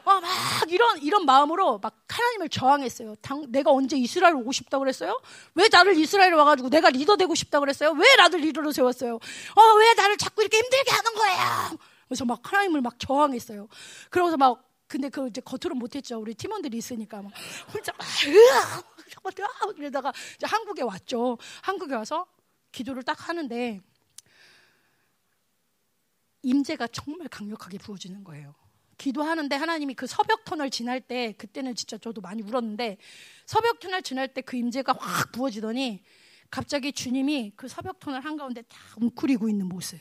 [0.04, 0.24] 어, 막
[0.70, 3.16] 이런 이런 마음으로 막 하나님을 저항했어요.
[3.22, 5.20] 당, 내가 언제 이스라엘 오고 싶다 그랬어요?
[5.54, 7.92] 왜 나를 이스라엘 와가지고 내가 리더 되고 싶다 그랬어요?
[7.92, 9.16] 왜 나를 리더로 세웠어요?
[9.16, 11.78] 어, 왜 나를 자꾸 이렇게 힘들게 하는 거예요?
[12.08, 13.68] 그래서 막 하나님을 막 저항했어요.
[14.10, 16.20] 그러고서 막 근데 그 이제 겉으로 못했죠.
[16.20, 17.32] 우리 팀원들이 있으니까 막
[17.72, 18.91] 혼자 막 으
[19.24, 21.38] 아 잠깐 그러다가 이제 한국에 왔죠.
[21.64, 22.28] 한국에 와서
[22.72, 23.82] 기도를 딱 하는데
[26.44, 28.56] 임재가 정말 강력하게 부어지는 거예요.
[28.98, 32.98] 기도하는데 하나님이 그 서벽 터널 지날 때 그때는 진짜 저도 많이 울었는데
[33.46, 36.04] 서벽 터널 지날 때 그 임재가 확 부어지더니
[36.50, 40.00] 갑자기 주님이 그 서벽 터널 한가운데 딱 웅크리고 있는 모습.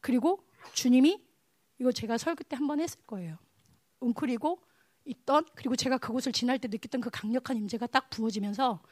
[0.00, 0.44] 그리고
[0.74, 1.20] 주님이
[1.80, 3.38] 이거 제가 설교 때 한 번 했을 거예요.
[4.00, 4.62] 웅크리고
[5.04, 8.82] 있던 그리고 제가 그곳을 지날 때 느꼈던 그 강력한 임재가 딱 부어지면서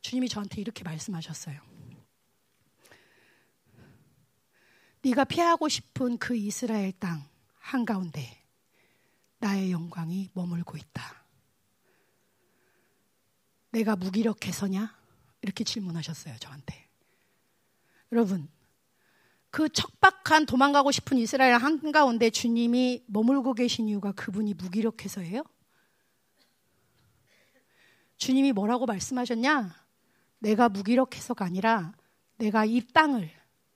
[0.00, 1.60] 주님이 저한테 이렇게 말씀하셨어요.
[5.02, 7.28] 네가 피하고 싶은 그 이스라엘 땅
[7.58, 8.42] 한가운데
[9.38, 11.24] 나의 영광이 머물고 있다.
[13.70, 14.98] 내가 무기력해서냐?
[15.42, 16.88] 이렇게 질문하셨어요, 저한테.
[18.12, 18.48] 여러분,
[19.50, 25.42] 그 척박한 도망가고 싶은 이스라엘 한가운데 주님이 머물고 계신 이유가 그분이 무기력해서예요?
[28.16, 29.74] 주님이 뭐라고 말씀하셨냐?
[30.38, 31.92] 내가 무기력해서가 아니라
[32.36, 33.30] 내가 이 땅을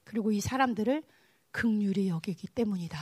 [0.05, 1.03] 그리고 이 사람들을
[1.51, 2.99] 극률이 여기기 때문이다.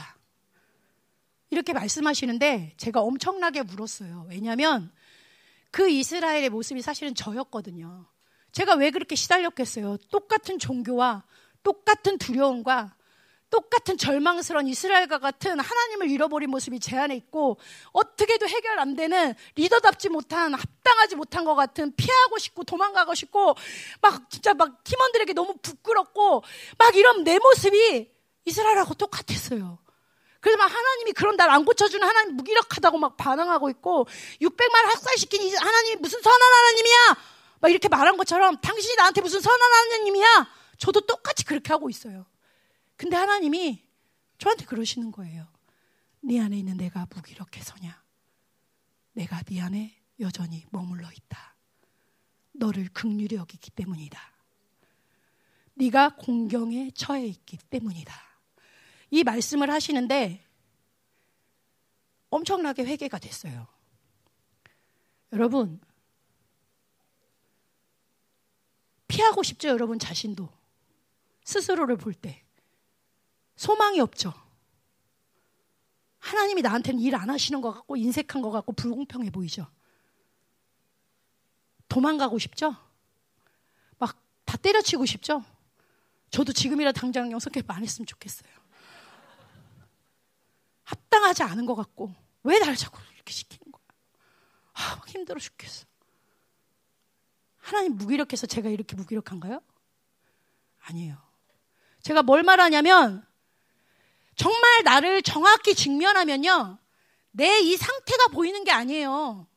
[1.49, 4.25] 이렇게 말씀하시는데 제가 엄청나게 울었어요.
[4.29, 4.91] 왜냐하면
[5.69, 8.07] 그 이스라엘의 모습이 사실은 저였거든요.
[8.51, 9.97] 제가 왜 그렇게 시달렸겠어요?
[10.09, 11.23] 똑같은 종교와
[11.63, 12.95] 똑같은 두려움과
[13.49, 17.59] 똑같은 절망스러운 이스라엘과 같은 하나님을 잃어버린 모습이 제 안에 있고
[17.91, 23.55] 어떻게도 해결 안 되는 리더답지 못한 합당하지 못한 것 같은 피하고 싶고 도망가고 싶고
[24.01, 26.43] 막 진짜 막 팀원들에게 너무 부끄럽고
[26.79, 28.11] 막 이런 내 모습이
[28.45, 29.77] 이스라엘하고 똑같았어요.
[30.39, 34.07] 그래서 막 하나님이 그런 날 안 고쳐주는 하나님 무기력하다고 막 반항하고 있고
[34.41, 36.97] 600만 학살시킨 하나님이 무슨 선한 하나님이야
[37.59, 40.47] 막 이렇게 말한 것처럼 당신이 나한테 무슨 선한 하나님이야
[40.77, 42.25] 저도 똑같이 그렇게 하고 있어요.
[42.95, 43.83] 근데 하나님이
[44.37, 45.47] 저한테 그러시는 거예요.
[46.21, 48.01] 네 안에 있는 내가 무기력해 서냐?
[49.13, 51.55] 내가 네 안에 여전히 머물러 있다.
[52.53, 54.19] 너를 극률히 여기기 때문이다.
[55.75, 58.13] 네가 공경에 처해 있기 때문이다.
[59.11, 60.43] 이 말씀을 하시는데
[62.29, 63.67] 엄청나게 회개가 됐어요.
[65.31, 65.79] 여러분,
[69.07, 70.62] 피하고 싶죠, 여러분 자신도.
[71.43, 72.43] 스스로를 볼 때.
[73.55, 74.33] 소망이 없죠.
[76.19, 79.67] 하나님이 나한테는 일 안 하시는 것 같고, 인색한 것 같고, 불공평해 보이죠.
[81.89, 82.75] 도망가고 싶죠?
[83.99, 85.43] 막 다 때려치고 싶죠?
[86.29, 88.51] 저도 지금이라 당장 영성캡 안 했으면 좋겠어요.
[90.83, 92.13] 합당하지 않은 것 같고,
[92.43, 93.83] 왜 날 자꾸 이렇게 시키는 거야?
[94.73, 95.85] 아, 힘들어 죽겠어.
[97.57, 99.61] 하나님 무기력해서 제가 이렇게 무기력한가요?
[100.81, 101.17] 아니에요.
[102.03, 103.25] 제가 뭘 말하냐면
[104.35, 106.77] 정말 나를 정확히 직면하면요.
[107.31, 109.47] 내 이 상태가 보이는 게 아니에요.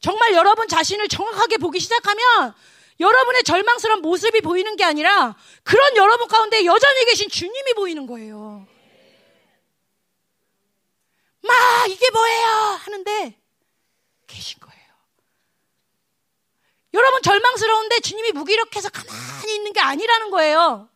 [0.00, 2.54] 정말 여러분 자신을 정확하게 보기 시작하면
[3.00, 8.66] 여러분의 절망스러운 모습이 보이는 게 아니라 그런 여러분 가운데 여전히 계신 주님이 보이는 거예요.
[11.42, 12.46] 막 이게 뭐예요?
[12.84, 13.40] 하는데
[14.26, 14.84] 계신 거예요.
[16.92, 20.88] 여러분 절망스러운데 주님이 무기력해서 가만히 있는 게 아니라는 거예요.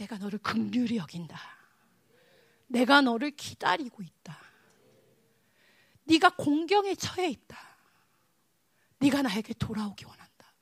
[0.00, 1.38] 내가 너를 긍휼히 여긴다.
[2.68, 4.38] 내가 너를 기다리고 있다.
[6.04, 7.58] 네가 공경에 처해 있다.
[8.98, 10.54] 네가 나에게 돌아오기 원한다.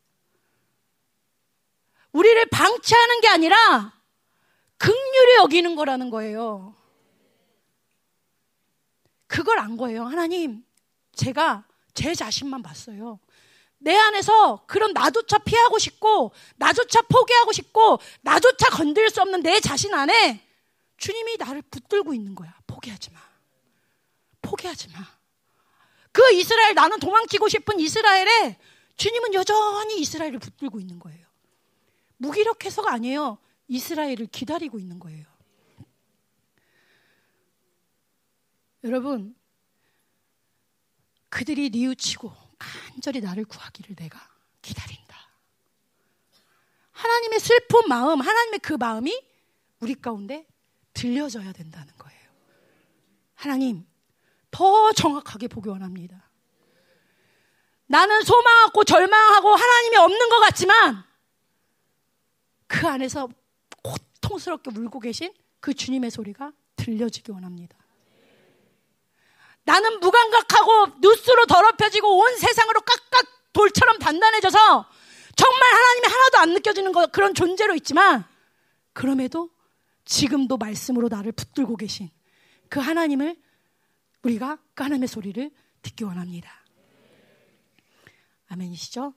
[2.11, 4.03] 우리를 방치하는 게 아니라
[4.77, 6.75] 극률히 여기는 거라는 거예요.
[9.29, 10.05] 그걸 안 거예요.
[10.05, 10.65] 하나님,
[11.13, 13.21] 제가 제 자신만 봤어요.
[13.79, 19.95] 내 안에서 그런 나조차 피하고 싶고, 나조차 포기하고 싶고, 나조차 건들 수 없는 내 자신
[19.95, 20.45] 안에
[20.97, 22.55] 주님이 나를 붙들고 있는 거야.
[22.67, 23.21] 포기하지 마.
[24.43, 24.99] 포기하지 마.
[26.11, 28.59] 그 이스라엘, 나는 도망치고 싶은 이스라엘에
[28.97, 31.27] 주님은 여전히 이스라엘을 붙들고 있는 거예요.
[32.17, 33.39] 무기력해서가 아니에요.
[33.69, 35.25] 이스라엘을 기다리고 있는 거예요.
[38.83, 39.37] 여러분,
[41.29, 44.19] 그들이 뉘우치고 간절히 나를 구하기를 내가
[44.63, 45.17] 기다린다.
[46.93, 49.25] 하나님의 슬픈 마음, 하나님의 그 마음이
[49.81, 50.47] 우리 가운데
[50.95, 52.29] 들려져야 된다는 거예요.
[53.35, 53.87] 하나님,
[54.51, 56.29] 더 정확하게 보기 원합니다.
[57.87, 61.05] 나는 소망하고 절망하고 하나님이 없는 것 같지만
[62.67, 63.29] 그 안에서
[63.83, 67.78] 고통스럽게 울고 계신 그 주님의 소리가 들려지기 원합니다.
[69.69, 74.89] 나는 무감각하고 뉴스로 더럽혀지고 온 세상으로 깍깍 돌처럼 단단해져서
[75.37, 78.25] 정말 하나님이 하나도 안 느껴지는 거, 그런 존재로 있지만
[78.95, 79.51] 그럼에도
[80.07, 82.09] 지금도 말씀으로 나를 붙들고 계신
[82.71, 83.37] 그 하나님을
[84.23, 85.51] 우리가 그 하나님의 소리를
[85.83, 86.51] 듣기 원합니다.
[88.49, 89.13] 아멘이시죠?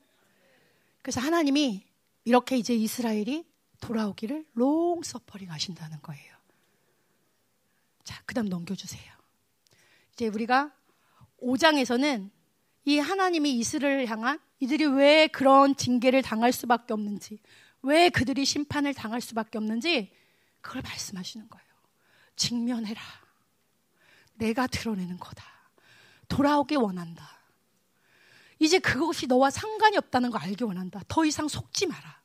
[1.02, 1.88] 그래서 하나님이
[2.26, 3.46] 이렇게 이제 이스라엘이
[3.80, 6.36] 돌아오기를 롱 서퍼링 하신다는 거예요.
[8.04, 9.21] 자, 그 다음 넘겨주세요.
[10.22, 10.72] 이제 우리가
[11.42, 12.30] 5장에서는
[12.86, 17.40] 이 하나님이 이스라엘을 향한 이들이 왜 그런 징계를 당할 수밖에 없는지,
[17.82, 20.14] 왜 그들이 심판을 당할 수밖에 없는지
[20.62, 21.66] 그걸 말씀하시는 거예요.
[22.36, 23.02] 직면해라.
[24.36, 25.44] 내가 드러내는 거다.
[26.28, 27.40] 돌아오기 원한다.
[28.60, 31.02] 이제 그것이 너와 상관이 없다는 거 알기 원한다.
[31.08, 32.22] 더 이상 속지 마라.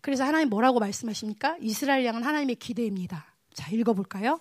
[0.00, 1.56] 그래서 하나님 뭐라고 말씀하십니까?
[1.60, 3.34] 이스라엘 양은 하나님의 기대입니다.
[3.52, 4.38] 자, 읽어볼까요?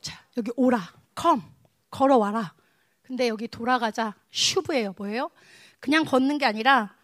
[0.00, 0.80] 자, 여기 오라,
[1.14, 1.42] come,
[1.90, 2.54] 걸어와라.
[3.02, 4.94] 근데 여기 돌아가자, 슈브예요.
[4.96, 5.30] 뭐예요?
[5.78, 6.96] 그냥 걷는 게 아니라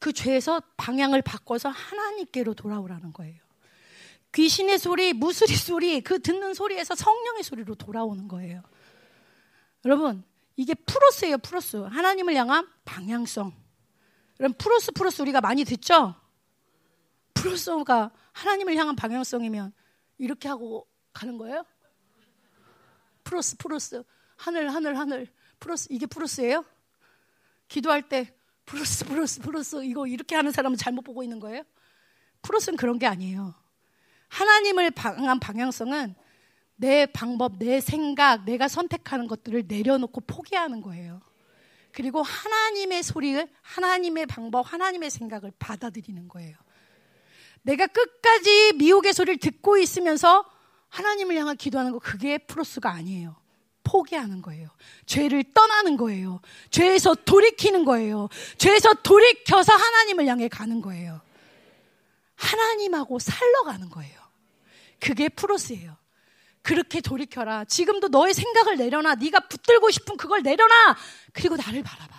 [0.00, 3.40] 그 죄에서 방향을 바꿔서 하나님께로 돌아오라는 거예요.
[4.32, 8.62] 귀신의 소리, 무수리 소리, 그 듣는 소리에서 성령의 소리로 돌아오는 거예요.
[9.84, 10.24] 여러분,
[10.56, 11.76] 이게 프로스예요, 프로스.
[11.76, 13.52] 하나님을 향한 방향성.
[14.40, 16.16] 여러분, 프로스, 프로스 우리가 많이 듣죠?
[17.34, 19.72] 프로스가 하나님을 향한 방향성이면
[20.18, 21.64] 이렇게 하고 가는 거예요?
[23.24, 24.02] 프로스, 프로스.
[24.36, 25.28] 하늘, 하늘, 하늘.
[25.58, 26.64] 프로스, 이게 프로스예요?
[27.68, 28.34] 기도할 때
[28.66, 29.84] 프로스, 프로스, 프로스.
[29.84, 31.62] 이거 이렇게 하는 사람은 잘못 보고 있는 거예요?
[32.42, 33.54] 프로스는 그런 게 아니에요.
[34.28, 36.14] 하나님을 향한 방향성은
[36.76, 41.22] 내 방법, 내 생각, 내가 선택하는 것들을 내려놓고 포기하는 거예요.
[41.92, 46.56] 그리고 하나님의 소리를, 하나님의 방법, 하나님의 생각을 받아들이는 거예요.
[47.62, 50.44] 내가 끝까지 미혹의 소리를 듣고 있으면서
[50.94, 53.34] 하나님을 향한 기도하는 거, 그게 프로스가 아니에요.
[53.82, 54.68] 포기하는 거예요.
[55.06, 56.40] 죄를 떠나는 거예요.
[56.70, 58.28] 죄에서 돌이키는 거예요.
[58.58, 61.20] 죄에서 돌이켜서 하나님을 향해 가는 거예요.
[62.36, 64.20] 하나님하고 살러 가는 거예요.
[65.00, 65.96] 그게 프로스예요.
[66.62, 67.64] 그렇게 돌이켜라.
[67.64, 69.16] 지금도 너의 생각을 내려놔.
[69.16, 70.96] 네가 붙들고 싶은 그걸 내려놔.
[71.32, 72.14] 그리고 나를 바라봐.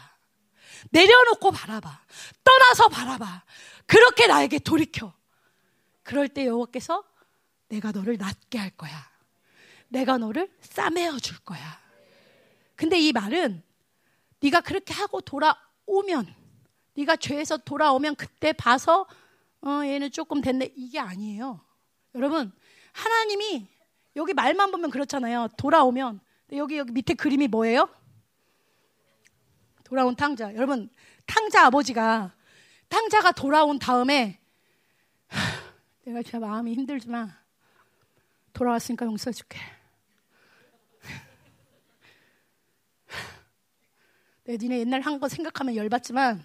[0.91, 2.01] 내려놓고 바라봐.
[2.43, 3.43] 떠나서 바라봐.
[3.85, 5.13] 그렇게 나에게 돌이켜.
[6.03, 7.03] 그럴 때 여호와께서
[7.67, 8.91] 내가 너를 낫게 할 거야.
[9.89, 11.59] 내가 너를 싸매어 줄 거야.
[12.75, 13.63] 근데 이 말은
[14.41, 16.33] 네가 그렇게 하고 돌아오면
[16.95, 19.07] 네가 죄에서 돌아오면 그때 봐서
[19.61, 21.61] 어 얘는 조금 됐네 이게 아니에요.
[22.13, 22.51] 여러분
[22.93, 23.67] 하나님이
[24.15, 25.49] 여기 말만 보면 그렇잖아요.
[25.57, 26.19] 돌아오면
[26.53, 27.89] 여기 여기 밑에 그림이 뭐예요?
[29.83, 30.53] 돌아온 탕자.
[30.55, 30.89] 여러분
[31.25, 32.33] 탕자 아버지가
[32.89, 34.39] 탕자가 돌아온 다음에
[36.05, 37.33] 내가 진짜 마음이 힘들지만
[38.55, 39.59] 돌아왔으니까 용서해줄게.
[44.45, 46.43] 내 니네 옛날 한 거 생각하면 열받지만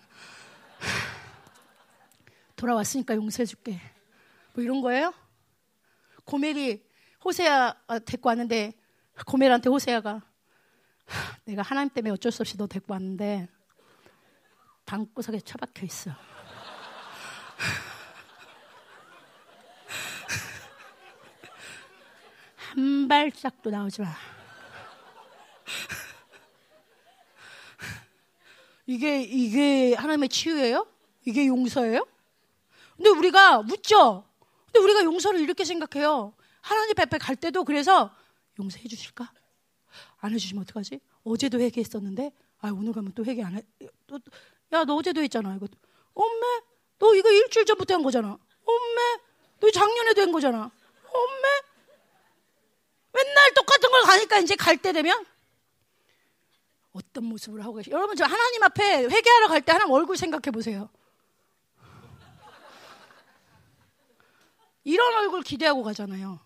[2.57, 3.79] 돌아왔으니까 용서해줄게.
[4.55, 5.15] 뭐 이런 거예요?
[6.25, 6.83] 고멜이
[7.25, 7.75] 호세아
[8.05, 8.73] 데리고 왔는데
[9.27, 10.23] 고멜한테 호세아가
[11.45, 13.49] 내가 하나님 때문에 어쩔 수 없이 너 데리고 왔는데
[14.87, 16.11] 방구석에 처박혀 있어.
[22.71, 24.15] 한 발짝도 나오지 마.
[28.87, 30.87] 이게 이게 하나님의 치유예요?
[31.25, 32.07] 이게 용서예요?
[32.97, 34.25] 근데 우리가 묻죠.
[34.67, 36.33] 근데 우리가 용서를 이렇게 생각해요.
[36.61, 38.15] 하나님 앞에 갈 때도 그래서
[38.59, 39.33] 용서해 주실까?
[40.19, 41.01] 안 해주시면 어떡하지?
[41.25, 42.31] 어제도 회개했었는데,
[42.61, 43.63] 아, 오늘 가면 또 회개 안 해.
[44.07, 44.21] 또,
[44.73, 45.57] 야, 너 어제도 했잖아.
[45.57, 45.67] 이거.
[46.15, 46.47] 엄매,
[46.99, 48.39] 너 이거 일주일 전부터 한 거잖아.
[48.65, 49.01] 엄매,
[49.59, 50.71] 너 작년에도 한 거잖아.
[51.13, 51.49] 엄매,
[53.13, 55.25] 맨날 똑같은 걸 가니까 이제 갈 때 되면
[56.93, 57.91] 어떤 모습을 하고 계시?
[57.91, 60.89] 여러분 저 하나님 앞에 회개하러 갈 때 하나님 얼굴 생각해 보세요.
[64.85, 66.41] 이런 얼굴 기대하고 가잖아요.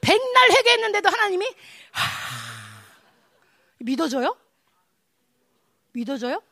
[0.00, 1.54] 백날 회개했는데도 하나님이
[3.78, 4.36] 믿어져요?
[5.92, 6.42] 믿어져요?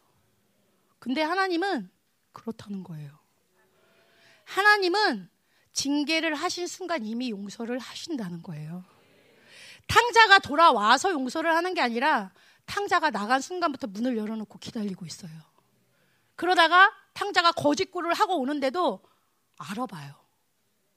[0.98, 1.90] 근데 하나님은
[2.36, 3.18] 그렇다는 거예요.
[4.44, 5.30] 하나님은
[5.72, 8.84] 징계를 하신 순간 이미 용서를 하신다는 거예요.
[9.88, 12.32] 탕자가 돌아와서 용서를 하는 게 아니라
[12.66, 15.32] 탕자가 나간 순간부터 문을 열어놓고 기다리고 있어요.
[16.34, 19.00] 그러다가 탕자가 거짓골을 하고 오는데도
[19.56, 20.14] 알아봐요.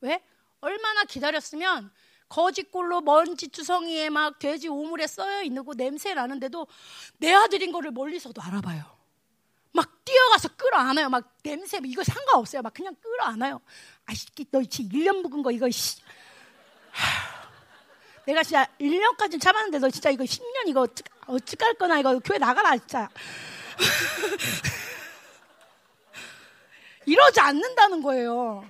[0.01, 0.21] 왜?
[0.59, 1.91] 얼마나 기다렸으면
[2.27, 6.67] 거짓골로 먼지 주성이에 막 돼지 오물에 써여 있는 거 냄새 나는데도
[7.17, 8.98] 내 아들인 거를 멀리서도 알아봐요.
[9.71, 11.09] 막 뛰어가서 끌어안아요.
[11.09, 12.61] 막 냄새 이거 상관없어요.
[12.61, 13.61] 막 그냥 끌어안아요.
[14.05, 16.01] 아씨 너 진짜 1년 묵은 거 이거 씨.
[18.25, 20.87] 내가 진짜 1년까지 참았는데 너 진짜 이거 10년 이거
[21.27, 23.09] 어찌할 거나 이거 교회 나가라 진짜.
[27.05, 28.69] 이러지 않는다는 거예요.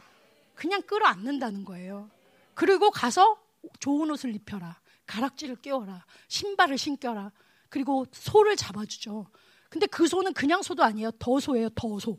[0.56, 2.10] 그냥 끌어안는다는 거예요.
[2.54, 3.38] 그리고 가서
[3.80, 4.80] 좋은 옷을 입혀라.
[5.06, 6.06] 가락지를 끼워라.
[6.28, 7.32] 신발을 신겨라.
[7.70, 9.28] 그리고 소를 잡아주죠.
[9.70, 11.12] 근데 그 소는 그냥 소도 아니에요.
[11.12, 11.70] 더 소예요.
[11.70, 12.18] 더 소.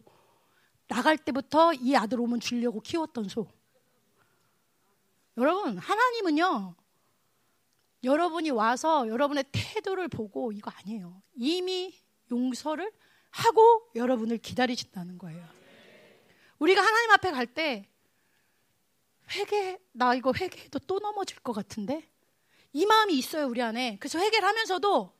[0.87, 3.49] 나갈 때부터 이 아들 오면 주려고 키웠던 소.
[5.37, 6.75] 여러분, 하나님은요,
[8.03, 11.23] 여러분이 와서 여러분의 태도를 보고 이거 아니에요.
[11.35, 11.95] 이미
[12.31, 12.91] 용서를
[13.31, 15.45] 하고 여러분을 기다리신다는 거예요.
[16.59, 17.91] 우리가 하나님 앞에 갈 때
[19.33, 22.09] 회개, 나 이거 회개해도 또 넘어질 것 같은데?
[22.73, 23.97] 이 마음이 있어요, 우리 안에.
[24.01, 25.13] 그래서 회개를 하면서도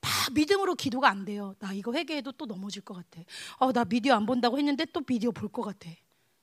[0.00, 1.54] 다 믿음으로 기도가 안 돼요.
[1.58, 3.20] 나 이거 회개해도 또 넘어질 것 같아.
[3.58, 5.90] 어, 나 비디오 안 본다고 했는데 또 비디오 볼 것 같아.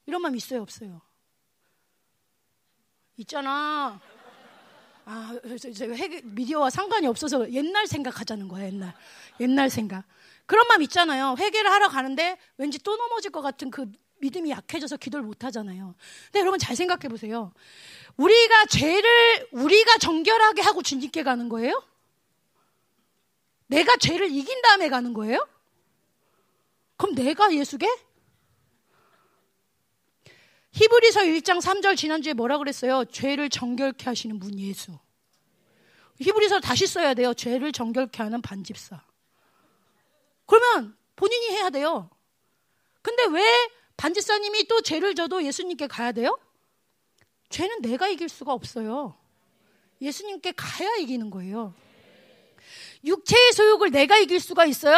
[0.05, 1.01] 이런 마음 있어요, 없어요?
[3.17, 3.99] 있잖아.
[5.05, 8.93] 아, 회개, 미디어와 상관이 없어서 옛날 생각하자는 거야, 옛날.
[9.39, 10.03] 옛날 생각.
[10.45, 11.35] 그런 마음 있잖아요.
[11.39, 13.89] 회개를 하러 가는데 왠지 또 넘어질 것 같은 그
[14.19, 15.95] 믿음이 약해져서 기도를 못 하잖아요.
[16.25, 17.53] 근데 여러분 잘 생각해 보세요.
[18.17, 21.83] 우리가 죄를 우리가 정결하게 하고 주님께 가는 거예요?
[23.67, 25.47] 내가 죄를 이긴 다음에 가는 거예요?
[26.97, 27.87] 그럼 내가 예수게?
[30.71, 33.05] 히브리서 1장 3절 지난주에 뭐라 그랬어요?
[33.05, 34.97] 죄를 정결케 하시는 분 예수.
[36.19, 37.33] 히브리서 다시 써야 돼요.
[37.33, 39.03] 죄를 정결케 하는 반집사.
[40.45, 42.09] 그러면 본인이 해야 돼요.
[43.01, 43.43] 근데 왜
[43.97, 46.39] 반집사님이 또 죄를 져도 예수님께 가야 돼요?
[47.49, 49.17] 죄는 내가 이길 수가 없어요.
[50.01, 51.73] 예수님께 가야 이기는 거예요.
[53.05, 54.97] 육체의 소욕을 내가 이길 수가 있어요?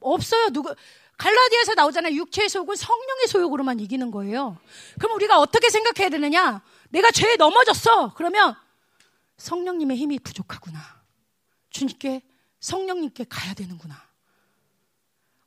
[0.00, 0.50] 없어요.
[0.50, 0.74] 누구
[1.18, 2.14] 갈라디아에서 나오잖아요.
[2.14, 4.58] 육체의 소욕은 성령의 소욕으로만 이기는 거예요.
[4.98, 6.62] 그럼 우리가 어떻게 생각해야 되느냐?
[6.90, 8.12] 내가 죄에 넘어졌어.
[8.14, 8.54] 그러면
[9.38, 10.78] 성령님의 힘이 부족하구나.
[11.70, 12.22] 주님께
[12.60, 13.94] 성령님께 가야 되는구나.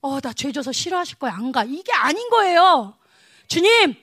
[0.01, 1.33] 어, 나 죄 져서 싫어하실 거야.
[1.33, 1.63] 안 가.
[1.63, 2.97] 이게 아닌 거예요.
[3.47, 3.95] 주님,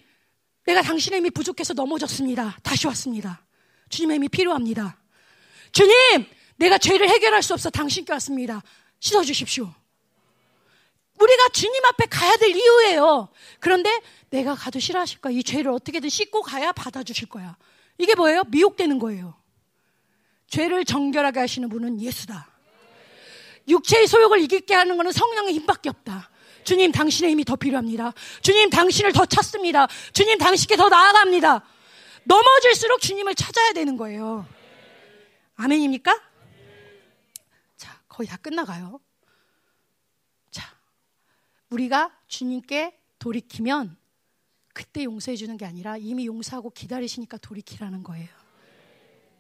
[0.66, 2.58] 내가 당신의 힘이 부족해서 넘어졌습니다.
[2.62, 3.44] 다시 왔습니다.
[3.88, 4.98] 주님의 힘이 필요합니다.
[5.72, 6.26] 주님,
[6.56, 8.62] 내가 죄를 해결할 수 없어 당신께 왔습니다.
[9.00, 9.72] 씻어주십시오.
[11.18, 13.28] 우리가 주님 앞에 가야 될 이유예요.
[13.60, 14.00] 그런데
[14.30, 15.32] 내가 가도 싫어하실 거야.
[15.32, 17.56] 이 죄를 어떻게든 씻고 가야 받아주실 거야.
[17.98, 18.42] 이게 뭐예요?
[18.48, 19.34] 미혹되는 거예요.
[20.48, 22.48] 죄를 정결하게 하시는 분은 예수다.
[23.68, 26.30] 육체의 소욕을 이길게 하는 것은 성령의 힘밖에 없다.
[26.64, 28.12] 주님, 당신의 힘이 더 필요합니다.
[28.42, 29.88] 주님, 당신을 더 찾습니다.
[30.12, 31.62] 주님, 당신께 더 나아갑니다.
[32.24, 34.46] 넘어질수록 주님을 찾아야 되는 거예요.
[35.56, 36.20] 아멘입니까?
[38.16, 38.98] 자, 거의 다 끝나가요.
[40.50, 40.74] 자,
[41.68, 43.94] 우리가 주님께 돌이키면
[44.72, 48.28] 그때 용서해 주는 게 아니라 이미 용서하고 기다리시니까 돌이키라는 거예요.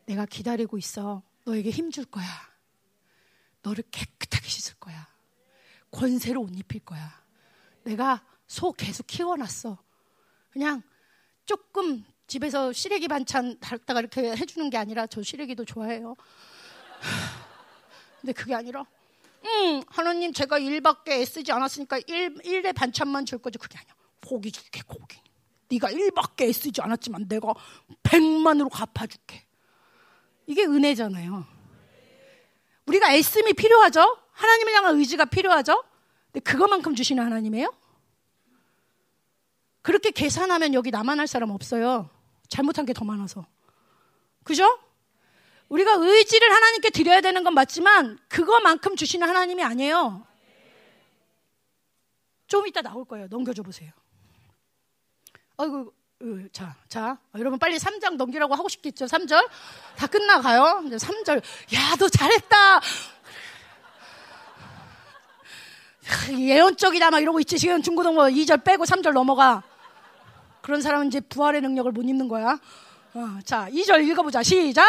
[0.04, 1.22] 내가 기다리고 있어.
[1.46, 2.26] 너에게 힘 줄 거야.
[3.62, 5.08] 너를 깨끗하게 씻을 거야.
[5.90, 7.24] 권세로 옷 입힐 거야.
[7.82, 9.78] 내가 소 계속 키워놨어.
[10.50, 10.82] 그냥
[11.46, 16.14] 조금 집에서 시래기 반찬 달다가 이렇게 해주는 게 아니라 저 시래기도 좋아해요.
[18.26, 18.84] 근데 그게 아니라,
[19.44, 23.56] 음, 하나님 제가 일밖에 애쓰지 않았으니까 일, 일의 반찬만 줄 거지.
[23.56, 23.94] 그게 아니야.
[24.26, 25.20] 고기 줄게, 고기.
[25.70, 27.54] 네가 일밖에 애쓰지 않았지만 내가
[28.02, 29.46] 백만으로 갚아줄게.
[30.48, 31.46] 이게 은혜잖아요.
[32.86, 34.18] 우리가 애씀이 필요하죠?
[34.32, 35.84] 하나님을 향한 의지가 필요하죠?
[36.32, 37.72] 근데 그것만큼 주시는 하나님이에요?
[39.82, 42.10] 그렇게 계산하면 여기 나만 할 사람 없어요.
[42.48, 43.46] 잘못한 게 더 많아서.
[44.42, 44.80] 그죠?
[45.68, 50.26] 우리가 의지를 하나님께 드려야 되는 건 맞지만 그것만큼 주시는 하나님이 아니에요.
[52.46, 53.26] 좀 이따 나올 거예요.
[53.28, 53.90] 넘겨줘 보세요.
[55.56, 55.92] 아이고,
[56.52, 59.06] 자, 자, 여러분 빨리 3장 넘기라고 하고 싶겠죠?
[59.06, 59.48] 3절?
[59.96, 60.82] 다 끝나가요.
[60.86, 61.38] 이제 3절.
[61.74, 62.80] 야, 너 잘했다.
[66.30, 67.58] 예언적이다 막 이러고 있지.
[67.58, 69.62] 지금 중고등부 2절 빼고 3절 넘어가.
[70.62, 72.60] 그런 사람은 이제 부활의 능력을 못 입는 거야.
[73.14, 74.42] 어, 자, 2절 읽어보자.
[74.42, 74.84] 시작.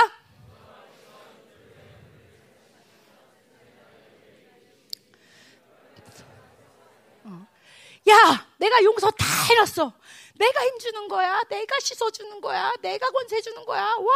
[8.09, 9.93] 야, 내가 용서 다 해놨어.
[10.35, 11.41] 내가 힘주는 거야.
[11.49, 12.73] 내가 씻어주는 거야.
[12.81, 13.83] 내가 권세주는 거야.
[13.83, 14.13] 와!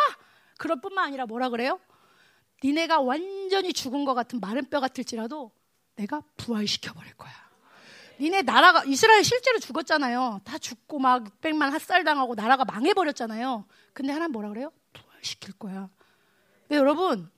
[0.57, 1.79] 그럴 뿐만 아니라 뭐라 그래요?
[2.63, 5.51] 니네가 완전히 죽은 것 같은 마른 뼈 같을지라도
[5.95, 7.31] 내가 부활시켜버릴 거야.
[8.19, 10.41] 니네 나라가, 이스라엘 실제로 죽었잖아요.
[10.43, 13.65] 다 죽고 막 600만 핫살 당하고 나라가 망해버렸잖아요.
[13.93, 14.71] 근데 하나님 뭐라 그래요?
[14.93, 15.89] 부활시킬 거야.
[16.67, 17.31] 근데 여러분,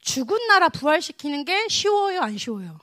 [0.00, 2.22] 죽은 나라 부활시키는 게 쉬워요?
[2.22, 2.78] 안 쉬워요?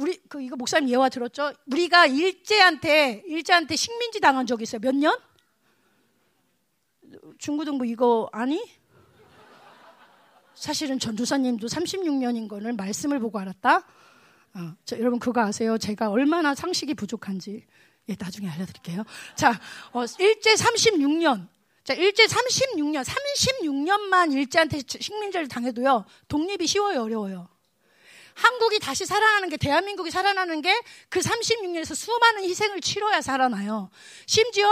[0.00, 1.52] 우리 그 이거 목사님 예화 들었죠?
[1.66, 4.80] 우리가 일제한테 일제한테 식민지 당한 적 있어요.
[4.80, 5.14] 몇 년?
[7.38, 8.62] 중고등부 이거 아니?
[10.54, 13.76] 사실은 전도사님도 36년인 거를 말씀을 보고 알았다.
[14.54, 15.76] 어, 저, 여러분 그거 아세요?
[15.76, 17.66] 제가 얼마나 상식이 부족한지
[18.08, 19.04] 예, 나중에 알려드릴게요.
[19.36, 19.60] 자,
[19.92, 21.46] 어, 일제 36년.
[21.84, 27.48] 자, 일제 36년, 36년만 일제한테 식민지를 당해도요, 독립이 쉬워요, 어려워요?
[28.40, 30.74] 한국이 다시 살아나는 게, 대한민국이 살아나는 게
[31.08, 33.90] 그 36년에서 수많은 희생을 치러야 살아나요.
[34.26, 34.68] 심지어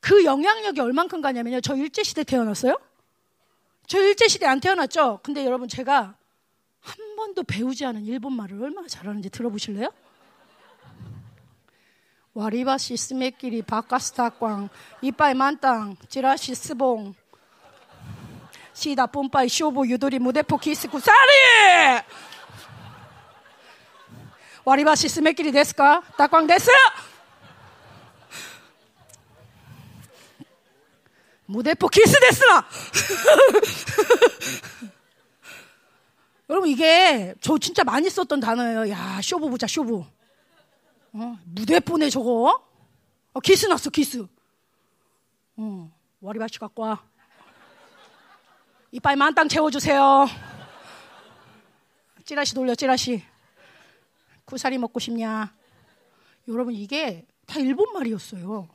[0.00, 1.60] 그 영향력이 얼만큼 가냐면요.
[1.60, 2.78] 저 일제시대 태어났어요?
[3.86, 5.20] 저 일제시대 안 태어났죠?
[5.22, 6.16] 근데 여러분, 제가
[6.80, 9.88] 한 번도 배우지 않은 일본말을 얼마나 잘하는지 들어보실래요?
[12.34, 14.68] 와리바시 쓰메끼리 바께쓰 다꽝
[15.00, 17.14] 이빠이 만땅 지라시 즈봉
[18.74, 21.16] 시다 뿜빠이 쇼부 유도리 무데뽀 기스 쿠사리
[24.66, 26.02] 와리바시 쓰메끼리 데스까?
[26.18, 26.68] 다꽝 데스!
[31.46, 32.66] 무데뽀 기스 데스라!
[36.50, 38.90] 여러분 이게 저 진짜 많이 썼던 단어예요.
[38.90, 40.04] 야 쇼부 보자 쇼부.
[41.12, 42.60] 어, 무데뽀네 저거?
[43.34, 44.26] 어, 기스 났어, 기스.
[45.58, 47.04] 어, 와리바시 갖고 와.
[48.90, 50.26] 이빠이 만땅 채워주세요.
[52.24, 53.35] 찌라시 돌려, 찌라시.
[54.46, 55.54] 구사리 먹고 싶냐?
[56.48, 58.68] 여러분, 이게 다 일본 말이었어요.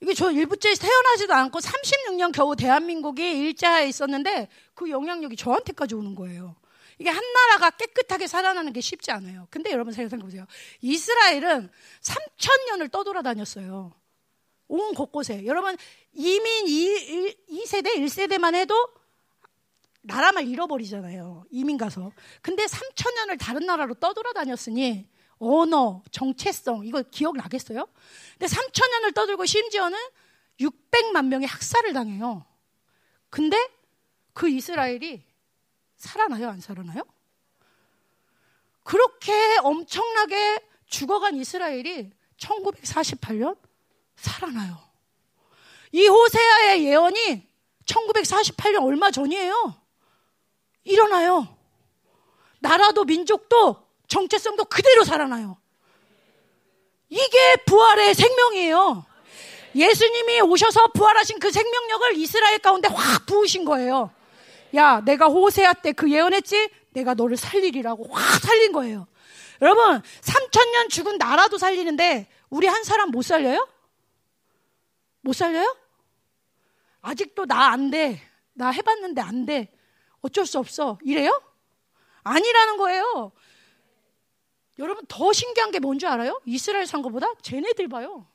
[0.00, 6.56] 이게 저 일부째에 태어나지도 않고 36년 겨우 대한민국이 일자에 있었는데 그 영향력이 저한테까지 오는 거예요.
[6.98, 9.46] 이게 한 나라가 깨끗하게 살아나는 게 쉽지 않아요.
[9.48, 10.44] 근데 여러분 생각해 보세요.
[10.80, 11.70] 이스라엘은
[12.00, 13.92] 3천 년을 떠돌아다녔어요.
[14.68, 15.46] 온 곳곳에.
[15.46, 15.76] 여러분
[16.14, 18.74] 이민 2, 2세대, 1세대만 해도
[20.02, 21.44] 나라만 잃어버리잖아요.
[21.50, 22.12] 이민 가서.
[22.40, 25.08] 근데 3천 년을 다른 나라로 떠돌아다녔으니
[25.38, 27.86] 언어, 정체성 이거 기억나겠어요?
[28.38, 29.98] 근데 3천 년을 떠들고 심지어는
[30.60, 32.44] 600만 명의 학살을 당해요.
[33.30, 33.56] 근데
[34.32, 35.24] 그 이스라엘이
[35.96, 36.48] 살아나요?
[36.48, 37.02] 안 살아나요?
[38.82, 43.56] 그렇게 엄청나게 죽어간 이스라엘이 1948년
[44.16, 44.78] 살아나요.
[45.92, 47.48] 이 호세아의 예언이
[47.84, 49.81] 1948년 얼마 전이에요.
[50.84, 51.46] 일어나요.
[52.60, 53.76] 나라도 민족도
[54.08, 55.56] 정체성도 그대로 살아나요.
[57.08, 59.04] 이게 부활의 생명이에요.
[59.74, 64.10] 예수님이 오셔서 부활하신 그 생명력을 이스라엘 가운데 확 부으신 거예요.
[64.74, 66.70] 야, 내가 호세아 때 그 예언했지?
[66.90, 69.06] 내가 너를 살리리라고 확 살린 거예요.
[69.60, 73.66] 여러분, 3천년 죽은 나라도 살리는데 우리 한 사람 못 살려요?
[75.22, 75.74] 못 살려요?
[77.00, 78.20] 아직도 나 안 돼.
[78.54, 79.68] 나 해봤는데 안 돼.
[80.22, 80.98] 어쩔 수 없어.
[81.04, 81.42] 이래요?
[82.22, 83.32] 아니라는 거예요.
[84.78, 86.40] 여러분 더 신기한 게 뭔지 알아요?
[86.46, 88.26] 이스라엘 산 거보다 쟤네들 봐요.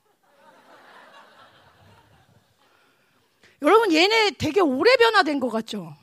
[3.63, 5.95] 여러분 얘네 되게 오래 변화된 것 같죠?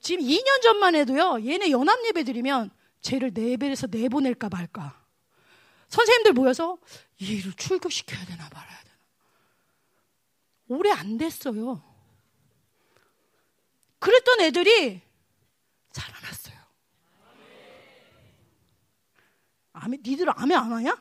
[0.00, 2.70] 지금 2년 전만 해도요, 얘네 연합 예배 드리면
[3.02, 5.00] 쟤를 네 배에서 내보낼까 말까.
[5.88, 6.78] 선생님들 모여서
[7.20, 8.96] 얘를 출교시켜야 되나 말아야 되나.
[10.68, 11.82] 오래 안 됐어요.
[14.02, 15.00] 그랬던 애들이
[15.92, 16.56] 살아났어요.
[19.74, 21.00] 아메, 니들 아메 안 하냐?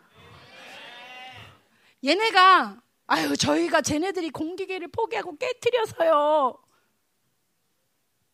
[2.04, 6.60] 얘네가, 아유, 저희가 쟤네들이 공기계를 포기하고 깨뜨려서요.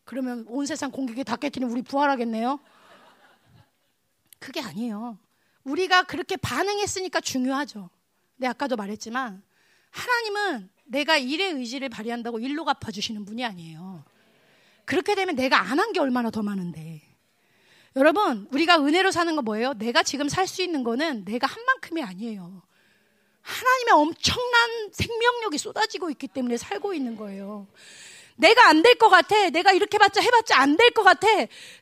[0.03, 2.59] 그러면 온 세상 공격이 다 깨뜨리면 우리 부활하겠네요?
[4.39, 5.17] 그게 아니에요.
[5.63, 7.89] 우리가 그렇게 반응했으니까 중요하죠.
[8.35, 9.41] 내 아까도 말했지만
[9.91, 14.03] 하나님은 내가 일의 의지를 발휘한다고 일로 갚아주시는 분이 아니에요.
[14.87, 17.01] 그렇게 되면 내가 안 한 게 얼마나 더 많은데.
[17.95, 19.73] 여러분, 우리가 은혜로 사는 거 뭐예요?
[19.73, 22.61] 내가 지금 살 수 있는 거는 내가 한 만큼이 아니에요.
[23.41, 27.67] 하나님의 엄청난 생명력이 쏟아지고 있기 때문에 살고 있는 거예요.
[28.35, 29.49] 내가 안 될 것 같아.
[29.49, 31.27] 내가 이렇게 봤자 해봤자 안 될 것 같아.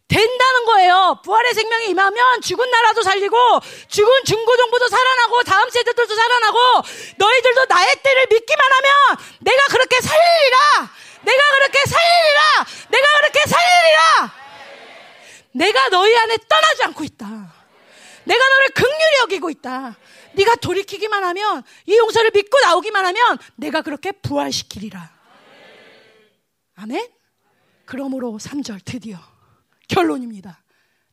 [0.08, 1.20] 된다는 거예요.
[1.24, 3.36] 부활의 생명이 임하면 죽은 나라도 살리고
[3.90, 6.58] 죽은 중고정부도 살아나고 다음 세대들도 살아나고
[7.18, 8.94] 너희들도 나의 때를 믿기만 하면
[9.42, 10.92] 내가 그렇게 살리리라.
[11.26, 12.66] 내가 그렇게 살리리라.
[12.90, 14.46] 내가 그렇게 살리리라.
[15.54, 17.26] 내가 너희 안에 떠나지 않고 있다.
[18.26, 19.96] 내가 너를 극률히 여기고 있다.
[20.34, 25.12] 네가 돌이키기만 하면 이 용서를 믿고 나오기만 하면 내가 그렇게 부활시키리라.
[26.76, 27.08] 아멘?
[27.86, 29.18] 그러므로 3절 드디어
[29.88, 30.62] 결론입니다.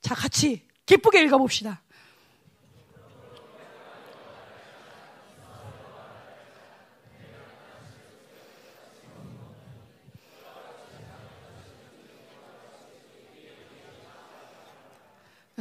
[0.01, 1.81] 자, 같이 기쁘게 읽어봅시다.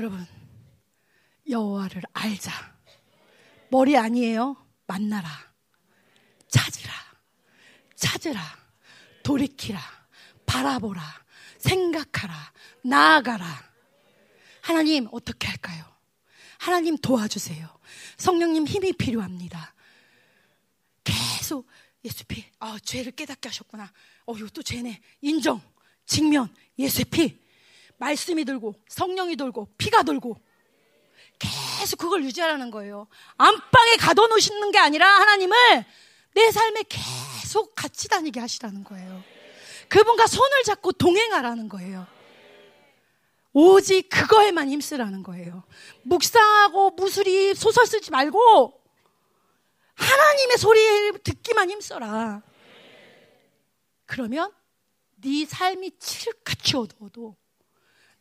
[0.01, 0.25] 여러분,
[1.47, 2.51] 여호와를 알자.
[3.69, 4.57] 머리 아니에요.
[4.87, 5.29] 만나라.
[6.47, 6.91] 찾으라.
[7.95, 8.41] 찾으라.
[9.21, 9.79] 돌이키라,
[10.47, 11.03] 바라보라,
[11.59, 12.33] 생각하라,
[12.83, 13.45] 나아가라.
[14.61, 15.85] 하나님, 어떻게 할까요?
[16.57, 17.69] 하나님 도와주세요.
[18.17, 19.75] 성령님 힘이 필요합니다.
[21.03, 21.67] 계속
[22.03, 22.43] 예수 피.
[22.57, 23.93] 아, 죄를 깨닫게 하셨구나.
[24.25, 24.99] 어, 이것도 죄네.
[25.21, 25.61] 인정.
[26.07, 26.51] 직면.
[26.79, 27.39] 예수 피.
[28.01, 30.35] 말씀이 들고, 성령이 돌고, 피가 돌고.
[31.37, 33.07] 계속 그걸 유지하라는 거예요.
[33.37, 35.85] 안방에 가둬놓으시는 게 아니라 하나님을
[36.33, 39.23] 내 삶에 계속 같이 다니게 하시라는 거예요.
[39.87, 42.07] 그분과 손을 잡고 동행하라는 거예요.
[43.53, 45.63] 오직 그거에만 힘쓰라는 거예요.
[46.03, 48.81] 묵상하고 무술이 소설 쓰지 말고
[49.93, 52.41] 하나님의 소리를 듣기만 힘써라.
[54.07, 54.51] 그러면
[55.17, 57.35] 네 삶이 칠흑같이 어두워도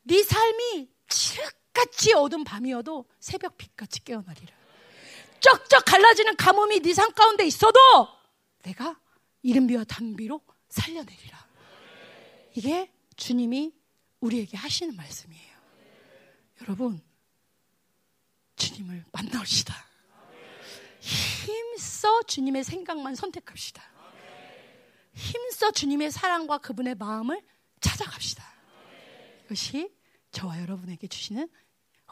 [0.02, 4.54] 네 삶이 칠흑같이 어두운 밤이어도 새벽 빛같이 깨어나리라.
[5.40, 7.78] 쩍쩍 갈라지는 가뭄이 네 삶 가운데 있어도
[8.62, 8.98] 내가
[9.42, 11.46] 이른비와 단비로 살려내리라.
[12.54, 13.72] 이게 주님이
[14.20, 15.56] 우리에게 하시는 말씀이에요.
[16.62, 17.00] 여러분,
[18.56, 19.74] 주님을 만나옵시다.
[21.00, 23.82] 힘써 주님의 생각만 선택합시다.
[25.14, 27.40] 힘써 주님의 사랑과 그분의 마음을
[27.80, 28.44] 찾아갑시다.
[29.54, 29.92] 이것이
[30.30, 31.48] 저와 여러분에게 주시는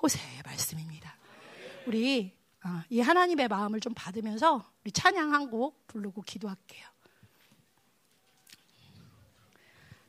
[0.03, 1.17] 호세의 말씀입니다.
[1.87, 6.85] 우리 어, 이 하나님의 마음을 좀 받으면서 우리 찬양 한 곡 부르고 기도할게요.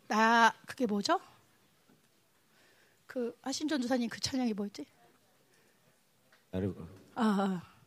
[0.08, 1.22] 나 그게 뭐죠?
[3.06, 4.88] 그 하신전 주사님 그 찬양이 뭐였지?
[6.50, 6.74] 나를
[7.14, 7.79] 아, 아.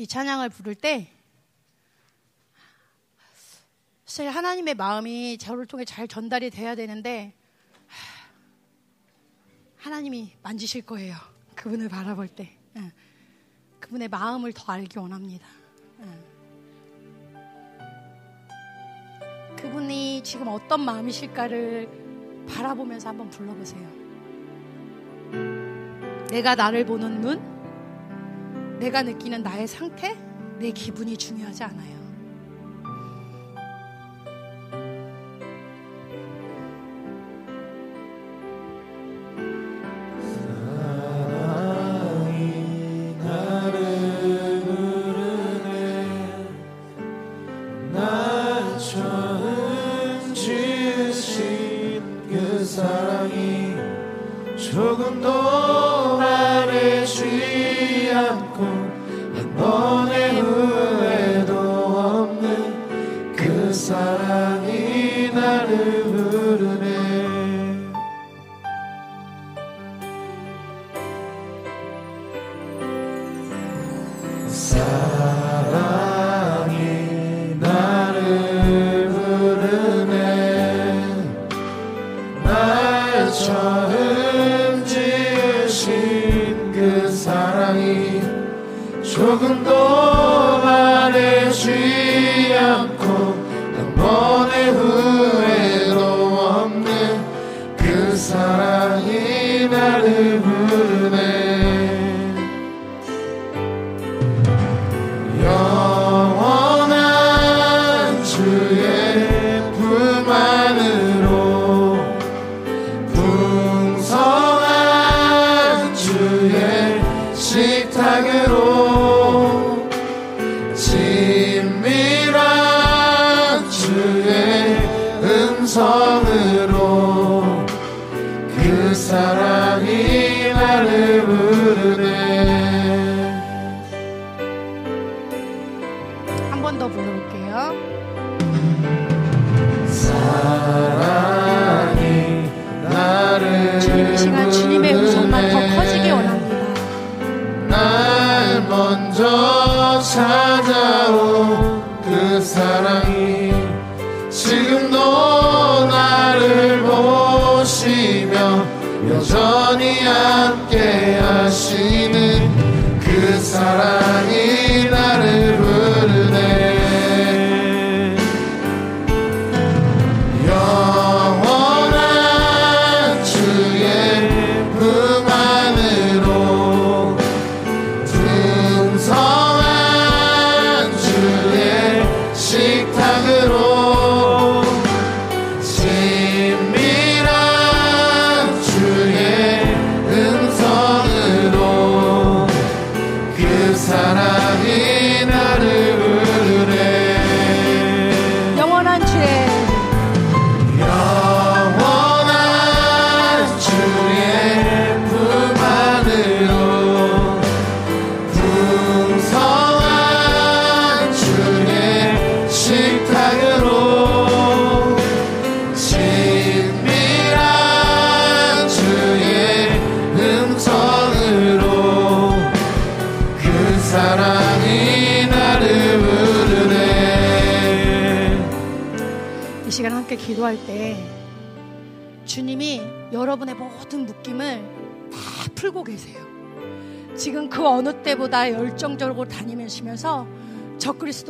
[0.00, 1.12] 이 찬양을 부를 때
[4.06, 7.34] 사실 하나님의 마음이 저를 통해 잘 전달이 돼야 되는데
[9.76, 11.16] 하나님이 만지실 거예요.
[11.54, 12.92] 그분을 바라볼 때 예.
[13.78, 15.46] 그분의 마음을 더 알기 원합니다.
[16.00, 16.06] 예.
[19.56, 23.86] 그분이 지금 어떤 마음이실까를 바라보면서 한번 불러보세요.
[26.30, 27.59] 내가 나를 보는 눈,
[28.80, 30.16] 내가 느끼는 나의 상태,
[30.58, 31.99] 내 기분이 중요하지 않아요.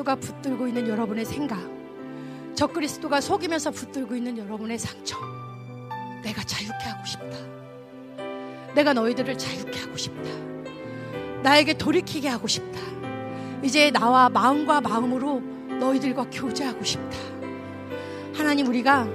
[0.01, 1.59] 그리스도가 붙들고 있는 여러분의 생각,
[2.55, 5.17] 적그리스도가 속이면서 붙들고 있는 여러분의 상처,
[6.23, 7.37] 내가 자유케 하고 싶다.
[8.75, 10.31] 내가 너희들을 자유케 하고 싶다.
[11.43, 12.81] 나에게 돌이키게 하고 싶다.
[13.63, 15.41] 이제 나와 마음과 마음으로
[15.79, 17.19] 너희들과 교제하고 싶다.
[18.35, 19.07] 하나님 우리가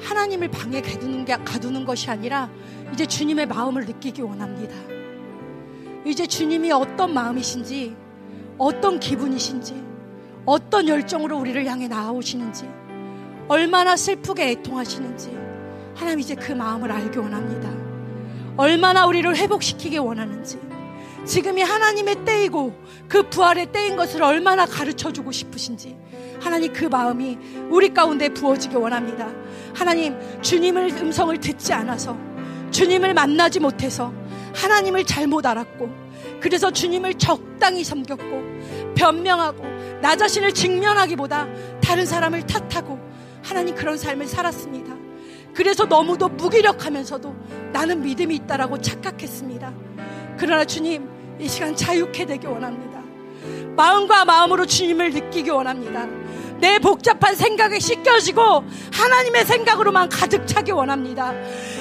[0.00, 2.50] 하나님을 방에 가두는, 게, 가두는 것이 아니라
[2.92, 4.74] 이제 주님의 마음을 느끼기 원합니다.
[6.04, 7.96] 이제 주님이 어떤 마음이신지,
[8.58, 9.93] 어떤 기분이신지,
[10.44, 12.68] 어떤 열정으로 우리를 향해 나아오시는지,
[13.48, 15.36] 얼마나 슬프게 애통하시는지,
[15.94, 17.70] 하나님 이제 그 마음을 알기 원합니다.
[18.56, 20.58] 얼마나 우리를 회복시키기 원하는지,
[21.24, 22.74] 지금이 하나님의 때이고
[23.08, 25.96] 그 부활의 때인 것을 얼마나 가르쳐 주고 싶으신지,
[26.40, 27.38] 하나님 그 마음이
[27.70, 29.28] 우리 가운데 부어지기 원합니다.
[29.74, 32.16] 하나님, 주님을 음성을 듣지 않아서,
[32.70, 34.12] 주님을 만나지 못해서,
[34.54, 35.88] 하나님을 잘못 알았고,
[36.40, 38.42] 그래서 주님을 적당히 섬겼고,
[38.94, 39.73] 변명하고,
[40.04, 41.48] 나 자신을 직면하기보다
[41.80, 43.00] 다른 사람을 탓하고,
[43.42, 44.94] 하나님 그런 삶을 살았습니다.
[45.54, 47.34] 그래서 너무도 무기력하면서도
[47.72, 49.72] 나는 믿음이 있다라고 착각했습니다.
[50.36, 51.08] 그러나 주님,
[51.40, 53.00] 이 시간 자유케 되기 원합니다.
[53.76, 56.06] 마음과 마음으로 주님을 느끼기 원합니다.
[56.58, 61.32] 내 복잡한 생각에 씻겨지고 하나님의 생각으로만 가득 차기 원합니다.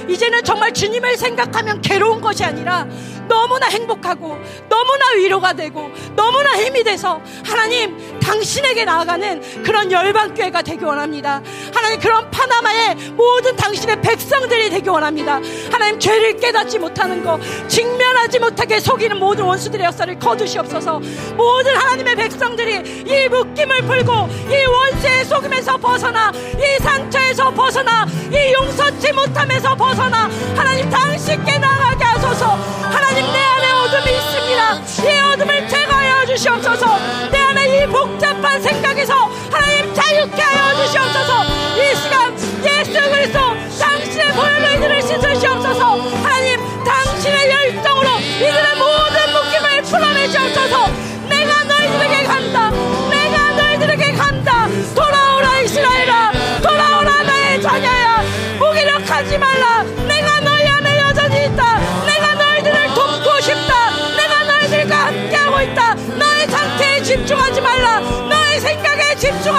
[0.07, 2.87] 이제는 정말 주님을 생각하면 괴로운 것이 아니라
[3.27, 4.37] 너무나 행복하고
[4.69, 11.41] 너무나 위로가 되고 너무나 힘이 돼서 하나님 당신에게 나아가는 그런 열방교회가 되기 원합니다.
[11.73, 15.39] 하나님 그런 파나마의 모든 당신의 백성들이 되기 원합니다.
[15.71, 20.99] 하나님 죄를 깨닫지 못하는 것 직면하지 못하게 속이는 모든 원수들의 역사를 거두시옵소서
[21.35, 24.11] 모든 하나님의 백성들이 이 묶임을 풀고
[24.49, 31.92] 이 원수의 속임에서 벗어나 이 상처에서 벗어나 이 용서치 못함에서 벗어나 하나님 당신께 나가
[32.23, 32.45] 게 하소서.
[32.81, 34.75] 하나님 내 안에 어둠이 있습니다.
[35.03, 36.85] 이 어둠을 제거하여 주시옵소서.
[37.31, 39.13] 내 안에 이 복잡한 생각에서
[39.51, 41.43] 하나님 자유케 하여 주시옵소서.
[41.75, 43.39] 이 시간 예수 그리스도
[43.77, 46.22] 당신의 보혈로 이들을 씻으시옵소서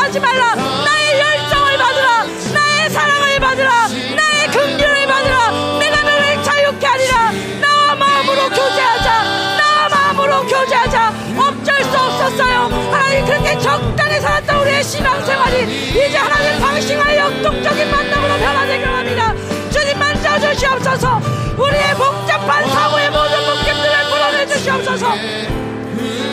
[0.05, 0.55] 집중하지 말라.
[0.55, 2.25] 나의 열정을 받으라.
[2.53, 3.89] 나의 사랑을 받으라.
[3.89, 5.51] 나의 긍휼을 받으라.
[5.79, 7.33] 내가 너를 자유케 하리라.
[7.61, 9.23] 나와 마음으로 교제하자.
[9.57, 11.13] 나와 마음으로 교제하자.
[11.39, 12.69] 어쩔 수 없었어요.
[12.93, 19.35] 하나님 그렇게 적당히 살았던 우리의 신앙생활이 이제 하나님 방식과 역동적인 만남으로 변화되길 합니다.
[19.71, 21.21] 주님 만져주시옵소서.
[21.57, 25.15] 우리의 복잡한 사고의 모든 묶임들을 풀어내 주시옵소서.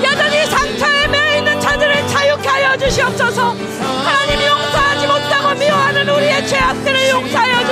[0.03, 3.30] 여전히 상처에 매여 있는 자들을 자유케 하여 주시옵소서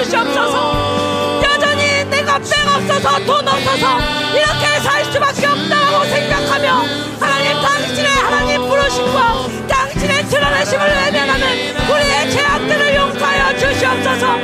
[0.03, 1.41] 주시옵소서.
[1.43, 3.99] 여전히 내가 뺑 없어서 돈 없어서
[4.33, 6.83] 이렇게 살 수밖에 없다고 생각하며
[7.19, 14.37] 하나님 당신의 하나님 부르심과 당신의 드러내심을 외면하는 우리의 죄악들을 용서하여 주시옵소서.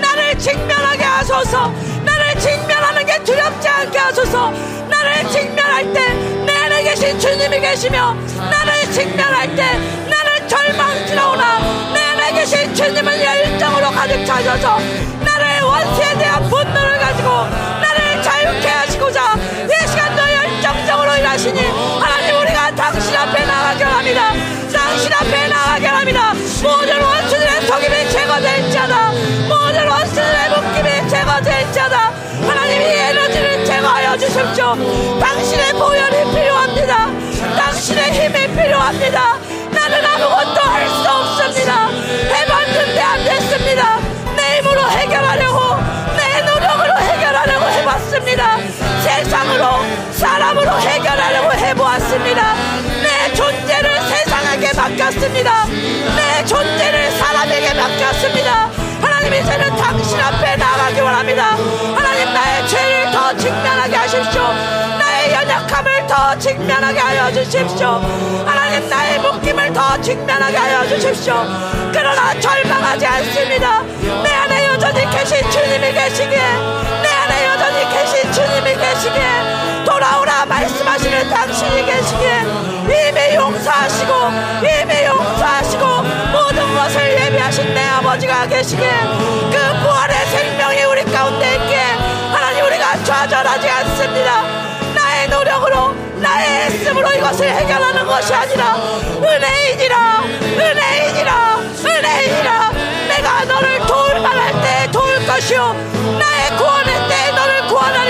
[0.00, 1.74] 나를 직면하게 하소서.
[2.04, 4.52] 나를 직면하는 게 두렵지 않게 하소서.
[4.88, 8.14] 나를 직면할 때내 안에 계신 주님이 계시며
[8.48, 9.76] 나를 직면할 때
[10.08, 11.89] 나는 절망스러우나
[12.30, 14.78] 내 안에 계신 주님은 열정으로 가득 차셔서
[15.20, 17.28] 나를 원수에 대한 분노를 가지고
[17.80, 19.34] 나를 자유케 하시고자
[19.64, 21.60] 이 시간도 열정적으로 일하시니
[22.00, 24.32] 하나님 우리가 당신 앞에 나가게 합니다.
[24.72, 26.32] 당신 앞에 나가게 합니다.
[26.62, 29.10] 모든 원수들의 속임이 제거될지어다.
[29.48, 32.12] 모든 원수들의 묶임이 제거될지어다.
[32.46, 34.76] 하나님이 에너지를 제거하여 주십시오.
[35.20, 37.06] 당신의 보혈이 필요합니다.
[37.56, 39.36] 당신의 힘이 필요합니다.
[39.72, 40.99] 나는 아무것도 할 수
[49.24, 52.54] 세상으로 사람으로 해결하려고 해보았습니다.
[53.02, 55.66] 내 존재를 세상에게 맡겼습니다.
[56.16, 58.70] 내 존재를 사람에게 맡겼습니다.
[59.02, 61.44] 하나님 이제는 당신 앞에 나가기 원합니다.
[61.94, 64.42] 하나님 나의 죄를 더 직면하게 하십시오.
[64.98, 68.00] 나의 연약함을 더 직면하게 하여 주십시오.
[68.46, 71.44] 하나님 나의 묶임을 더 직면하게 하여 주십시오.
[71.92, 73.82] 그러나 절망하지 않습니다.
[73.82, 77.09] 내 안에 여전히 계신 주님이 계시기에
[77.80, 82.40] 여전히 계신 주님이 계시기에 돌아오라 말씀하시는 당신이 계시기에
[82.84, 84.12] 이미 용서하시고
[84.60, 85.86] 이미 용서하시고
[86.32, 88.90] 모든 것을 예비하신 내 아버지 아버지가 계시기에
[89.50, 91.80] 그 부활의 생명이 우리 가운데 있기에
[92.32, 94.42] 하나님 우리가 좌절하지 않습니다.
[94.94, 98.76] 나의 노력으로 나의 애씀으로 이것을 해결하는 것이 아니라
[99.22, 100.22] 은혜이니라
[100.58, 102.70] 은혜이니라 은혜이니라.
[103.08, 105.72] 내가 너를 도울 만할 때 도울 것이요.
[106.18, 106.79] 나의 너를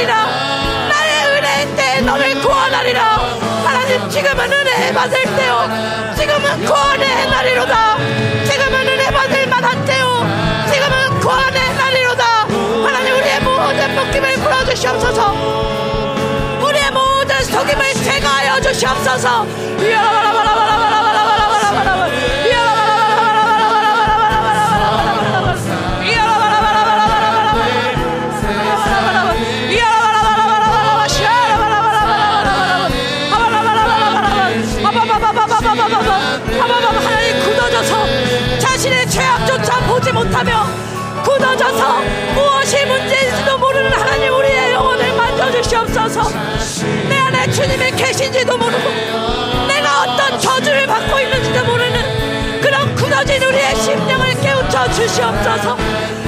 [0.01, 0.89] 구원하리라.
[0.89, 3.03] 나의 은혜의 때 너를 구원하리라.
[3.65, 5.69] 하나님 지금은 은혜 받을 때요
[6.17, 7.97] 지금은 구원의 날이로다.
[8.45, 10.27] 지금은 은혜 받을 만한 때요.
[10.73, 12.25] 지금은 구원의 날이로다.
[12.87, 15.33] 하나님 우리의 모든 묶임을 풀어주시옵소서.
[16.63, 19.47] 우리의 모든 속임을 제거하여 주시옵소서.
[19.47, 21.00] 하나님
[46.11, 46.31] 주시옵소서.
[47.09, 48.91] 내 안에 주님이 계신지도 모르고
[49.69, 55.77] 내가 어떤 저주를 받고 있는지도 모르는 그런 굳어진 우리의 심령을 깨우쳐 주시옵소서.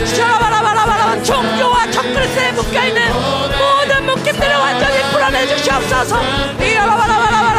[0.05, 6.17] 샤라바라바라바라 종교와 적그리스에 묶여있는 모든 묶임들을 완전히 풀어내 주시옵소서.
[6.17, 7.52] 야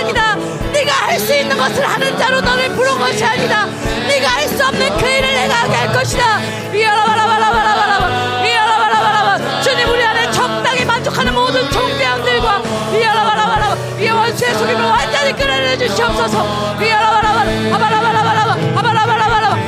[0.00, 0.34] 아니다.
[0.72, 3.66] 네가 할 수 있는 것을 하는 자로 너를 부른 것이 아니다.
[4.08, 6.40] 네가 할 수 없는 그 일을 내가 하게 할 것이다.
[6.74, 12.62] 이야라바라바라바라바라바 이야라바라바라바 주님 우리 안에 적당히 만족하는 모든 종대원들과
[12.98, 16.76] 이야라바라바라바 이 원수의 속임을 완전히 끌어내 주시옵소서.
[16.80, 17.40] 이야라바라바
[17.74, 18.50] 아바라바라바라바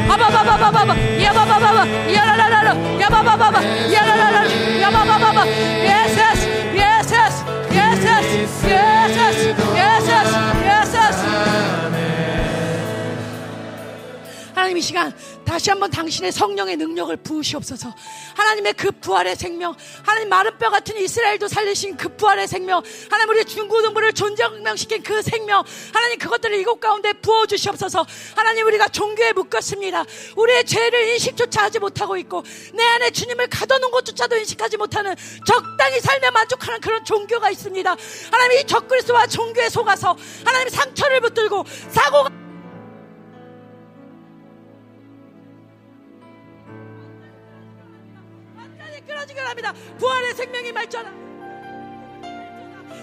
[0.08, 1.86] 아바바바바바바 야바바바바.
[2.14, 3.00] 야라라라라.
[3.00, 3.62] 야바바바바.
[3.92, 4.80] 야라라라.
[4.80, 5.44] 야바바바바
[14.72, 17.94] 하나님 이 시간 다시 한번 당신의 성령의 능력을 부으시옵소서.
[18.34, 23.44] 하나님의 그 부활의 생명 하나님 마른 뼈 같은 이스라엘도 살리신 그 부활의 생명 하나님 우리
[23.44, 25.62] 중고등부를 존재명시킨 그 생명
[25.92, 28.06] 하나님 그것들을 이곳 가운데 부어 주시옵소서.
[28.34, 30.06] 하나님 우리가 종교에 묶였습니다.
[30.36, 32.42] 우리의 죄를 인식조차 하지 못하고 있고
[32.72, 35.14] 내 안에 주님을 가둬놓은 것조차도 인식하지 못하는
[35.46, 37.94] 적당히 삶에 만족하는 그런 종교가 있습니다.
[38.30, 40.16] 하나님 이 적그리스와 종교에 속아서
[40.46, 42.30] 하나님 상처를 붙들고 사고가
[49.22, 49.72] 끊어지게 합니다.
[49.98, 51.10] 부활의 생명이 말전하.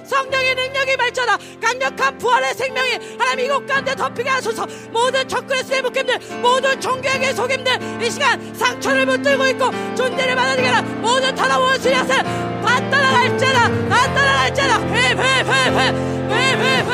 [0.05, 1.37] 성령의 능력이 말전하.
[1.61, 4.65] 강력한 부활의 생명이 하나님 이곳 가운데 덮이게 하소서.
[4.91, 10.81] 모든 적그리스의 묶임들, 모든 종교에게 속임들, 이 시간 상처를 붙들고 있고 존재를 받아들게 하라.
[10.81, 14.79] 모든 타나 원수의 야세 다 따라갈지라, 다 따라갈지라.
[14.79, 15.91] 회회회회, 회회회회,
[16.29, 16.88] 회회회회.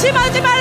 [0.00, 0.57] 七班的七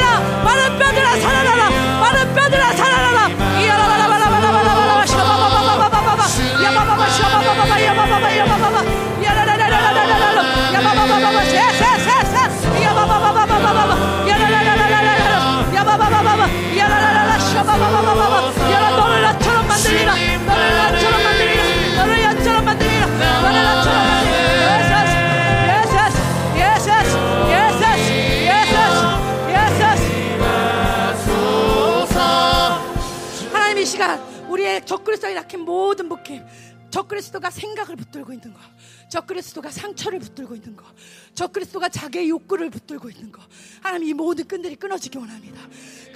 [37.07, 38.59] 그리스도가 생각을 붙들고 있는 거
[39.09, 40.85] 적그리스도가 상처를 붙들고 있는 거
[41.33, 43.41] 적그리스도가 자기의 욕구를 붙들고 있는 거
[43.81, 45.61] 하나님 이 모든 끈들이 끊어지기 원합니다.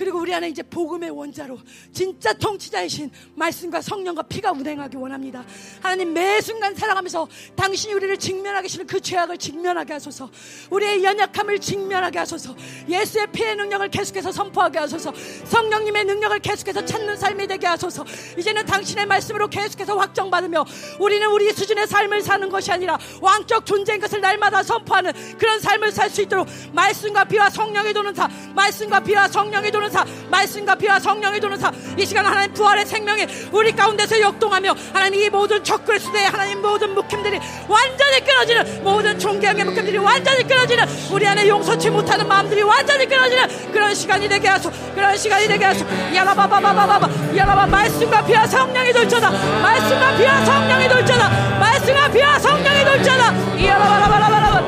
[0.02, 1.60] 그리고 우리 안에 이제 복음의 원자로
[1.94, 5.46] 진짜 통치자이신 말씀과 성령과 피가 운행하기 원합니다.
[5.80, 10.32] 하나님 매 순간 살아가면서 당신이 우리를 직면하게 하시는 그 죄악을 직면하게 하소서.
[10.72, 12.56] 우리의 연약함을 직면하게 하소서.
[12.90, 15.14] 예수의 피의 능력을 계속해서 선포하게 하소서.
[15.46, 18.04] 성령님의 능력을 계속해서 찾는 삶이 되게 하소서.
[18.40, 20.66] 이제는 당신의 말씀으로 계속해서 확정받으며
[21.00, 22.81] 우리는 우리 수준의 삶을 사는 것이 아니라
[23.22, 28.28] 왕적 존재인 것을 날마다 선포하는 그런 삶을 살 수 있도록 말씀과 비와 성령의 도는 사
[28.54, 33.72] 말씀과 비와 성령의 도는 사 말씀과 비와 성령의 도는 사이 시간 하나님 부활의 생명이 우리
[33.72, 40.44] 가운데서 역동하며 하나님 이 모든 적그리스도의 하나님 모든 묶임들이 완전히 끊어지는 모든 존경의 묶임들이 완전히
[40.46, 44.70] 끊어지는 우리 안에 용서치 못하는 마음들이 완전히 끊어지는 그런 시간이 되게 하소.
[44.94, 45.86] 그런 시간이 되게 하소.
[46.14, 49.30] 야라바바바바바바 야라바 말씀과 비와 성령이 돌잖아
[49.62, 51.30] 말씀과 비와 성령이 돌잖아
[51.60, 53.34] 말씀과 비와 성령 이 돌잖아
[53.64, 54.62] 야라바라바라바라바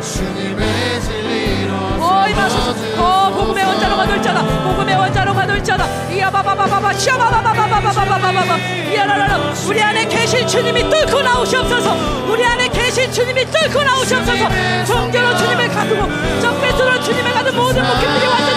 [0.00, 8.56] 주님의 진리로 어이 마소서 어 복음의 원자로가 돌잖아 복음의 원자로가 돌잖아 이야바바바바바 시아바바바바바바바바바바
[8.90, 11.94] 이야라라라 우리 안에 계신 주님이 뚫고 나오시옵소서
[12.28, 14.48] 우리 안에 계신 주님이 뚫고 나오시옵소서
[14.86, 18.49] 종교로 주님을 가두고 적배수로 주님을 가둔 모든 목표들이 완전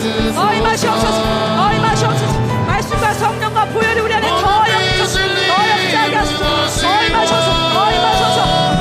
[0.00, 5.06] 맛이 없어서 더이 맛이 없어서 더이 맛이 없어서 말씀과 성령과 보혈이 우리 안에 더 영적
[5.06, 8.80] 더 영적하게 하소서 더이 맛이 없어서 더이 맛이 없어서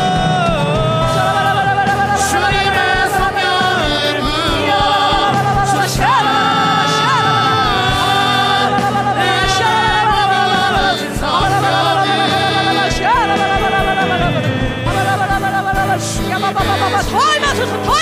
[16.00, 16.56] 주님의
[17.56, 17.98] 성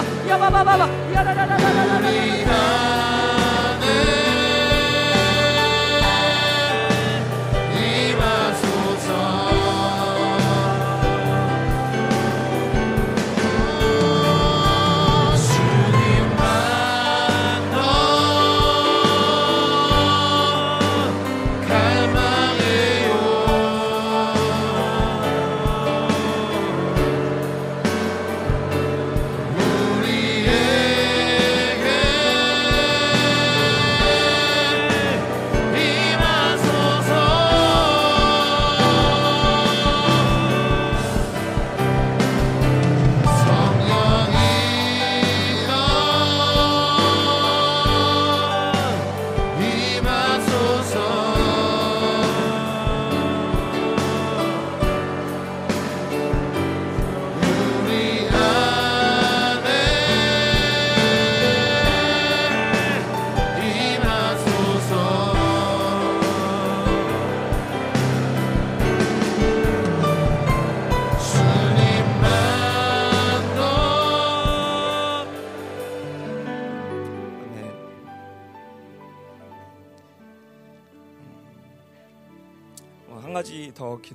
[0.00, 2.49] baba, ya baba, baba.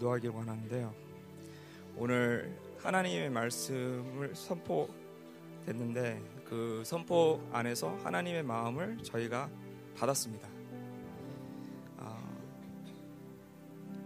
[0.06, 0.94] 기도하기를 원하는데요.
[1.98, 9.49] 오늘 하나님의 말씀을 선포됐는데 그 선포 안에서 하나님의 마음을 저희가
[9.98, 10.48] 받았습니다.
[11.98, 12.23] 아,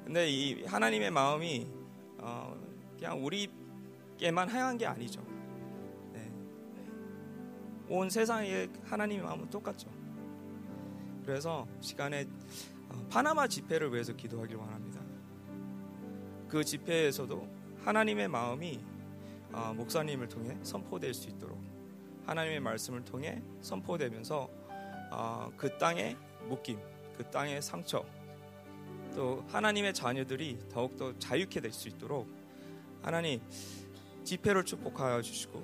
[0.05, 1.67] 근데 이 하나님의 마음이
[2.19, 2.55] 어,
[2.97, 5.21] 그냥 우리에만 향한 게 아니죠.
[6.13, 6.31] 네.
[7.89, 9.89] 온 세상에 하나님의 마음은 똑같죠.
[11.25, 12.25] 그래서 시간에
[12.89, 14.78] 어, 파나마 집회를 위해서 기도하길 원합니다.
[16.49, 17.47] 그 집회에서도
[17.85, 18.79] 하나님의 마음이
[19.51, 21.59] 어, 목사님을 통해 선포될 수 있도록
[22.25, 24.49] 하나님의 말씀을 통해 선포되면서
[25.11, 26.17] 어, 그 땅의
[26.47, 26.79] 묶임,
[27.17, 28.05] 그 땅의 상처,
[29.15, 32.27] 또 하나님의 자녀들이 더욱더 자유케 될 수 있도록
[33.01, 33.41] 하나님
[34.23, 35.63] 집회를 축복하여 주시고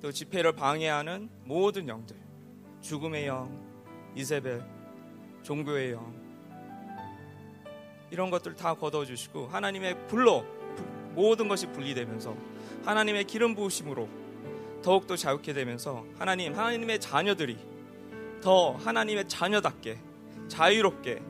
[0.00, 2.16] 또 집회를 방해하는 모든 영들
[2.80, 3.50] 죽음의 영,
[4.14, 4.64] 이세벨,
[5.42, 6.17] 종교의 영
[8.10, 10.44] 이런 것들 다 걷어주시고 하나님의 불로
[10.76, 12.34] 부- 모든 것이 분리되면서
[12.84, 14.08] 하나님의 기름 부으심으로
[14.82, 17.58] 더욱더 자유케 되면서 하나님 하나님의 자녀들이
[18.40, 19.98] 더 하나님의 자녀답게
[20.48, 21.20] 자유롭게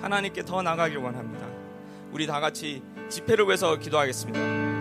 [0.00, 1.46] 하나님께 더 나가길 원합니다.
[2.12, 4.80] 우리 다 같이 집회를 위해서 기도하겠습니다.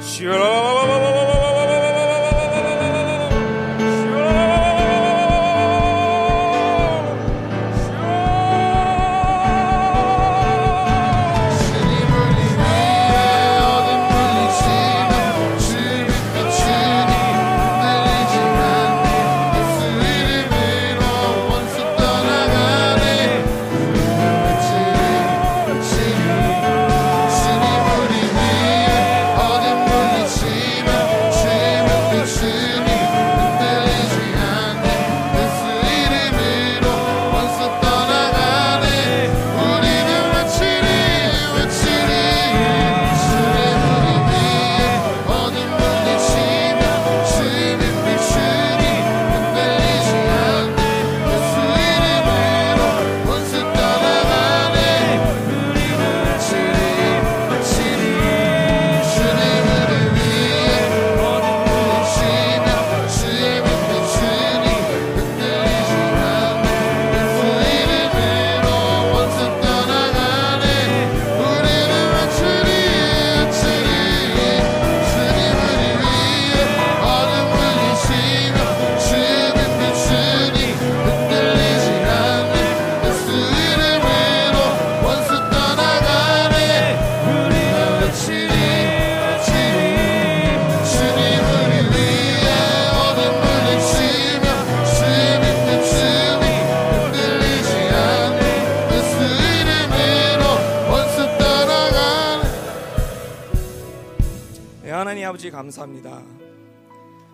[105.69, 106.23] 감사합니다.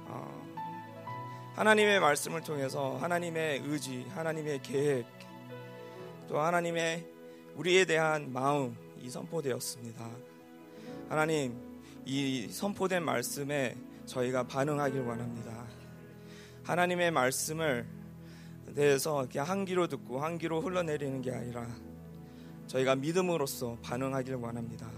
[0.08, 0.46] 어,
[1.56, 5.06] 하나님의 말씀을 통해서 하나님의 의지, 하나님의 계획,
[6.28, 7.08] 또 하나님의
[7.56, 10.10] 우리에 대한 마음이 선포되었습니다.
[11.08, 11.56] 하나님,
[12.04, 15.66] 이 선포된 말씀에 저희가 반응하길 원합니다.
[16.64, 17.88] 하나님의 말씀을
[18.76, 21.68] 대해서 그냥 한 귀로 듣고 한 귀로 흘러내리는 게 아니라
[22.68, 24.90] 저희가 믿음으로써 반응하길 원합니다.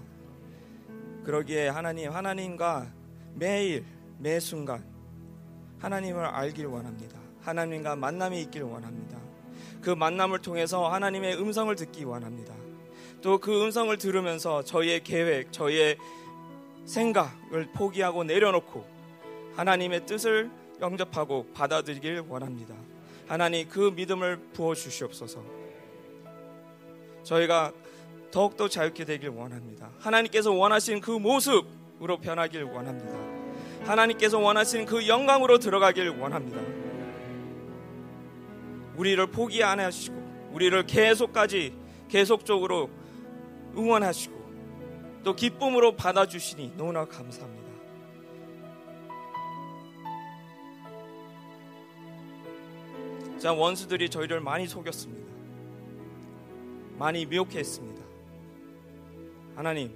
[1.24, 2.97] 그러기에 하나님, 하나님과
[3.38, 3.86] 매일,
[4.18, 4.84] 매 순간
[5.80, 7.20] 하나님을 알길 원합니다.
[7.42, 9.18] 하나님과 만남이 있길 원합니다.
[9.82, 12.54] 그 만남을 통해서 하나님의 음성을 듣기 원합니다.
[13.22, 15.98] 또 그 음성을 들으면서 저희의 계획, 저희의
[16.86, 18.86] 생각을 포기하고 내려놓고
[19.56, 20.50] 하나님의 뜻을
[20.82, 22.74] 영접하고 받아들이길 원합니다.
[23.28, 25.44] 하나님 그 믿음을 부어 주시옵소서.
[27.24, 27.74] 저희가
[28.32, 29.90] 더욱더 자유케 되길 원합니다.
[30.00, 33.18] 하나님께서 원하시는 그 모습 으로 변하길 원합니다.
[33.86, 36.62] 하나님께서 원하시는 그 영광으로 들어가길 원합니다.
[38.96, 40.16] 우리를 포기 안 하시고
[40.52, 41.74] 우리를 계속까지
[42.08, 42.90] 계속적으로
[43.76, 44.38] 응원하시고
[45.24, 47.68] 또 기쁨으로 받아주시니 너무나 감사합니다.
[53.40, 55.32] 자 원수들이 저희를 많이 속였습니다.
[56.98, 58.04] 많이 미혹했습니다.
[59.56, 59.94] 하나님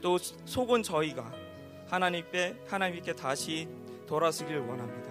[0.00, 1.43] 또 속은 저희가
[1.88, 3.68] 하나님께 하나님께 다시
[4.06, 5.04] 돌아서길 원합니다.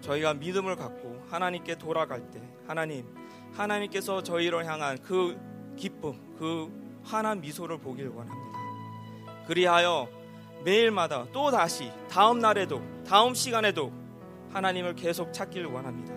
[0.00, 3.06] 저희가 믿음을 갖고 하나님께 돌아갈 때 하나님
[3.52, 5.38] 하나님께서 저희를 향한 그
[5.76, 6.70] 기쁨 그
[7.04, 8.58] 환한 미소를 보길 원합니다.
[9.46, 10.08] 그리하여
[10.64, 13.92] 매일마다 또 다시 다음 날에도 다음 시간에도
[14.52, 16.14] 하나님을 계속 찾기를 원합니다.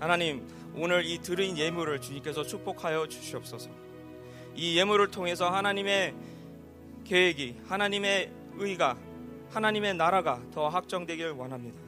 [0.00, 0.46] 하나님
[0.80, 3.68] 오늘 이 드린 예물을 주님께서 축복하여 주시옵소서.
[4.54, 6.14] 이 예물을 통해서 하나님의
[7.04, 8.96] 계획이 하나님의 의가
[9.50, 11.80] 하나님의 나라가 더 확정되길 원합니다.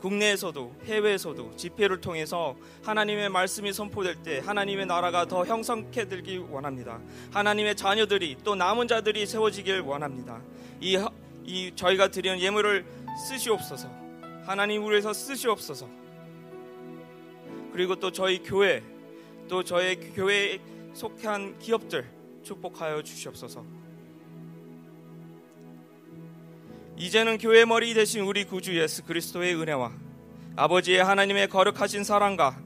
[0.00, 7.00] 국내에서도 해외에서도 집회를 통해서 하나님의 말씀이 선포될 때 하나님의 나라가 더 형성케 되길 원합니다.
[7.32, 10.40] 하나님의 자녀들이 또 남은 자들이 세워지길 원합니다.
[10.80, 10.98] 이,
[11.44, 12.86] 이 저희가 드리는 예물을
[13.28, 13.90] 쓰시옵소서.
[14.46, 16.05] 하나님 우리에서 쓰시옵소서.
[17.76, 18.82] 그리고 또 저희 교회
[19.48, 20.58] 또 저희 교회에
[20.94, 22.08] 속한 기업들
[22.42, 23.62] 축복하여 주시옵소서.
[26.96, 29.92] 이제는 교회 머리 대신 우리 구주 예수 그리스도의 은혜와
[30.56, 32.58] 아버지의 하나님의 거룩하신 사랑과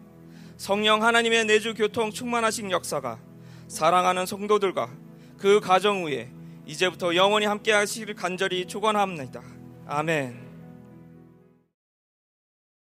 [0.56, 3.18] 성령 하나님의 내주 교통 충만하신 역사가
[3.66, 4.90] 사랑하는 성도들과
[5.38, 6.30] 그 가정 위에
[6.66, 9.42] 이제부터 영원히 함께 하시길 간절히 축원합니다.
[9.88, 10.49] 아멘.